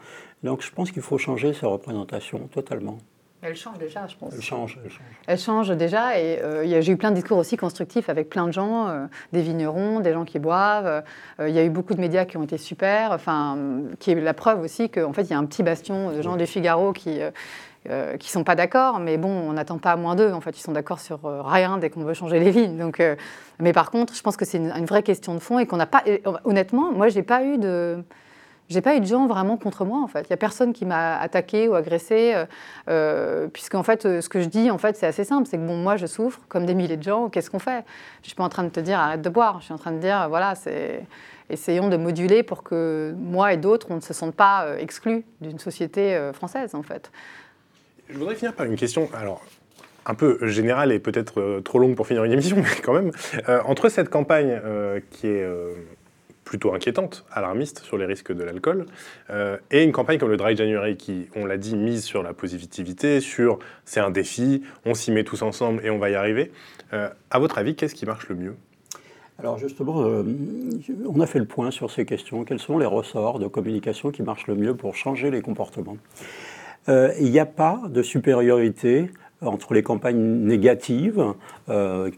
Donc 0.45 0.61
je 0.61 0.71
pense 0.71 0.91
qu'il 0.91 1.01
faut 1.01 1.17
changer 1.17 1.53
ces 1.53 1.65
représentations 1.65 2.47
totalement. 2.53 2.99
Elle 3.41 3.55
change 3.55 3.77
déjà, 3.77 4.07
je 4.07 4.15
pense. 4.15 4.33
Elles 4.33 4.41
changent, 4.41 4.79
elles 4.83 4.89
changent. 4.89 5.19
Elle 5.27 5.37
change 5.37 5.69
déjà 5.77 6.19
et 6.19 6.39
euh, 6.41 6.81
j'ai 6.81 6.91
eu 6.93 6.97
plein 6.97 7.11
de 7.11 7.15
discours 7.15 7.37
aussi 7.37 7.57
constructifs 7.57 8.09
avec 8.09 8.29
plein 8.29 8.47
de 8.47 8.53
gens, 8.53 8.87
euh, 8.87 9.05
des 9.33 9.41
vignerons, 9.41 9.99
des 9.99 10.13
gens 10.13 10.23
qui 10.23 10.39
boivent. 10.39 11.03
Euh, 11.39 11.49
il 11.49 11.53
y 11.53 11.59
a 11.59 11.63
eu 11.63 11.69
beaucoup 11.69 11.93
de 11.93 12.01
médias 12.01 12.25
qui 12.25 12.37
ont 12.37 12.43
été 12.43 12.57
super, 12.57 13.11
enfin, 13.11 13.57
qui 13.99 14.11
est 14.11 14.15
la 14.15 14.33
preuve 14.33 14.61
aussi 14.61 14.89
qu'en 14.89 15.13
fait 15.13 15.23
il 15.23 15.31
y 15.31 15.33
a 15.33 15.37
un 15.37 15.45
petit 15.45 15.63
bastion 15.63 16.11
de 16.11 16.21
gens 16.21 16.37
du 16.37 16.45
Figaro 16.45 16.93
qui 16.93 17.21
euh, 17.21 17.31
euh, 17.91 18.17
qui 18.17 18.31
sont 18.31 18.43
pas 18.43 18.55
d'accord, 18.55 18.99
mais 18.99 19.17
bon, 19.17 19.29
on 19.29 19.53
n'attend 19.53 19.77
pas 19.77 19.91
à 19.91 19.95
moins 19.95 20.15
d'eux. 20.15 20.31
En 20.31 20.41
fait, 20.41 20.57
ils 20.57 20.61
sont 20.61 20.71
d'accord 20.71 20.99
sur 20.99 21.23
euh, 21.25 21.43
rien 21.43 21.77
dès 21.77 21.91
qu'on 21.91 22.03
veut 22.03 22.15
changer 22.15 22.39
les 22.39 22.51
lignes. 22.51 22.77
Donc, 22.77 22.99
euh, 22.99 23.15
mais 23.59 23.73
par 23.73 23.91
contre, 23.91 24.15
je 24.15 24.21
pense 24.23 24.37
que 24.37 24.43
c'est 24.43 24.57
une, 24.57 24.71
une 24.71 24.85
vraie 24.85 25.03
question 25.03 25.35
de 25.35 25.39
fond 25.39 25.59
et 25.59 25.67
qu'on 25.67 25.77
n'a 25.77 25.85
pas. 25.85 26.01
et, 26.07 26.23
honnêtement, 26.45 26.91
moi, 26.91 27.09
j'ai 27.09 27.21
pas 27.21 27.43
eu 27.43 27.59
de. 27.59 28.03
J'ai 28.67 28.81
pas 28.81 28.95
eu 28.95 28.99
de 28.99 29.05
gens 29.05 29.27
vraiment 29.27 29.57
contre 29.57 29.85
moi 29.85 30.01
en 30.01 30.07
fait. 30.07 30.25
Il 30.27 30.31
y 30.31 30.33
a 30.33 30.37
personne 30.37 30.73
qui 30.73 30.85
m'a 30.85 31.17
attaqué 31.19 31.67
ou 31.67 31.75
agressé, 31.75 32.33
euh, 32.33 32.45
euh, 32.89 33.47
puisqu'en 33.47 33.83
fait, 33.83 34.05
euh, 34.05 34.21
ce 34.21 34.29
que 34.29 34.41
je 34.41 34.47
dis 34.47 34.71
en 34.71 34.79
fait, 34.79 34.95
c'est 34.97 35.05
assez 35.05 35.23
simple. 35.23 35.47
C'est 35.47 35.57
que 35.57 35.65
bon, 35.65 35.77
moi, 35.77 35.97
je 35.97 36.07
souffre 36.07 36.41
comme 36.49 36.65
des 36.65 36.73
milliers 36.73 36.97
de 36.97 37.03
gens. 37.03 37.29
Qu'est-ce 37.29 37.51
qu'on 37.51 37.59
fait? 37.59 37.85
Je 38.23 38.27
suis 38.27 38.35
pas 38.35 38.43
en 38.43 38.49
train 38.49 38.63
de 38.63 38.69
te 38.69 38.79
dire 38.79 38.99
arrête 38.99 39.21
de 39.21 39.29
boire. 39.29 39.59
Je 39.59 39.65
suis 39.65 39.73
en 39.73 39.77
train 39.77 39.91
de 39.91 39.99
dire 39.99 40.27
voilà, 40.29 40.55
c'est 40.55 41.03
essayons 41.51 41.89
de 41.89 41.97
moduler 41.97 42.41
pour 42.41 42.63
que 42.63 43.13
moi 43.19 43.53
et 43.53 43.57
d'autres, 43.57 43.87
on 43.91 43.97
ne 43.97 44.01
se 44.01 44.13
sente 44.13 44.33
pas 44.33 44.65
euh, 44.65 44.77
exclus 44.79 45.23
d'une 45.41 45.59
société 45.59 46.31
française 46.33 46.73
en 46.73 46.81
fait. 46.81 47.11
Je 48.09 48.17
voudrais 48.17 48.35
finir 48.35 48.53
par 48.53 48.65
une 48.65 48.75
question, 48.75 49.09
alors 49.13 49.43
un 50.07 50.15
peu 50.15 50.47
générale 50.47 50.91
et 50.91 50.99
peut-être 50.99 51.61
trop 51.63 51.77
longue 51.77 51.95
pour 51.95 52.07
finir 52.07 52.23
une 52.23 52.31
émission, 52.31 52.57
mais 52.61 52.81
quand 52.83 52.93
même. 52.93 53.11
Entre 53.65 53.89
cette 53.89 54.09
campagne 54.09 54.59
qui 55.11 55.27
est 55.27 55.47
plutôt 56.45 56.73
inquiétante, 56.73 57.25
alarmiste 57.31 57.79
sur 57.79 57.97
les 57.97 58.05
risques 58.05 58.31
de 58.31 58.43
l'alcool, 58.43 58.85
euh, 59.31 59.57
et 59.71 59.83
une 59.83 59.91
campagne 59.91 60.19
comme 60.19 60.29
le 60.29 60.37
Dry 60.37 60.55
January 60.55 60.95
qui, 60.95 61.27
on 61.35 61.45
l'a 61.45 61.57
dit, 61.57 61.75
mise 61.75 62.03
sur 62.03 62.23
la 62.23 62.33
positivité, 62.33 63.19
sur 63.19 63.59
c'est 63.83 63.99
un 63.99 64.11
défi, 64.11 64.61
on 64.85 64.93
s'y 64.93 65.11
met 65.11 65.23
tous 65.23 65.41
ensemble 65.41 65.83
et 65.83 65.89
on 65.89 65.97
va 65.97 66.11
y 66.11 66.15
arriver. 66.15 66.51
Euh, 66.93 67.09
à 67.31 67.39
votre 67.39 67.57
avis, 67.57 67.75
qu'est-ce 67.75 67.95
qui 67.95 68.05
marche 68.05 68.29
le 68.29 68.35
mieux? 68.35 68.55
Alors 69.39 69.57
justement, 69.57 70.03
euh, 70.05 70.23
on 71.05 71.19
a 71.19 71.25
fait 71.25 71.39
le 71.39 71.45
point 71.45 71.71
sur 71.71 71.91
ces 71.91 72.05
questions. 72.05 72.45
Quels 72.45 72.59
sont 72.59 72.77
les 72.77 72.85
ressorts 72.85 73.39
de 73.39 73.47
communication 73.47 74.11
qui 74.11 74.23
marchent 74.23 74.47
le 74.47 74.55
mieux 74.55 74.75
pour 74.75 74.95
changer 74.95 75.31
les 75.31 75.41
comportements? 75.41 75.97
Euh, 76.87 77.11
Il 77.19 77.31
n'y 77.31 77.39
a 77.39 77.45
pas 77.45 77.81
de 77.89 78.01
supériorité 78.01 79.09
entre 79.41 79.73
les 79.73 79.83
campagnes 79.83 80.45
négatives 80.45 81.21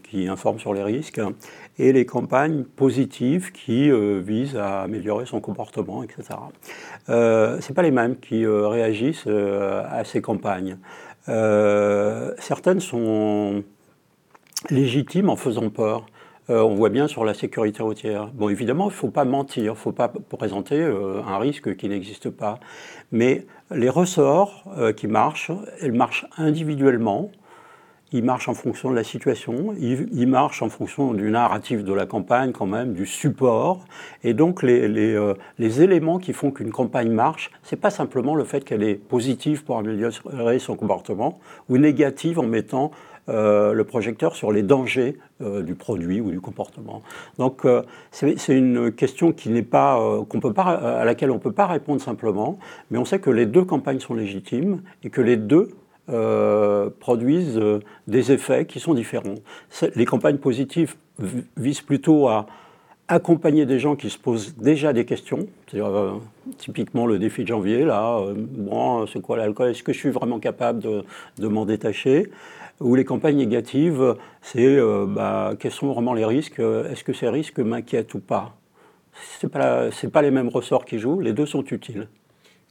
qui 0.04 0.28
informent 0.28 0.60
sur 0.60 0.72
les 0.72 0.84
risques 0.84 1.20
et 1.78 1.92
les 1.92 2.06
campagnes 2.06 2.64
positives 2.64 3.52
qui 3.52 3.90
euh, 3.90 4.20
visent 4.24 4.56
à 4.56 4.82
améliorer 4.82 5.26
son 5.26 5.40
comportement, 5.40 6.02
etc. 6.02 6.24
Euh, 7.08 7.60
Ce 7.60 7.72
pas 7.72 7.82
les 7.82 7.90
mêmes 7.90 8.16
qui 8.16 8.44
euh, 8.44 8.66
réagissent 8.68 9.24
euh, 9.26 9.84
à 9.88 10.04
ces 10.04 10.20
campagnes. 10.20 10.78
Certaines 11.26 12.80
sont 12.80 13.62
légitimes 14.70 15.28
en 15.28 15.36
faisant 15.36 15.68
peur. 15.68 16.06
On 16.48 16.74
voit 16.74 16.88
bien 16.88 17.06
sur 17.06 17.26
la 17.26 17.34
sécurité 17.34 17.82
routière. 17.82 18.28
Bon, 18.28 18.48
évidemment, 18.48 18.84
il 18.84 18.94
ne 18.94 18.98
faut 18.98 19.10
pas 19.10 19.26
mentir, 19.26 19.62
il 19.64 19.68
ne 19.68 19.74
faut 19.74 19.92
pas 19.92 20.08
présenter 20.08 20.82
un 20.82 21.36
risque 21.36 21.76
qui 21.76 21.90
n'existe 21.90 22.30
pas. 22.30 22.60
Mais 23.12 23.46
les 23.70 23.90
ressorts 23.90 24.64
qui 24.96 25.06
marchent, 25.06 25.52
elles 25.82 25.92
marchent 25.92 26.24
individuellement 26.38 27.30
il 28.12 28.24
marche 28.24 28.48
en 28.48 28.54
fonction 28.54 28.90
de 28.90 28.94
la 28.94 29.04
situation, 29.04 29.74
il, 29.78 30.26
marche 30.26 30.62
en 30.62 30.68
fonction 30.68 31.12
du 31.12 31.30
narratif 31.30 31.84
de 31.84 31.92
la 31.92 32.06
campagne 32.06 32.52
quand 32.52 32.66
même, 32.66 32.94
du 32.94 33.04
support. 33.04 33.84
Et 34.24 34.32
donc 34.32 34.64
euh, 34.64 35.34
les 35.58 35.82
éléments 35.82 36.18
qui 36.18 36.32
font 36.32 36.50
qu'une 36.50 36.70
campagne 36.70 37.10
marche, 37.10 37.50
c'est 37.62 37.76
pas 37.76 37.90
simplement 37.90 38.34
le 38.34 38.44
fait 38.44 38.64
qu'elle 38.64 38.82
est 38.82 38.94
positive 38.94 39.64
pour 39.64 39.78
améliorer 39.78 40.58
son 40.58 40.76
comportement 40.76 41.38
ou 41.68 41.76
négative 41.76 42.38
en 42.38 42.44
mettant 42.44 42.92
euh, 43.28 43.74
le 43.74 43.84
projecteur 43.84 44.34
sur 44.34 44.52
les 44.52 44.62
dangers 44.62 45.18
euh, 45.42 45.62
du 45.62 45.74
produit 45.74 46.22
ou 46.22 46.30
du 46.30 46.40
comportement. 46.40 47.02
Donc 47.38 47.66
c'est 48.10 48.56
une 48.56 48.90
question 48.90 49.32
qui 49.32 49.50
n'est 49.50 49.62
pas, 49.62 50.00
qu'on 50.30 50.40
peut 50.40 50.54
pas, 50.54 50.62
à 50.62 51.04
laquelle 51.04 51.30
on 51.30 51.34
ne 51.34 51.40
peut 51.40 51.52
pas 51.52 51.66
répondre 51.66 52.00
simplement, 52.00 52.58
mais 52.90 52.96
on 52.96 53.04
sait 53.04 53.18
que 53.18 53.30
les 53.30 53.44
deux 53.44 53.64
campagnes 53.64 54.00
sont 54.00 54.14
légitimes 54.14 54.80
et 55.04 55.10
que 55.10 55.20
les 55.20 55.36
deux 55.36 55.68
euh, 56.10 56.88
produisent 57.00 57.58
euh, 57.58 57.80
des 58.06 58.32
effets 58.32 58.64
qui 58.64 58.80
sont 58.80 58.94
différents. 58.94 59.34
Les 59.94 60.06
campagnes 60.06 60.38
positives 60.38 60.94
visent 61.58 61.82
plutôt 61.82 62.28
à 62.28 62.46
accompagner 63.08 63.66
des 63.66 63.78
gens 63.78 63.94
qui 63.94 64.08
se 64.08 64.16
posent 64.16 64.56
déjà 64.56 64.94
des 64.94 65.04
questions, 65.04 65.48
euh, 65.74 66.12
typiquement 66.56 67.06
le 67.06 67.18
défi 67.18 67.42
de 67.42 67.48
janvier, 67.48 67.84
là, 67.84 68.22
bon, 68.34 69.06
c'est 69.06 69.20
quoi 69.20 69.36
l'alcool, 69.36 69.70
est-ce 69.70 69.82
que 69.82 69.92
je 69.92 69.98
suis 69.98 70.10
vraiment 70.10 70.38
capable 70.38 70.82
de, 71.38 71.48
m'en 71.48 71.66
détacher? 71.66 72.30
Ou 72.80 72.94
les 72.94 73.04
campagnes 73.04 73.36
négatives, 73.36 74.16
c'est 74.40 74.78
bah, 75.08 75.54
quels 75.58 75.72
sont 75.72 75.92
vraiment 75.92 76.14
les 76.14 76.24
risques, 76.24 76.60
est-ce 76.60 77.04
que 77.04 77.12
ces 77.12 77.28
risques 77.28 77.58
m'inquiètent 77.58 78.14
ou 78.14 78.20
pas? 78.20 78.56
Ce 79.40 79.46
n'est 79.46 79.50
pas, 79.50 79.90
pas 80.12 80.22
les 80.22 80.30
mêmes 80.30 80.48
ressorts 80.48 80.84
qui 80.84 80.98
jouent, 80.98 81.20
les 81.20 81.32
deux 81.32 81.46
sont 81.46 81.64
utiles. 81.64 82.08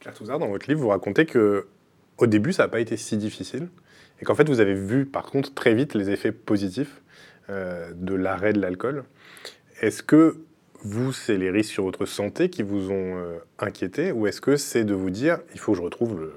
Claire 0.00 0.14
Touzard, 0.14 0.38
dans 0.38 0.48
votre 0.48 0.68
livre, 0.68 0.80
vous 0.80 0.88
racontez 0.88 1.26
que 1.26 1.66
au 2.18 2.26
début, 2.26 2.52
ça 2.52 2.64
n'a 2.64 2.68
pas 2.68 2.80
été 2.80 2.96
si 2.96 3.16
difficile, 3.16 3.68
et 4.20 4.24
qu'en 4.24 4.34
fait, 4.34 4.48
vous 4.48 4.60
avez 4.60 4.74
vu, 4.74 5.06
par 5.06 5.24
contre, 5.24 5.54
très 5.54 5.74
vite 5.74 5.94
les 5.94 6.10
effets 6.10 6.32
positifs 6.32 7.00
euh, 7.50 7.90
de 7.94 8.14
l'arrêt 8.14 8.52
de 8.52 8.60
l'alcool. 8.60 9.04
Est-ce 9.80 10.02
que 10.02 10.38
vous, 10.82 11.12
c'est 11.12 11.36
les 11.36 11.50
risques 11.50 11.72
sur 11.72 11.84
votre 11.84 12.06
santé 12.06 12.50
qui 12.50 12.62
vous 12.62 12.90
ont 12.90 13.16
euh, 13.16 13.38
inquiété, 13.58 14.12
ou 14.12 14.26
est-ce 14.26 14.40
que 14.40 14.56
c'est 14.56 14.84
de 14.84 14.94
vous 14.94 15.10
dire, 15.10 15.38
il 15.54 15.60
faut 15.60 15.72
que 15.72 15.78
je 15.78 15.82
retrouve 15.82 16.20
le, 16.20 16.32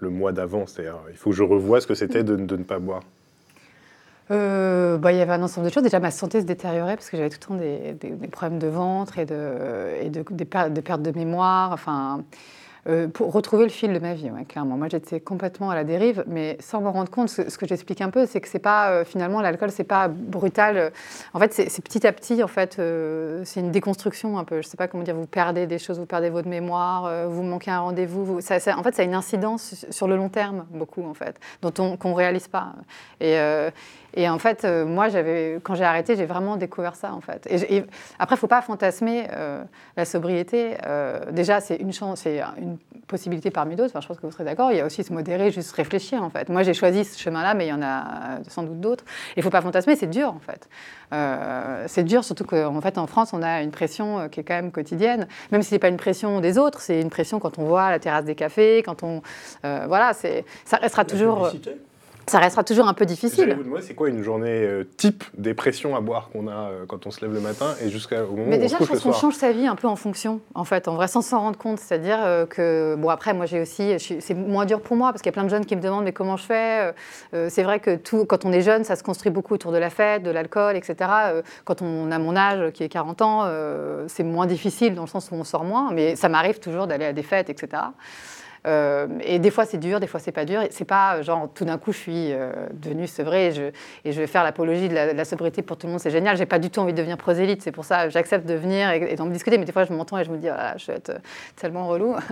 le 0.00 0.10
mois 0.10 0.32
d'avant, 0.32 0.66
c'est-à-dire, 0.66 0.98
il 1.10 1.16
faut 1.16 1.30
que 1.30 1.36
je 1.36 1.42
revoie 1.42 1.80
ce 1.80 1.86
que 1.86 1.94
c'était 1.94 2.24
de, 2.24 2.36
ne 2.36 2.62
pas 2.62 2.78
boire? 2.78 3.02
Euh, 4.30 4.96
bah, 4.96 5.12
il 5.12 5.18
y 5.18 5.20
avait 5.20 5.32
un 5.32 5.42
ensemble 5.42 5.66
de 5.66 5.72
choses. 5.72 5.82
Déjà, 5.82 5.98
ma 5.98 6.12
santé 6.12 6.40
se 6.40 6.46
détériorait 6.46 6.94
parce 6.94 7.10
que 7.10 7.16
j'avais 7.16 7.30
tout 7.30 7.52
le 7.52 7.58
temps 7.58 8.08
des, 8.20 8.28
problèmes 8.28 8.60
de 8.60 8.68
ventre 8.68 9.18
et, 9.18 9.24
de, 9.24 9.56
et 10.00 10.08
des 10.08 10.44
pertes 10.44 11.02
de 11.02 11.10
mémoire. 11.10 11.72
Enfin, 11.72 12.22
euh, 12.88 13.08
pour 13.08 13.32
retrouver 13.32 13.64
le 13.64 13.70
fil 13.70 13.92
de 13.92 13.98
ma 13.98 14.14
vie, 14.14 14.30
clairement. 14.48 14.76
Moi, 14.76 14.88
j'étais 14.90 15.20
complètement 15.20 15.70
à 15.70 15.74
la 15.74 15.84
dérive, 15.84 16.24
mais 16.26 16.56
sans 16.60 16.80
m'en 16.80 16.92
rendre 16.92 17.10
compte. 17.10 17.28
Ce, 17.28 17.42
que 17.42 17.66
j'explique 17.66 18.00
un 18.00 18.10
peu, 18.10 18.26
c'est 18.26 18.40
que 18.40 18.48
c'est 18.48 18.58
pas 18.58 18.90
euh, 18.90 19.04
finalement 19.04 19.40
l'alcool, 19.40 19.70
c'est 19.70 19.84
pas 19.84 20.08
brutal. 20.08 20.92
En 21.34 21.38
fait, 21.38 21.52
c'est 21.52 21.82
petit 21.82 22.06
à 22.06 22.12
petit. 22.12 22.42
En 22.42 22.48
fait, 22.48 22.78
euh, 22.78 23.42
c'est 23.44 23.60
une 23.60 23.70
déconstruction 23.70 24.38
un 24.38 24.44
peu. 24.44 24.62
Je 24.62 24.68
sais 24.68 24.76
pas 24.76 24.88
comment 24.88 25.02
dire. 25.02 25.14
Vous 25.14 25.26
perdez 25.26 25.66
des 25.66 25.78
choses, 25.78 25.98
vous 25.98 26.06
perdez 26.06 26.30
votre 26.30 26.48
mémoire, 26.48 27.28
vous 27.28 27.42
manquez 27.42 27.70
un 27.70 27.80
rendez-vous. 27.80 28.38
en 28.38 28.40
fait, 28.40 28.94
ça 28.94 29.02
a 29.02 29.04
une 29.04 29.14
incidence 29.14 29.86
sur 29.90 30.08
le 30.08 30.16
long 30.16 30.28
terme, 30.28 30.66
beaucoup 30.70 31.04
en 31.04 31.14
fait, 31.14 31.38
dont 31.62 31.72
on 31.78 31.96
qu'on 31.96 32.14
réalise 32.14 32.48
pas. 32.48 32.74
Et 34.14 34.28
en 34.28 34.38
fait, 34.38 34.64
euh, 34.64 34.84
moi, 34.84 35.08
quand 35.62 35.74
j'ai 35.74 35.84
arrêté, 35.84 36.16
j'ai 36.16 36.26
vraiment 36.26 36.56
découvert 36.56 36.96
ça, 36.96 37.12
en 37.12 37.20
fait. 37.20 37.46
Et, 37.50 37.84
après, 38.18 38.34
il 38.34 38.36
ne 38.36 38.40
faut 38.40 38.46
pas 38.46 38.62
fantasmer 38.62 39.26
euh, 39.32 39.62
la 39.96 40.04
sobriété. 40.04 40.76
Euh, 40.86 41.30
déjà, 41.30 41.60
c'est 41.60 41.76
une 41.76 41.92
chance, 41.92 42.20
c'est 42.20 42.40
une 42.58 42.78
possibilité 43.06 43.50
parmi 43.50 43.76
d'autres. 43.76 43.90
Enfin, 43.90 44.00
je 44.00 44.08
pense 44.08 44.18
que 44.18 44.26
vous 44.26 44.32
serez 44.32 44.44
d'accord. 44.44 44.72
Il 44.72 44.78
y 44.78 44.80
a 44.80 44.86
aussi 44.86 45.04
se 45.04 45.12
modérer, 45.12 45.50
juste 45.50 45.72
réfléchir, 45.72 46.22
en 46.22 46.30
fait. 46.30 46.48
Moi, 46.48 46.62
j'ai 46.62 46.74
choisi 46.74 47.04
ce 47.04 47.18
chemin-là, 47.20 47.54
mais 47.54 47.66
il 47.66 47.70
y 47.70 47.72
en 47.72 47.82
a 47.82 48.40
sans 48.48 48.62
doute 48.62 48.80
d'autres. 48.80 49.04
Il 49.36 49.40
ne 49.40 49.42
faut 49.44 49.50
pas 49.50 49.62
fantasmer, 49.62 49.94
c'est 49.96 50.10
dur, 50.10 50.28
en 50.28 50.40
fait. 50.40 50.68
Euh, 51.12 51.84
c'est 51.86 52.04
dur, 52.04 52.24
surtout 52.24 52.44
qu'en 52.44 52.80
fait, 52.80 52.98
en 52.98 53.06
France, 53.06 53.32
on 53.32 53.42
a 53.42 53.62
une 53.62 53.70
pression 53.70 54.28
qui 54.28 54.40
est 54.40 54.44
quand 54.44 54.54
même 54.54 54.72
quotidienne. 54.72 55.28
Même 55.52 55.62
si 55.62 55.68
ce 55.70 55.74
n'est 55.74 55.80
pas 55.80 55.88
une 55.88 55.96
pression 55.96 56.40
des 56.40 56.58
autres, 56.58 56.80
c'est 56.80 57.00
une 57.00 57.10
pression 57.10 57.38
quand 57.38 57.58
on 57.58 57.64
voit 57.64 57.90
la 57.90 57.98
terrasse 58.00 58.24
des 58.24 58.34
cafés, 58.34 58.82
quand 58.84 59.02
on... 59.02 59.22
voilà, 59.62 60.12
ça 60.12 60.76
restera 60.78 61.04
toujours... 61.04 61.50
Ça 62.30 62.38
restera 62.38 62.62
toujours 62.62 62.86
un 62.86 62.94
peu 62.94 63.06
difficile. 63.06 63.58
c'est 63.80 63.94
quoi 63.94 64.08
une 64.08 64.22
journée 64.22 64.62
euh, 64.62 64.84
type 64.96 65.24
des 65.36 65.52
pressions 65.52 65.96
à 65.96 66.00
boire 66.00 66.30
qu'on 66.32 66.46
a 66.46 66.52
euh, 66.52 66.84
quand 66.86 67.04
on 67.08 67.10
se 67.10 67.22
lève 67.22 67.34
le 67.34 67.40
matin 67.40 67.74
et 67.82 67.88
jusqu'au 67.90 68.14
moment 68.14 68.44
Mais 68.46 68.56
où 68.56 68.60
déjà, 68.60 68.76
on 68.78 68.84
je 68.84 68.84
se 68.84 68.90
couche 68.90 68.98
le 68.98 69.02
pense 69.02 69.14
qu'on 69.16 69.20
change 69.20 69.34
sa 69.34 69.50
vie 69.50 69.66
un 69.66 69.74
peu 69.74 69.88
en 69.88 69.96
fonction, 69.96 70.40
en 70.54 70.62
fait, 70.62 70.86
en 70.86 70.94
vrai, 70.94 71.08
sans 71.08 71.22
s'en 71.22 71.40
rendre 71.40 71.58
compte. 71.58 71.80
C'est-à-dire 71.80 72.18
euh, 72.20 72.46
que, 72.46 72.94
bon, 72.96 73.08
après, 73.08 73.34
moi, 73.34 73.46
j'ai 73.46 73.60
aussi, 73.60 73.98
je 73.98 74.20
c'est 74.20 74.34
moins 74.34 74.64
dur 74.64 74.80
pour 74.80 74.96
moi, 74.96 75.10
parce 75.10 75.22
qu'il 75.22 75.28
y 75.30 75.34
a 75.34 75.38
plein 75.38 75.42
de 75.42 75.48
jeunes 75.48 75.66
qui 75.66 75.74
me 75.74 75.80
demandent, 75.80 76.04
mais 76.04 76.12
comment 76.12 76.36
je 76.36 76.44
fais 76.44 76.94
C'est 77.48 77.64
vrai 77.64 77.80
que 77.80 77.96
tout, 77.96 78.24
quand 78.26 78.44
on 78.44 78.52
est 78.52 78.62
jeune, 78.62 78.84
ça 78.84 78.94
se 78.94 79.02
construit 79.02 79.32
beaucoup 79.32 79.54
autour 79.54 79.72
de 79.72 79.78
la 79.78 79.90
fête, 79.90 80.22
de 80.22 80.30
l'alcool, 80.30 80.76
etc. 80.76 81.10
Quand 81.64 81.82
on 81.82 82.12
a 82.12 82.18
mon 82.20 82.36
âge, 82.36 82.70
qui 82.70 82.84
est 82.84 82.88
40 82.88 83.22
ans, 83.22 83.50
c'est 84.06 84.22
moins 84.22 84.46
difficile, 84.46 84.94
dans 84.94 85.02
le 85.02 85.08
sens 85.08 85.30
où 85.32 85.34
on 85.34 85.42
sort 85.42 85.64
moins, 85.64 85.90
mais 85.92 86.14
ça 86.14 86.28
m'arrive 86.28 86.60
toujours 86.60 86.86
d'aller 86.86 87.06
à 87.06 87.12
des 87.12 87.24
fêtes, 87.24 87.50
etc. 87.50 87.82
Euh, 88.66 89.06
et 89.22 89.38
des 89.38 89.50
fois 89.50 89.64
c'est 89.64 89.78
dur, 89.78 90.00
des 90.00 90.06
fois 90.06 90.20
c'est 90.20 90.32
pas 90.32 90.44
dur. 90.44 90.62
C'est 90.70 90.84
pas 90.84 91.16
euh, 91.16 91.22
genre 91.22 91.48
tout 91.54 91.64
d'un 91.64 91.78
coup 91.78 91.92
je 91.92 91.98
suis 91.98 92.32
euh, 92.32 92.52
devenue 92.72 93.06
sevrée 93.06 93.48
et 93.48 93.52
je, 93.52 93.62
et 94.04 94.12
je 94.12 94.20
vais 94.20 94.26
faire 94.26 94.44
l'apologie 94.44 94.88
de 94.88 94.94
la, 94.94 95.14
de 95.14 95.24
sobriété 95.24 95.62
pour 95.62 95.76
tout 95.76 95.86
le 95.86 95.92
monde, 95.92 96.00
c'est 96.00 96.10
génial. 96.10 96.36
J'ai 96.36 96.46
pas 96.46 96.58
du 96.58 96.70
tout 96.70 96.80
envie 96.80 96.92
de 96.92 96.98
devenir 96.98 97.16
prosélyte, 97.16 97.62
c'est 97.62 97.72
pour 97.72 97.84
ça 97.84 98.08
j'accepte 98.08 98.46
de 98.46 98.54
venir 98.54 98.90
et, 98.90 99.12
et 99.12 99.16
d'en 99.16 99.26
discuter. 99.26 99.56
Mais 99.56 99.64
des 99.64 99.72
fois 99.72 99.84
je 99.84 99.92
m'entends 99.92 100.18
et 100.18 100.24
je 100.24 100.30
me 100.30 100.36
dis, 100.36 100.46
là, 100.46 100.76
je 100.76 100.86
vais 100.86 100.94
être 100.94 101.12
tellement 101.56 101.86
relou. 101.86 102.14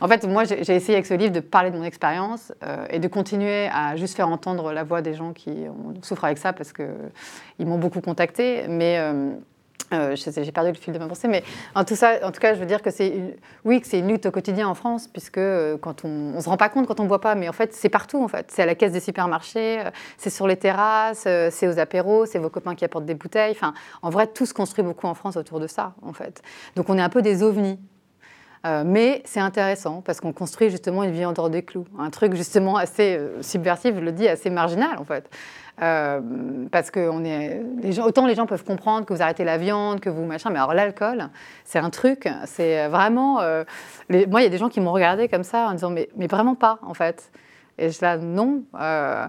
En 0.00 0.08
fait, 0.08 0.24
moi 0.26 0.44
j'ai 0.44 0.60
essayé 0.60 0.94
avec 0.94 1.06
ce 1.06 1.14
livre 1.14 1.32
de 1.32 1.40
parler 1.40 1.70
de 1.70 1.76
mon 1.76 1.84
expérience 1.84 2.52
et 2.90 2.98
de 2.98 3.08
continuer 3.08 3.68
à 3.72 3.96
juste 3.96 4.16
faire 4.16 4.28
entendre 4.28 4.72
la 4.72 4.82
voix 4.82 5.02
des 5.02 5.14
gens 5.14 5.32
qui 5.32 5.66
souffrent 6.02 6.24
avec 6.24 6.38
ça 6.38 6.52
parce 6.52 6.72
que 6.72 6.84
ils 7.58 7.66
m'ont 7.66 7.78
beaucoup 7.78 8.00
contacté. 8.00 8.64
Mais 8.68 8.98
euh, 9.92 10.16
j'ai 10.16 10.52
perdu 10.52 10.70
le 10.70 10.76
fil 10.76 10.92
de 10.92 10.98
ma 10.98 11.06
pensée, 11.06 11.28
mais 11.28 11.42
en 11.74 11.84
tout, 11.84 11.94
cas, 11.96 12.54
je 12.54 12.58
veux 12.58 12.66
dire 12.66 12.82
que 12.82 12.90
c'est, 12.90 13.36
oui, 13.64 13.80
que 13.80 13.86
c'est 13.86 13.98
une 14.00 14.08
lutte 14.08 14.26
au 14.26 14.30
quotidien 14.30 14.68
en 14.68 14.74
France, 14.74 15.08
puisque 15.08 15.38
euh, 15.38 15.78
quand 15.78 16.04
on, 16.04 16.34
on 16.36 16.40
se 16.40 16.48
rend 16.48 16.56
pas 16.56 16.68
compte 16.68 16.86
quand 16.86 17.00
on 17.00 17.06
boit 17.06 17.20
pas, 17.20 17.34
mais 17.34 17.48
en 17.48 17.52
fait, 17.52 17.72
c'est 17.72 17.88
partout 17.88 18.22
en 18.22 18.28
fait. 18.28 18.50
C'est 18.50 18.62
à 18.62 18.66
la 18.66 18.74
caisse 18.74 18.92
des 18.92 19.00
supermarchés, 19.00 19.80
euh, 19.80 19.90
c'est 20.16 20.30
sur 20.30 20.46
les 20.46 20.56
terrasses, 20.56 21.26
c'est 21.50 21.68
aux 21.68 21.78
apéros, 21.78 22.26
c'est 22.26 22.38
vos 22.38 22.50
copains 22.50 22.74
qui 22.74 22.84
apportent 22.84 23.06
des 23.06 23.14
bouteilles. 23.14 23.52
Enfin, 23.52 23.72
en 24.02 24.10
vrai, 24.10 24.26
tout 24.26 24.46
se 24.46 24.54
construit 24.54 24.84
beaucoup 24.84 25.06
en 25.06 25.14
France 25.14 25.36
autour 25.36 25.60
de 25.60 25.66
ça, 25.66 25.94
en 26.02 26.12
fait. 26.12 26.42
Donc, 26.76 26.88
on 26.90 26.98
est 26.98 27.02
un 27.02 27.08
peu 27.08 27.22
des 27.22 27.42
ovnis. 27.42 27.78
Mais 28.84 29.22
c'est 29.24 29.40
intéressant 29.40 30.02
parce 30.02 30.20
qu'on 30.20 30.34
construit 30.34 30.68
justement 30.68 31.02
une 31.02 31.12
vie 31.12 31.24
en 31.24 31.32
dehors 31.32 31.48
des 31.48 31.62
clous. 31.62 31.86
Un 31.98 32.10
truc 32.10 32.34
justement 32.34 32.76
assez 32.76 33.18
subversif, 33.40 33.94
je 33.94 34.00
le 34.00 34.12
dis, 34.12 34.28
assez 34.28 34.50
marginal 34.50 34.98
en 34.98 35.04
fait. 35.04 35.30
Euh, 35.80 36.20
parce 36.72 36.90
que 36.90 37.24
est, 37.24 38.00
autant 38.00 38.26
les 38.26 38.34
gens 38.34 38.46
peuvent 38.46 38.64
comprendre 38.64 39.06
que 39.06 39.12
vous 39.12 39.22
arrêtez 39.22 39.44
la 39.44 39.58
viande, 39.58 40.00
que 40.00 40.10
vous 40.10 40.24
machin, 40.24 40.50
mais 40.50 40.58
alors 40.58 40.74
l'alcool, 40.74 41.28
c'est 41.64 41.78
un 41.78 41.90
truc, 41.90 42.28
c'est 42.46 42.88
vraiment. 42.88 43.40
euh, 43.40 43.64
moi, 44.08 44.40
il 44.40 44.44
y 44.44 44.46
a 44.46 44.50
des 44.50 44.58
gens 44.58 44.68
qui 44.68 44.80
m'ont 44.80 44.92
regardé 44.92 45.28
comme 45.28 45.44
ça 45.44 45.68
en 45.68 45.72
disant 45.72 45.90
mais, 45.90 46.08
mais 46.16 46.26
vraiment 46.26 46.54
pas 46.54 46.78
en 46.82 46.94
fait. 46.94 47.30
Et 47.80 47.90
je 47.90 47.98
là, 48.02 48.16
non. 48.16 48.64
Euh, 48.80 49.24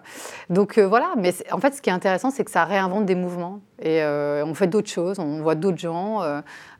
donc 0.49 0.79
voilà, 0.79 1.11
mais 1.17 1.31
en 1.51 1.59
fait, 1.59 1.75
ce 1.75 1.83
qui 1.83 1.91
est 1.91 1.93
intéressant, 1.93 2.31
c'est 2.31 2.43
que 2.43 2.49
ça 2.49 2.65
réinvente 2.65 3.05
des 3.05 3.13
mouvements. 3.13 3.61
Et 3.79 4.03
on 4.03 4.55
fait 4.55 4.65
d'autres 4.65 4.89
choses, 4.89 5.19
on 5.19 5.41
voit 5.41 5.53
d'autres 5.53 5.77
gens. 5.77 6.23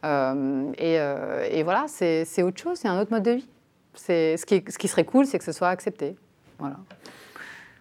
et, 0.04 1.64
voilà, 1.64 1.86
c'est 1.88 2.42
autre 2.42 2.60
chose, 2.60 2.80
c'est 2.80 2.88
un 2.88 3.00
autre 3.00 3.12
mode 3.12 3.24
de 3.24 3.32
vie. 3.32 3.50
Ce 3.94 4.44
qui, 4.46 4.64
ce 4.68 4.78
qui 4.80 4.88
serait 4.88 5.04
cool, 5.04 5.28
c'est 5.28 5.38
que 5.38 5.44
ce 5.44 5.52
soit 5.52 5.70
accepté. 5.70 6.16
Voilà. 6.58 6.78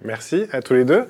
Merci 0.03 0.47
à 0.53 0.62
tous 0.62 0.74
les 0.74 0.84
deux. 0.84 1.09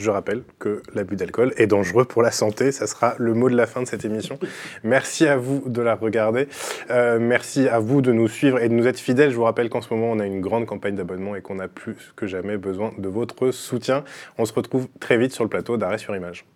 Je 0.00 0.10
rappelle 0.10 0.44
que 0.58 0.82
l'abus 0.94 1.16
d'alcool 1.16 1.52
est 1.58 1.66
dangereux 1.66 2.06
pour 2.06 2.22
la 2.22 2.30
santé. 2.30 2.72
Ça 2.72 2.86
sera 2.86 3.14
le 3.18 3.34
mot 3.34 3.50
de 3.50 3.54
la 3.54 3.66
fin 3.66 3.82
de 3.82 3.86
cette 3.86 4.06
émission. 4.06 4.38
Merci 4.82 5.26
à 5.26 5.36
vous 5.36 5.62
de 5.66 5.82
la 5.82 5.94
regarder. 5.94 6.48
Euh, 6.88 7.18
merci 7.20 7.68
à 7.68 7.80
vous 7.80 8.00
de 8.00 8.10
nous 8.10 8.26
suivre 8.26 8.58
et 8.60 8.70
de 8.70 8.74
nous 8.74 8.86
être 8.86 8.98
fidèles. 8.98 9.30
Je 9.30 9.36
vous 9.36 9.44
rappelle 9.44 9.68
qu'en 9.68 9.82
ce 9.82 9.92
moment, 9.92 10.10
on 10.10 10.18
a 10.18 10.24
une 10.24 10.40
grande 10.40 10.64
campagne 10.64 10.96
d'abonnement 10.96 11.36
et 11.36 11.42
qu'on 11.42 11.58
a 11.58 11.68
plus 11.68 12.14
que 12.16 12.26
jamais 12.26 12.56
besoin 12.56 12.92
de 12.96 13.08
votre 13.10 13.50
soutien. 13.50 14.02
On 14.38 14.46
se 14.46 14.54
retrouve 14.54 14.88
très 15.00 15.18
vite 15.18 15.32
sur 15.32 15.44
le 15.44 15.50
plateau 15.50 15.76
d'Arrêt 15.76 15.98
sur 15.98 16.16
Image. 16.16 16.46